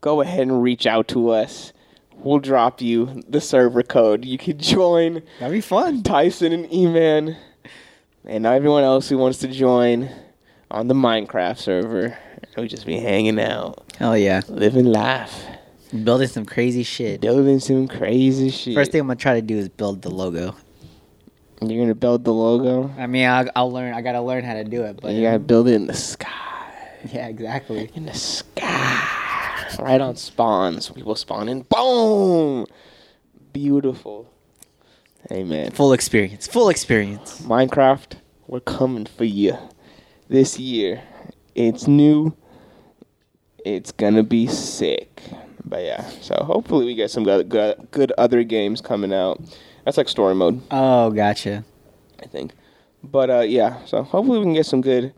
go 0.00 0.20
ahead 0.20 0.42
and 0.42 0.62
reach 0.62 0.86
out 0.86 1.08
to 1.08 1.30
us. 1.30 1.72
We'll 2.14 2.38
drop 2.38 2.80
you 2.80 3.22
the 3.28 3.40
server 3.40 3.82
code. 3.82 4.24
You 4.24 4.38
can 4.38 4.58
join 4.60 5.22
That'd 5.40 5.52
be 5.52 5.60
fun. 5.60 6.04
Tyson 6.04 6.52
and 6.52 6.72
E-Man 6.72 7.36
and 8.24 8.46
everyone 8.46 8.84
else 8.84 9.08
who 9.08 9.18
wants 9.18 9.38
to 9.38 9.48
join 9.48 10.10
on 10.70 10.86
the 10.86 10.94
Minecraft 10.94 11.58
server. 11.58 12.16
We'll 12.58 12.66
just 12.66 12.86
be 12.86 12.98
hanging 12.98 13.38
out, 13.38 13.84
Hell 13.98 14.18
yeah, 14.18 14.40
living 14.48 14.86
life, 14.86 15.46
building 16.02 16.26
some 16.26 16.44
crazy 16.44 16.82
shit. 16.82 17.20
building 17.20 17.60
some 17.60 17.86
crazy 17.86 18.50
shit. 18.50 18.74
First 18.74 18.90
thing 18.90 19.00
I'm 19.00 19.06
gonna 19.06 19.14
try 19.14 19.34
to 19.34 19.42
do 19.42 19.56
is 19.56 19.68
build 19.68 20.02
the 20.02 20.10
logo. 20.10 20.56
You're 21.62 21.80
gonna 21.84 21.94
build 21.94 22.24
the 22.24 22.32
logo. 22.32 22.92
I 22.98 23.06
mean, 23.06 23.28
I'll, 23.28 23.48
I'll 23.54 23.70
learn. 23.72 23.94
I 23.94 24.02
gotta 24.02 24.20
learn 24.20 24.42
how 24.42 24.54
to 24.54 24.64
do 24.64 24.82
it. 24.82 24.98
But 25.00 25.12
you 25.12 25.22
gotta 25.22 25.38
build 25.38 25.68
it 25.68 25.74
in 25.74 25.86
the 25.86 25.94
sky. 25.94 26.72
yeah, 27.12 27.28
exactly. 27.28 27.92
In 27.94 28.06
the 28.06 28.14
sky. 28.14 29.76
Right 29.78 30.00
on 30.00 30.16
spawns. 30.16 30.88
People 30.88 31.14
spawn 31.14 31.48
in. 31.48 31.62
Boom. 31.62 32.66
Beautiful. 33.52 34.28
Amen. 35.30 35.70
Full 35.70 35.92
experience. 35.92 36.48
Full 36.48 36.70
experience. 36.70 37.40
Minecraft, 37.42 38.14
we're 38.48 38.58
coming 38.58 39.06
for 39.06 39.24
you 39.24 39.56
this 40.28 40.58
year. 40.58 41.02
It's 41.54 41.86
new. 41.86 42.34
It's 43.64 43.92
gonna 43.92 44.22
be 44.22 44.46
sick. 44.46 45.22
But 45.64 45.84
yeah, 45.84 46.08
so 46.20 46.34
hopefully 46.44 46.86
we 46.86 46.94
get 46.94 47.10
some 47.10 47.24
good, 47.24 47.48
good, 47.48 47.88
good 47.90 48.12
other 48.16 48.42
games 48.42 48.80
coming 48.80 49.12
out. 49.12 49.40
That's 49.84 49.96
like 49.96 50.08
story 50.08 50.34
mode, 50.34 50.62
Oh, 50.70 51.10
gotcha. 51.10 51.64
I 52.22 52.26
think. 52.26 52.52
But 53.02 53.30
uh, 53.30 53.40
yeah, 53.40 53.84
so 53.84 54.02
hopefully 54.02 54.38
we 54.38 54.44
can 54.44 54.54
get 54.54 54.66
some 54.66 54.80
good, 54.80 55.12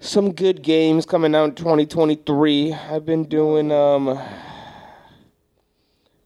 some 0.00 0.32
good 0.32 0.62
games 0.62 1.06
coming 1.06 1.34
out 1.34 1.44
in 1.44 1.54
2023. 1.54 2.72
I've 2.72 3.06
been 3.06 3.24
doing 3.24 3.70
um. 3.72 4.18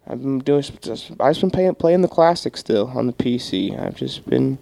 I've 0.08 0.20
been 0.22 0.38
doing. 0.38 0.64
I've 0.64 0.80
just 0.80 1.40
been 1.40 1.50
playing 1.50 1.74
playing 1.74 2.02
the 2.02 2.08
classic 2.08 2.56
still 2.56 2.88
on 2.94 3.06
the 3.06 3.12
PC. 3.12 3.78
I've 3.78 3.96
just 3.96 4.28
been 4.28 4.58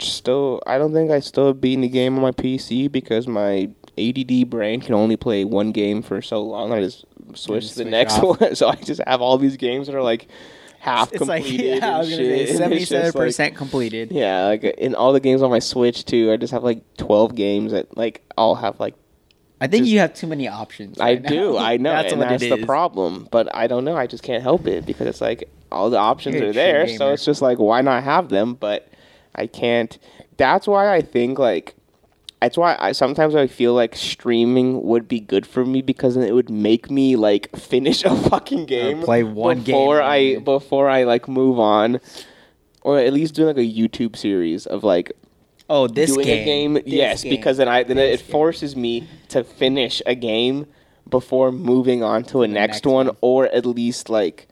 still. 0.00 0.62
I 0.66 0.78
don't 0.78 0.92
think 0.92 1.10
I 1.10 1.20
still 1.20 1.48
have 1.48 1.60
beaten 1.60 1.82
the 1.82 1.88
game 1.88 2.16
on 2.16 2.22
my 2.22 2.32
PC 2.32 2.90
because 2.90 3.26
my 3.26 3.70
ADD 3.98 4.48
brain 4.48 4.80
can 4.80 4.94
only 4.94 5.16
play 5.16 5.44
one 5.44 5.72
game 5.72 6.02
for 6.02 6.22
so 6.22 6.42
long. 6.42 6.72
I 6.72 6.80
just 6.80 7.04
switch 7.34 7.64
just 7.64 7.76
to 7.78 7.84
the 7.84 7.90
next 7.90 8.18
one. 8.22 8.54
So 8.56 8.68
I 8.68 8.76
just 8.76 9.00
have 9.06 9.20
all 9.20 9.38
these 9.38 9.56
games 9.56 9.86
that 9.86 9.94
are 9.96 10.02
like 10.02 10.28
half 10.80 11.12
It's 11.12 11.26
like 11.26 11.42
completed. 11.44 11.76
yeah, 11.82 11.96
I 11.96 11.98
was 11.98 12.10
gonna 12.10 12.22
shit, 12.22 12.48
say 12.48 12.54
seventy-seven 12.56 13.04
just, 13.06 13.14
like- 13.14 13.24
percent 13.26 13.56
completed. 13.56 14.10
yeah, 14.12 14.46
like 14.46 14.64
in 14.64 14.94
all 14.94 15.12
the 15.12 15.20
games 15.20 15.42
on 15.42 15.50
my 15.50 15.58
Switch 15.58 16.04
too, 16.04 16.32
I 16.32 16.36
just 16.36 16.52
have 16.52 16.64
like 16.64 16.82
twelve 16.96 17.34
games 17.34 17.72
that 17.72 17.96
like 17.96 18.22
all 18.36 18.54
have 18.56 18.80
like 18.80 18.94
I 19.60 19.68
think 19.68 19.82
Just- 19.84 19.92
you 19.92 19.98
have 20.00 20.14
too 20.14 20.26
many 20.26 20.48
options. 20.48 20.98
I 20.98 21.14
now. 21.14 21.28
do, 21.28 21.56
I 21.56 21.76
know, 21.76 21.92
that's 21.92 22.12
and 22.12 22.20
that's 22.22 22.42
the 22.42 22.56
is. 22.58 22.64
problem. 22.66 23.28
But 23.30 23.54
I 23.54 23.66
don't 23.68 23.84
know, 23.84 23.94
I 23.96 24.06
just 24.08 24.24
can't 24.24 24.42
help 24.42 24.66
it 24.66 24.84
because 24.86 25.06
it's 25.06 25.20
like 25.20 25.48
all 25.70 25.88
the 25.88 25.98
options 25.98 26.34
You're 26.36 26.48
are 26.48 26.52
there, 26.52 26.88
so 26.88 27.12
it's 27.12 27.24
just 27.24 27.42
like 27.42 27.58
why 27.58 27.80
not 27.82 28.02
have 28.02 28.28
them? 28.28 28.54
But 28.54 28.88
I 29.34 29.46
can't. 29.46 29.96
That's 30.36 30.66
why 30.66 30.92
I 30.92 31.00
think 31.02 31.38
like. 31.38 31.74
That's 32.42 32.56
why 32.58 32.76
I 32.78 32.92
sometimes 32.92 33.34
I 33.36 33.46
feel 33.46 33.72
like 33.72 33.94
streaming 33.94 34.82
would 34.82 35.06
be 35.08 35.20
good 35.20 35.46
for 35.46 35.64
me 35.64 35.80
because 35.80 36.16
then 36.16 36.24
it 36.24 36.34
would 36.34 36.50
make 36.50 36.90
me 36.90 37.14
like 37.16 37.54
finish 37.56 38.04
a 38.04 38.14
fucking 38.16 38.62
uh, 38.62 38.66
game, 38.66 39.02
play 39.02 39.22
one 39.22 39.58
game 39.62 39.64
before 39.76 40.00
and 40.00 40.06
I 40.08 40.34
then- 40.34 40.44
before 40.44 40.88
I 40.88 41.04
like 41.04 41.28
move 41.28 41.58
on, 41.60 42.00
or 42.82 42.98
at 42.98 43.12
least 43.12 43.34
do 43.34 43.44
like 43.46 43.56
a 43.58 43.60
YouTube 43.60 44.16
series 44.16 44.66
of 44.66 44.82
like 44.84 45.12
Oh, 45.70 45.86
this 45.86 46.12
doing 46.12 46.26
game. 46.26 46.42
a 46.42 46.44
game. 46.44 46.74
This 46.74 46.82
yes, 46.86 47.22
game. 47.22 47.30
because 47.30 47.56
then 47.56 47.68
I 47.68 47.84
then 47.84 47.96
This 47.96 48.20
it 48.20 48.24
game. 48.24 48.32
forces 48.32 48.74
me 48.76 49.08
to 49.28 49.44
finish 49.44 50.02
a 50.04 50.14
game 50.14 50.66
before 51.08 51.52
moving 51.52 52.02
on 52.02 52.24
to 52.24 52.42
a 52.42 52.48
next, 52.48 52.74
next 52.84 52.86
one, 52.86 53.06
one. 53.06 53.16
or 53.20 53.46
at 53.46 53.64
least 53.64 54.10
like 54.10 54.48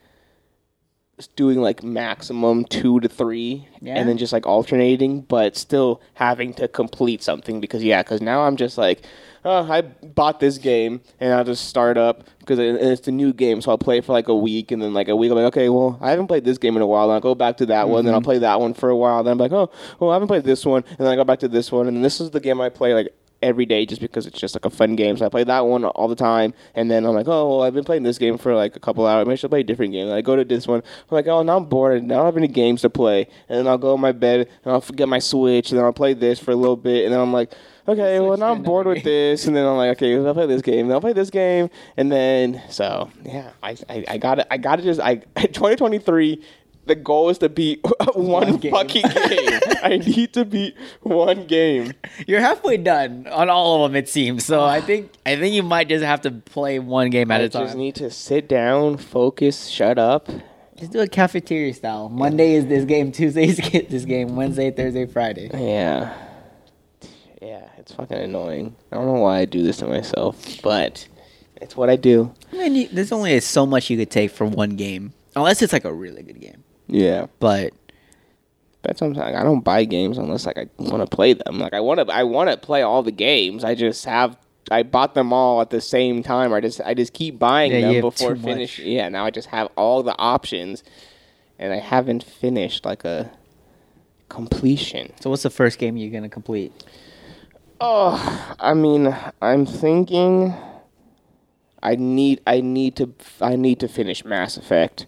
doing 1.29 1.61
like 1.61 1.83
maximum 1.83 2.65
two 2.65 3.01
to 3.01 3.09
three, 3.09 3.67
Yeah. 3.81 3.95
and 3.95 4.09
then 4.09 4.19
just 4.19 4.33
like 4.33 4.47
alternating, 4.47 5.23
but 5.23 5.57
still 5.57 6.01
having 6.15 6.55
to 6.55 6.69
complete 6.69 7.23
something 7.23 7.61
because 7.61 7.83
yeah, 7.85 8.03
because 8.03 8.21
now 8.21 8.43
I'm 8.43 8.57
just 8.57 8.79
like. 8.79 9.03
Oh, 9.43 9.63
I 9.73 9.81
bought 9.81 10.39
this 10.39 10.59
game 10.59 11.01
and 11.19 11.33
I'll 11.33 11.45
just 11.45 11.65
start 11.67 11.97
up 11.97 12.25
because 12.41 12.59
it's 12.59 13.09
a 13.09 13.11
new 13.11 13.33
game, 13.33 13.63
so 13.63 13.71
I'll 13.71 13.79
play 13.79 14.03
for 14.03 14.13
like 14.13 14.29
a 14.29 14.37
week, 14.37 14.71
and 14.71 14.83
then 14.83 14.93
like 14.93 15.09
a 15.09 15.17
week 15.17 15.31
I'm 15.31 15.37
like, 15.39 15.47
okay, 15.47 15.71
well, 15.71 15.97
I 16.03 16.11
haven't 16.11 16.27
played 16.27 16.45
this 16.45 16.59
game 16.59 16.77
in 16.77 16.83
a 16.83 16.87
while, 16.87 17.05
and 17.05 17.13
I'll 17.15 17.21
go 17.23 17.35
back 17.35 17.57
to 17.57 17.67
that 17.67 17.89
one, 17.89 18.05
then 18.05 18.11
Mm-hmm. 18.13 18.17
I'll 18.17 18.21
play 18.21 18.37
that 18.41 18.61
one 18.61 18.75
for 18.75 18.91
a 18.91 18.97
while, 18.97 19.23
then 19.25 19.33
I'm 19.33 19.39
like, 19.39 19.53
oh, 19.53 19.71
well, 19.99 20.11
I 20.11 20.13
haven't 20.13 20.29
played 20.29 20.45
this 20.45 20.67
one, 20.67 20.85
and 20.87 20.99
then 20.99 21.07
I 21.07 21.17
go 21.17 21.25
back 21.25 21.39
to 21.39 21.49
this 21.49 21.73
one, 21.73 21.89
and 21.89 22.05
this 22.05 22.21
is 22.21 22.33
the 22.33 22.41
game 22.41 22.61
I 22.61 22.69
play 22.69 22.93
like 22.93 23.15
every 23.43 23.67
day 23.67 23.87
just 23.87 24.01
because 24.01 24.27
it's 24.27 24.39
just 24.39 24.55
like 24.55 24.65
a 24.65 24.71
fun 24.71 24.97
game. 24.97 25.17
So 25.17 25.27
I 25.27 25.29
play 25.29 25.45
that 25.45 25.67
one 25.67 25.85
all 25.85 26.09
the 26.09 26.17
time, 26.17 26.55
and 26.75 26.91
then 26.91 27.05
I'm 27.05 27.15
like, 27.15 27.29
oh, 27.29 27.49
well, 27.49 27.63
I've 27.63 27.75
been 27.75 27.85
playing 27.85 28.03
this 28.03 28.19
game 28.19 28.39
for 28.39 28.55
like 28.55 28.77
a 28.77 28.81
couple 28.81 29.07
hours. 29.07 29.27
Maybe 29.27 29.33
I 29.33 29.37
should 29.37 29.51
play 29.51 29.61
a 29.61 29.65
different 29.65 29.93
game. 29.93 30.07
And 30.07 30.15
I 30.15 30.21
go 30.21 30.37
to 30.37 30.45
this 30.45 30.67
one. 30.67 30.81
I'm 30.81 31.15
like, 31.15 31.27
oh, 31.27 31.43
now 31.43 31.57
I'm 31.57 31.65
bored. 31.67 32.03
and 32.03 32.13
I 32.13 32.17
don't 32.17 32.27
have 32.27 32.37
any 32.37 32.49
games 32.49 32.83
to 32.83 32.91
play. 32.91 33.29
And 33.49 33.59
then 33.59 33.67
I'll 33.67 33.79
go 33.79 33.95
in 33.95 34.01
my 34.01 34.13
bed 34.13 34.49
and 34.65 34.73
I'll 34.73 34.81
get 34.81 35.09
my 35.09 35.19
Switch, 35.19 35.71
and 35.71 35.79
then 35.79 35.85
I'll 35.85 35.93
play 35.93 36.15
this 36.15 36.39
for 36.39 36.51
a 36.51 36.57
little 36.57 36.77
bit, 36.77 37.05
and 37.05 37.15
then 37.15 37.21
I'm 37.21 37.33
like. 37.33 37.53
Okay, 37.89 38.21
well 38.21 38.37
now 38.37 38.53
I'm 38.53 38.63
bored 38.63 38.87
with 38.87 39.03
this, 39.05 39.47
and 39.47 39.57
then 39.57 39.67
I'm 39.67 39.77
like, 39.77 39.97
okay, 39.97 40.15
I'll 40.15 40.35
play 40.35 40.47
this 40.47 40.63
game, 40.63 40.87
then 40.87 40.95
I'll 40.95 41.01
play 41.01 41.15
this 41.15 41.31
game, 41.31 41.71
and 41.97 42.13
then 42.13 42.63
so 42.69 43.11
yeah, 43.25 43.51
I 43.65 43.77
I, 43.89 44.05
I 44.07 44.19
got 44.19 44.39
it. 44.39 44.47
I 44.49 44.59
got 44.59 44.77
to 44.77 44.83
just 44.83 45.01
I 45.01 45.17
2023. 45.35 46.45
The 46.87 46.95
goal 46.97 47.29
is 47.29 47.39
to 47.39 47.49
beat 47.49 47.81
one, 48.15 48.27
One 48.27 48.57
game. 48.57 48.73
fucking 48.73 49.03
game. 49.03 49.61
I 49.83 49.99
need 50.05 50.33
to 50.35 50.45
beat 50.45 50.75
one 51.03 51.47
game. 51.47 51.93
You're 52.27 52.41
halfway 52.41 52.79
done 52.79 53.27
on 53.29 53.49
all 53.49 53.85
of 53.85 53.93
them, 53.93 53.97
it 53.97 54.09
seems. 54.09 54.45
So 54.45 54.65
I 54.65 54.81
think 54.81 55.13
I 55.25 55.37
think 55.37 55.55
you 55.55 55.63
might 55.63 55.89
just 55.89 56.05
have 56.05 56.23
to 56.23 56.31
play 56.31 56.79
one 56.79 57.11
game 57.11 57.31
at 57.31 57.41
I 57.41 57.45
a 57.45 57.49
time. 57.49 57.67
just 57.67 57.77
need 57.77 57.95
to 57.97 58.11
sit 58.11 58.49
down, 58.49 58.97
focus, 58.97 59.69
shut 59.69 59.99
up. 59.99 60.29
Just 60.77 60.93
do 60.93 61.01
a 61.01 61.07
cafeteria 61.07 61.75
style. 61.75 62.09
Monday 62.09 62.55
is 62.55 62.67
this 62.67 62.85
game, 62.87 63.13
Tuesday 63.13 63.45
is 63.49 63.57
this 63.89 64.05
game, 64.07 64.35
Wednesday, 64.35 64.71
Thursday, 64.71 65.05
Friday. 65.07 65.51
Yeah. 65.53 66.13
Yeah, 67.43 67.69
it's 67.79 67.93
fucking 67.93 68.17
annoying. 68.17 68.75
I 68.91 68.97
don't 68.97 69.07
know 69.07 69.21
why 69.21 69.41
I 69.41 69.45
do 69.45 69.63
this 69.63 69.77
to 69.79 69.87
myself, 69.87 70.43
but 70.63 71.07
it's 71.61 71.77
what 71.77 71.89
I 71.91 71.97
do. 71.97 72.35
I 72.53 72.57
mean, 72.57 72.75
you, 72.75 72.89
there's 72.89 73.13
only 73.13 73.39
so 73.41 73.65
much 73.67 73.91
you 73.91 73.97
could 73.99 74.11
take 74.11 74.31
from 74.31 74.53
one 74.53 74.71
game, 74.77 75.13
unless 75.37 75.63
it's 75.63 75.73
like 75.73 75.85
a 75.85 75.93
really 75.93 76.23
good 76.23 76.41
game. 76.41 76.65
Yeah. 76.91 77.27
But 77.39 77.73
But 78.83 78.99
sometimes 78.99 79.35
I 79.37 79.43
don't 79.43 79.61
buy 79.65 79.85
games 79.85 80.19
unless 80.19 80.47
like 80.47 80.59
I 80.59 80.67
want 80.79 81.09
to 81.09 81.17
play 81.17 81.33
them. 81.35 81.59
Like 81.59 81.73
I 81.75 81.81
want 81.81 82.01
to 82.07 82.13
I 82.15 82.25
want 82.25 82.51
to 82.51 82.57
play 82.57 82.83
all 82.83 83.03
the 83.03 83.13
games. 83.13 83.63
I 83.65 83.75
just 83.75 84.05
have 84.07 84.37
I 84.71 84.83
bought 84.83 85.15
them 85.15 85.33
all 85.33 85.61
at 85.61 85.71
the 85.71 85.81
same 85.81 86.23
time. 86.23 86.53
I 86.53 86.61
just 86.61 86.81
I 86.85 86.95
just 86.95 87.13
keep 87.13 87.39
buying 87.39 87.73
Yeah, 87.73 87.93
them 87.93 88.01
before 88.03 88.37
finish. 88.37 88.79
much. 88.79 88.87
Yeah, 88.87 89.09
now 89.09 89.25
I 89.25 89.31
just 89.31 89.49
have 89.49 89.69
all 89.77 90.03
the 90.03 90.17
options 90.19 90.83
and 91.59 91.73
I 91.73 91.79
haven't 91.79 92.23
finished 92.25 92.85
like 92.85 93.05
a 93.05 93.31
completion. 94.29 95.13
so, 95.21 95.31
what's 95.31 95.43
the 95.43 95.51
first 95.51 95.79
game 95.79 95.97
you're 95.97 96.11
gonna 96.11 96.29
complete? 96.29 96.73
Oh, 97.81 98.55
I 98.61 98.75
mean, 98.75 99.17
I'm 99.41 99.65
thinking 99.67 100.55
I 101.83 101.97
need 101.97 102.41
I 102.47 102.61
need 102.61 102.97
to 102.97 103.13
I 103.41 103.57
need 103.57 103.81
to 103.81 103.89
finish 103.89 104.25
Mass 104.25 104.57
Effect. 104.57 105.07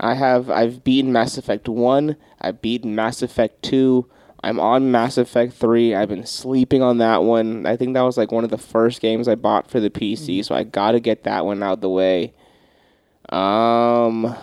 I 0.00 0.14
have 0.14 0.50
I've 0.50 0.84
beaten 0.84 1.12
Mass 1.12 1.38
Effect 1.38 1.68
1, 1.68 2.16
I've 2.40 2.60
beaten 2.60 2.94
Mass 2.94 3.22
Effect 3.22 3.62
2. 3.62 4.06
I'm 4.42 4.60
on 4.60 4.90
Mass 4.90 5.16
Effect 5.16 5.54
3. 5.54 5.94
I've 5.94 6.10
been 6.10 6.26
sleeping 6.26 6.82
on 6.82 6.98
that 6.98 7.22
one. 7.22 7.64
I 7.64 7.78
think 7.78 7.94
that 7.94 8.02
was 8.02 8.18
like 8.18 8.30
one 8.30 8.44
of 8.44 8.50
the 8.50 8.58
first 8.58 9.00
games 9.00 9.26
I 9.26 9.36
bought 9.36 9.70
for 9.70 9.80
the 9.80 9.88
PC, 9.88 10.44
so 10.44 10.54
I 10.54 10.64
got 10.64 10.92
to 10.92 11.00
get 11.00 11.24
that 11.24 11.46
one 11.46 11.62
out 11.62 11.74
of 11.74 11.80
the 11.80 11.88
way. 11.88 12.34
Um 13.30 14.36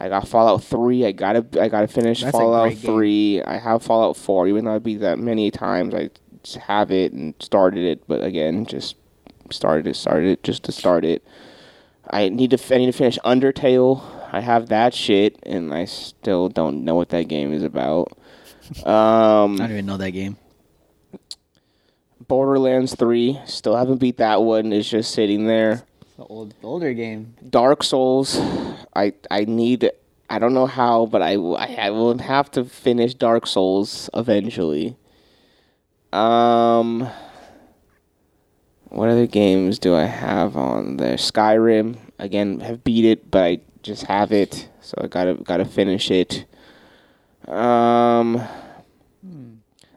I 0.00 0.08
got 0.08 0.26
Fallout 0.28 0.64
3. 0.64 1.06
I 1.06 1.12
got 1.12 1.52
to 1.52 1.62
I 1.62 1.68
got 1.68 1.82
to 1.82 1.88
finish 1.88 2.22
That's 2.22 2.36
Fallout 2.36 2.68
great 2.68 2.82
game. 2.82 2.94
3. 2.94 3.42
I 3.42 3.58
have 3.58 3.82
Fallout 3.82 4.16
4 4.16 4.48
even 4.48 4.64
though 4.64 4.74
I 4.74 4.78
beat 4.78 5.00
that 5.00 5.18
many 5.18 5.50
times. 5.50 5.94
I 5.94 6.10
have 6.66 6.90
it 6.90 7.12
and 7.12 7.34
started 7.40 7.84
it, 7.84 8.02
but 8.08 8.24
again, 8.24 8.64
just 8.66 8.96
started 9.50 9.86
it, 9.86 9.94
started 9.94 10.30
it 10.30 10.42
just 10.42 10.64
to 10.64 10.72
start 10.72 11.04
it. 11.04 11.24
I 12.10 12.28
need 12.28 12.50
to 12.50 12.74
I 12.74 12.78
need 12.78 12.86
to 12.86 12.92
finish 12.92 13.18
Undertale. 13.24 14.02
I 14.32 14.40
have 14.40 14.68
that 14.68 14.94
shit 14.94 15.38
and 15.44 15.72
I 15.72 15.84
still 15.86 16.48
don't 16.48 16.84
know 16.84 16.94
what 16.94 17.10
that 17.10 17.28
game 17.28 17.52
is 17.52 17.62
about. 17.62 18.12
Um 18.84 19.54
I 19.54 19.58
don't 19.64 19.70
even 19.70 19.86
know 19.86 19.96
that 19.96 20.10
game. 20.10 20.36
Borderlands 22.26 22.94
3, 22.94 23.40
still 23.46 23.74
haven't 23.76 23.96
beat 23.96 24.18
that 24.18 24.42
one. 24.42 24.74
It's 24.74 24.90
just 24.90 25.12
sitting 25.14 25.46
there. 25.46 25.84
The 26.18 26.24
old 26.24 26.52
older 26.62 26.92
game. 26.92 27.34
Dark 27.48 27.82
Souls, 27.82 28.38
I 28.94 29.14
I 29.30 29.44
need 29.46 29.90
I 30.28 30.38
don't 30.38 30.52
know 30.52 30.66
how, 30.66 31.06
but 31.06 31.22
I 31.22 31.34
I 31.36 31.76
I 31.86 31.90
will 31.90 32.18
have 32.18 32.50
to 32.52 32.64
finish 32.64 33.14
Dark 33.14 33.46
Souls 33.46 34.10
eventually. 34.12 34.96
Um 36.12 37.08
what 38.90 39.08
other 39.08 39.26
games 39.26 39.78
do 39.78 39.94
I 39.94 40.04
have 40.04 40.56
on 40.56 40.96
there? 40.96 41.16
Skyrim, 41.16 41.96
again, 42.18 42.60
have 42.60 42.84
beat 42.84 43.04
it, 43.04 43.30
but 43.30 43.42
I 43.42 43.60
just 43.82 44.04
have 44.04 44.32
it, 44.32 44.68
so 44.80 44.94
I 45.02 45.06
gotta 45.06 45.34
gotta 45.34 45.64
finish 45.64 46.10
it. 46.10 46.46
Um, 47.46 48.42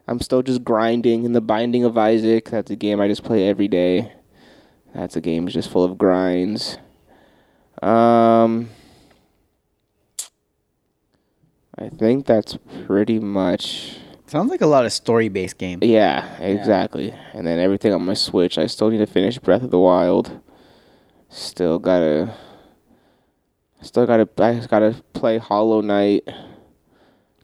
I'm 0.08 0.20
still 0.20 0.42
just 0.42 0.64
grinding 0.64 1.24
in 1.24 1.32
the 1.32 1.40
Binding 1.40 1.84
of 1.84 1.96
Isaac. 1.96 2.50
That's 2.50 2.70
a 2.70 2.76
game 2.76 3.00
I 3.00 3.08
just 3.08 3.24
play 3.24 3.48
every 3.48 3.68
day. 3.68 4.12
That's 4.94 5.16
a 5.16 5.20
game 5.20 5.48
just 5.48 5.70
full 5.70 5.84
of 5.84 5.96
grinds. 5.96 6.78
Um, 7.82 8.68
I 11.78 11.88
think 11.88 12.26
that's 12.26 12.58
pretty 12.86 13.18
much. 13.18 13.96
Sounds 14.32 14.50
like 14.50 14.62
a 14.62 14.66
lot 14.66 14.86
of 14.86 14.92
story 14.94 15.28
based 15.28 15.58
game. 15.58 15.80
Yeah, 15.82 16.38
exactly. 16.38 17.12
And 17.34 17.46
then 17.46 17.58
everything 17.58 17.92
on 17.92 18.06
my 18.06 18.14
Switch. 18.14 18.56
I 18.56 18.66
still 18.66 18.88
need 18.88 18.96
to 18.96 19.06
finish 19.06 19.36
Breath 19.36 19.62
of 19.62 19.70
the 19.70 19.78
Wild. 19.78 20.40
Still 21.28 21.78
gotta. 21.78 22.34
Still 23.82 24.06
gotta. 24.06 24.26
I 24.38 24.54
just 24.54 24.70
gotta 24.70 24.94
play 25.12 25.36
Hollow 25.36 25.82
Knight. 25.82 26.26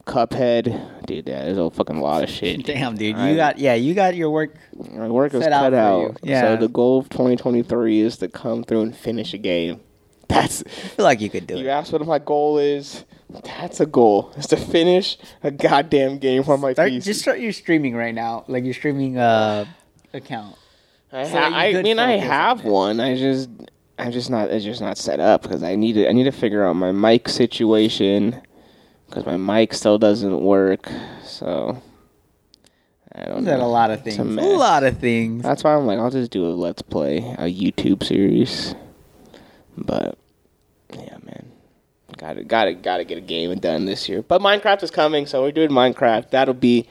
Cuphead. 0.06 1.04
Dude, 1.04 1.28
yeah, 1.28 1.44
there's 1.44 1.58
a 1.58 1.68
fucking 1.68 2.00
lot 2.00 2.24
of 2.24 2.30
shit. 2.30 2.64
Damn, 2.64 2.96
dude, 2.96 3.16
you 3.16 3.22
I- 3.22 3.36
got 3.36 3.58
yeah, 3.58 3.74
you 3.74 3.92
got 3.92 4.16
your 4.16 4.30
work. 4.30 4.56
My 4.90 5.08
work 5.08 5.34
is 5.34 5.42
out 5.42 5.50
cut 5.50 5.74
out. 5.74 6.00
you. 6.00 6.16
Yeah. 6.22 6.40
So 6.40 6.56
the 6.56 6.68
goal 6.68 7.00
of 7.00 7.10
2023 7.10 8.00
is 8.00 8.16
to 8.16 8.28
come 8.28 8.64
through 8.64 8.80
and 8.80 8.96
finish 8.96 9.34
a 9.34 9.38
game. 9.38 9.82
That's 10.28 10.62
I 10.62 10.70
feel 10.70 11.04
like 11.04 11.20
you 11.20 11.28
could 11.28 11.46
do 11.46 11.56
you 11.56 11.60
it. 11.60 11.64
You 11.64 11.68
asked 11.68 11.92
what 11.92 12.06
my 12.06 12.18
goal 12.18 12.56
is. 12.56 13.04
That's 13.30 13.80
a 13.80 13.86
goal. 13.86 14.32
Is 14.36 14.46
to 14.48 14.56
finish 14.56 15.18
a 15.42 15.50
goddamn 15.50 16.18
game 16.18 16.42
on 16.48 16.60
my 16.60 16.72
Start, 16.72 16.90
PC. 16.92 17.04
just 17.04 17.20
start 17.20 17.40
your 17.40 17.52
streaming 17.52 17.94
right 17.94 18.14
now, 18.14 18.44
like 18.48 18.64
your 18.64 18.74
streaming 18.74 19.18
uh 19.18 19.66
account. 20.14 20.56
I, 21.12 21.24
so 21.24 21.38
ha- 21.38 21.50
I 21.54 21.82
mean, 21.82 21.98
I 21.98 22.12
have 22.12 22.64
one. 22.64 23.00
I 23.00 23.16
just, 23.16 23.48
I'm 23.98 24.12
just 24.12 24.30
not. 24.30 24.50
It's 24.50 24.64
just 24.64 24.80
not 24.80 24.98
set 24.98 25.20
up 25.20 25.42
because 25.42 25.62
I 25.62 25.74
need 25.74 25.94
to. 25.94 26.08
I 26.08 26.12
need 26.12 26.24
to 26.24 26.32
figure 26.32 26.64
out 26.66 26.74
my 26.74 26.92
mic 26.92 27.28
situation 27.28 28.40
because 29.06 29.24
my 29.26 29.36
mic 29.36 29.72
still 29.74 29.98
doesn't 29.98 30.40
work. 30.40 30.88
So 31.24 31.80
I 33.14 33.24
don't 33.24 33.44
know. 33.44 33.56
a 33.56 33.66
lot 33.66 33.90
of 33.90 34.02
things. 34.04 34.18
a 34.18 34.22
A, 34.22 34.56
lot 34.56 34.84
of 34.84 34.98
things. 34.98 35.42
That's 35.42 35.64
why 35.64 35.74
I'm 35.74 35.86
like, 35.86 35.98
I'll 35.98 36.10
just 36.10 36.30
do 36.30 36.46
a 36.46 36.52
let's 36.52 36.82
play, 36.82 37.18
a 37.38 37.44
YouTube 37.52 38.04
series. 38.04 38.74
But 39.76 40.18
yeah, 40.94 41.16
man, 41.22 41.52
gotta 42.18 42.44
gotta 42.44 42.74
gotta 42.74 43.04
get 43.04 43.18
a 43.18 43.22
game 43.22 43.56
done 43.58 43.84
this 43.86 44.08
year. 44.08 44.22
But 44.22 44.40
Minecraft 44.42 44.82
is 44.82 44.90
coming, 44.90 45.26
so 45.26 45.42
we're 45.42 45.52
doing 45.52 45.70
Minecraft. 45.70 46.30
That'll 46.30 46.54
be 46.54 46.86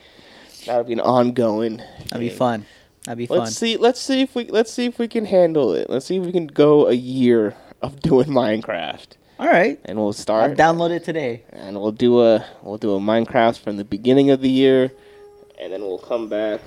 that'll 0.65 0.83
be 0.85 0.93
an 0.93 0.99
ongoing. 0.99 1.77
That'd 2.09 2.19
be 2.19 2.29
fun. 2.29 2.65
That'd 3.03 3.17
be 3.17 3.25
fun. 3.27 3.39
Let's 3.39 3.55
see. 3.55 3.77
Let's 3.77 4.01
see 4.01 4.21
if 4.21 4.35
we 4.35 4.45
let's 4.45 4.71
see 4.71 4.85
if 4.85 4.99
we 4.99 5.07
can 5.07 5.25
handle 5.25 5.73
it. 5.73 5.89
Let's 5.89 6.05
see 6.05 6.17
if 6.17 6.25
we 6.25 6.31
can 6.31 6.47
go 6.47 6.87
a 6.87 6.93
year 6.93 7.55
of 7.81 7.99
doing 8.01 8.27
Minecraft, 8.27 9.07
All 9.39 9.47
right. 9.47 9.79
and 9.85 9.97
we'll 9.97 10.07
I'll 10.07 10.13
start. 10.13 10.57
download 10.57 10.89
it 10.91 11.03
today. 11.03 11.43
and 11.51 11.79
we'll 11.79 11.91
do 11.91 12.21
a 12.21 12.45
we'll 12.63 12.77
do 12.77 12.95
a 12.95 12.99
Minecraft 12.99 13.59
from 13.59 13.77
the 13.77 13.85
beginning 13.85 14.29
of 14.31 14.41
the 14.41 14.49
year, 14.49 14.91
and 15.59 15.71
then 15.71 15.81
we'll 15.81 15.99
come 15.99 16.27
back 16.27 16.59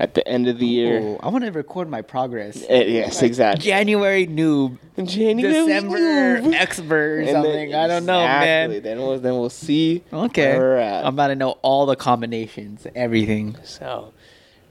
at 0.00 0.14
the 0.14 0.26
end 0.28 0.46
of 0.48 0.58
the 0.58 0.66
year. 0.66 1.00
Ooh, 1.00 1.16
I 1.20 1.28
want 1.28 1.44
to 1.44 1.50
record 1.50 1.88
my 1.90 2.02
progress. 2.02 2.64
Eh, 2.68 2.84
yes, 2.84 3.22
exactly. 3.22 3.64
January 3.64 4.26
noob, 4.26 4.78
January 5.04 5.52
December 5.66 6.40
move. 6.42 6.54
expert 6.54 6.94
or 6.94 7.18
And 7.20 7.28
then- 7.28 7.34
something. 7.42 7.74
I 7.74 7.86
don't 7.88 8.06
know, 8.06 8.20
exactly. 8.22 8.74
man. 8.74 8.82
Then 8.82 8.98
we'll 8.98 9.18
then 9.18 9.32
we'll 9.34 9.50
see. 9.50 10.02
Okay. 10.12 10.52
where 10.52 10.60
we're 10.60 10.76
at. 10.76 11.04
I'm 11.04 11.14
about 11.14 11.28
to 11.28 11.34
know 11.36 11.58
all 11.62 11.86
the 11.86 11.96
combinations, 11.96 12.86
everything. 12.94 13.56
So 13.64 14.12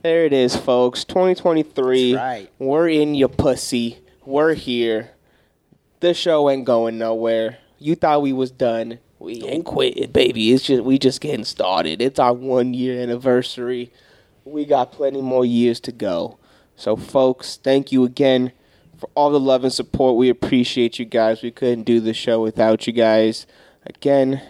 there 0.01 0.25
it 0.25 0.33
is, 0.33 0.55
folks. 0.55 1.03
2023. 1.03 2.13
That's 2.13 2.21
right. 2.21 2.49
We're 2.59 2.87
in 2.89 3.13
your 3.15 3.29
pussy. 3.29 3.99
We're 4.25 4.53
here. 4.53 5.11
The 5.99 6.13
show 6.13 6.49
ain't 6.49 6.65
going 6.65 6.97
nowhere. 6.97 7.57
You 7.79 7.95
thought 7.95 8.21
we 8.21 8.31
was 8.33 8.51
done. 8.51 8.99
We 9.19 9.41
ain't 9.43 9.65
quitting, 9.65 10.11
baby. 10.11 10.51
It's 10.53 10.63
just 10.65 10.83
we 10.83 10.99
just 10.99 11.21
getting 11.21 11.43
started. 11.43 12.01
It's 12.01 12.19
our 12.19 12.33
one 12.33 12.73
year 12.75 13.01
anniversary. 13.01 13.91
We 14.51 14.65
got 14.65 14.91
plenty 14.91 15.21
more 15.21 15.45
years 15.45 15.79
to 15.81 15.91
go. 15.91 16.37
So, 16.75 16.95
folks, 16.95 17.57
thank 17.57 17.91
you 17.91 18.03
again 18.03 18.51
for 18.97 19.09
all 19.15 19.29
the 19.29 19.39
love 19.39 19.63
and 19.63 19.73
support. 19.73 20.15
We 20.15 20.29
appreciate 20.29 20.99
you 20.99 21.05
guys. 21.05 21.41
We 21.41 21.51
couldn't 21.51 21.83
do 21.83 21.99
the 21.99 22.13
show 22.13 22.41
without 22.41 22.87
you 22.87 22.93
guys. 22.93 23.45
Again, 23.85 24.41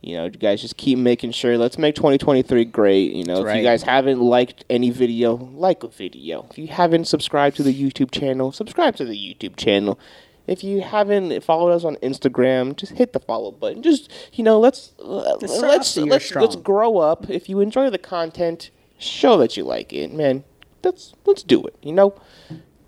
you 0.00 0.16
know, 0.16 0.24
you 0.24 0.30
guys 0.30 0.62
just 0.62 0.76
keep 0.76 0.98
making 0.98 1.32
sure. 1.32 1.58
Let's 1.58 1.78
make 1.78 1.94
2023 1.94 2.64
great. 2.66 3.12
You 3.12 3.24
know, 3.24 3.46
if 3.46 3.56
you 3.56 3.62
guys 3.62 3.82
haven't 3.82 4.20
liked 4.20 4.64
any 4.70 4.90
video, 4.90 5.34
like 5.34 5.82
a 5.82 5.88
video. 5.88 6.46
If 6.50 6.58
you 6.58 6.68
haven't 6.68 7.06
subscribed 7.06 7.56
to 7.56 7.62
the 7.62 7.74
YouTube 7.74 8.10
channel, 8.10 8.52
subscribe 8.52 8.96
to 8.96 9.04
the 9.04 9.14
YouTube 9.14 9.56
channel. 9.56 9.98
If 10.46 10.64
you 10.64 10.80
haven't 10.80 11.44
followed 11.44 11.70
us 11.70 11.84
on 11.84 11.96
Instagram, 11.96 12.74
just 12.76 12.92
hit 12.92 13.12
the 13.12 13.20
follow 13.20 13.52
button. 13.52 13.82
Just 13.82 14.10
you 14.32 14.42
know, 14.42 14.58
let's 14.58 14.92
Let's 14.98 15.42
let's 15.42 15.90
off 15.90 15.94
the 15.94 16.00
year 16.02 16.10
let's, 16.10 16.34
let's 16.34 16.56
grow 16.56 16.98
up. 16.98 17.28
If 17.28 17.48
you 17.48 17.60
enjoy 17.60 17.90
the 17.90 17.98
content, 17.98 18.70
show 19.00 19.36
that 19.38 19.56
you 19.56 19.64
like 19.64 19.92
it, 19.92 20.12
man. 20.12 20.44
Let's 20.84 21.14
let's 21.24 21.42
do 21.42 21.62
it. 21.64 21.74
You 21.82 21.92
know, 21.92 22.14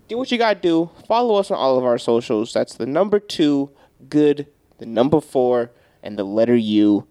do 0.07 0.17
what 0.17 0.31
you 0.31 0.37
gotta 0.37 0.59
do. 0.59 0.89
Follow 1.07 1.35
us 1.35 1.51
on 1.51 1.57
all 1.57 1.77
of 1.77 1.83
our 1.83 1.97
socials. 1.97 2.53
That's 2.53 2.75
the 2.75 2.85
number 2.85 3.19
two, 3.19 3.69
good, 4.09 4.47
the 4.77 4.85
number 4.85 5.19
four, 5.19 5.71
and 6.01 6.17
the 6.17 6.23
letter 6.23 6.55
U, 6.55 7.07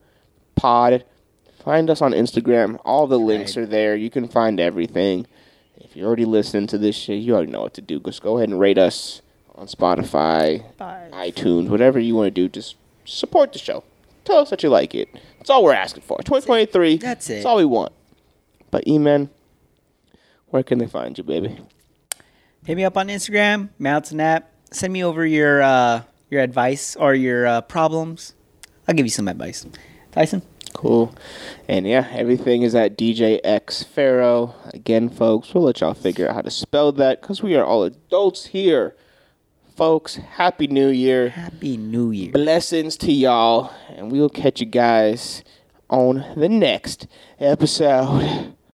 pod. 0.57 1.05
Find 1.62 1.88
us 1.90 2.03
on 2.03 2.12
Instagram. 2.12 2.80
All 2.84 3.07
the 3.07 3.20
links 3.20 3.57
are 3.57 3.66
there. 3.66 3.94
You 3.94 4.11
can 4.11 4.26
find 4.26 4.59
everything. 4.59 5.26
If 5.76 5.94
you're 5.94 6.07
already 6.07 6.24
listening 6.24 6.66
to 6.68 6.78
this 6.78 6.96
shit, 6.96 7.22
you 7.22 7.34
already 7.34 7.53
know 7.53 7.62
what 7.62 7.74
to 7.74 7.80
do. 7.80 8.00
Just 8.00 8.22
go 8.22 8.38
ahead 8.38 8.48
and 8.48 8.59
rate 8.59 8.78
us 8.78 9.22
on 9.55 9.68
Spotify, 9.68 10.64
iTunes, 11.12 11.68
whatever 11.68 12.00
you 12.00 12.16
want 12.16 12.26
to 12.26 12.30
do. 12.30 12.48
Just 12.48 12.76
support 13.05 13.53
the 13.53 13.61
show. 13.61 13.84
Tell 14.24 14.38
us 14.38 14.50
that 14.50 14.62
you 14.62 14.70
like 14.70 14.94
it. 14.94 15.09
That's 15.38 15.50
all 15.50 15.62
we're 15.62 15.72
asking 15.72 16.03
for. 16.03 16.18
2023. 16.18 16.96
That's 16.96 17.28
it. 17.30 17.34
That's 17.34 17.46
all 17.46 17.57
we 17.59 17.64
want. 17.64 17.92
But 18.73 18.89
E-Man, 18.89 19.31
where 20.49 20.64
can 20.64 20.79
they 20.79 20.89
find 20.89 21.16
you, 21.16 21.23
baby? 21.23 21.61
Hit 22.64 22.77
me 22.77 22.85
up 22.85 22.97
on 22.97 23.09
Instagram, 23.09 23.68
Mountain 23.79 24.18
App. 24.18 24.51
Send 24.73 24.93
me 24.93 25.05
over 25.05 25.25
your 25.27 25.62
uh, 25.62 26.03
your 26.31 26.41
advice 26.41 26.97
or 26.97 27.14
your 27.14 27.47
uh, 27.47 27.61
problems. 27.61 28.35
I'll 28.89 28.95
give 28.95 29.07
you 29.07 29.11
some 29.11 29.29
advice. 29.29 29.66
Tyson. 30.11 30.43
Cool. 30.73 31.14
And 31.68 31.87
yeah, 31.87 32.09
everything 32.12 32.62
is 32.62 32.75
at 32.75 32.97
DJ 32.97 33.41
X 33.45 33.83
Pharaoh. 33.83 34.55
Again, 34.73 35.11
folks, 35.11 35.53
we'll 35.53 35.64
let 35.64 35.81
y'all 35.81 35.93
figure 35.93 36.29
out 36.29 36.35
how 36.35 36.41
to 36.41 36.51
spell 36.51 36.93
that 36.93 37.20
because 37.20 37.43
we 37.43 37.55
are 37.55 37.64
all 37.64 37.85
adults 37.85 38.47
here. 38.47 38.97
Folks, 39.77 40.16
Happy 40.16 40.66
New 40.66 40.89
Year. 40.89 41.29
Happy 41.29 41.77
New 41.77 42.11
Year. 42.11 42.33
Blessings 42.33 42.97
to 42.99 43.12
y'all. 43.12 43.70
And 43.91 44.11
we'll 44.11 44.31
catch 44.31 44.61
you 44.61 44.66
guys 44.66 45.45
on 45.91 46.25
the 46.37 46.49
next 46.49 47.07
episode. 47.39 48.55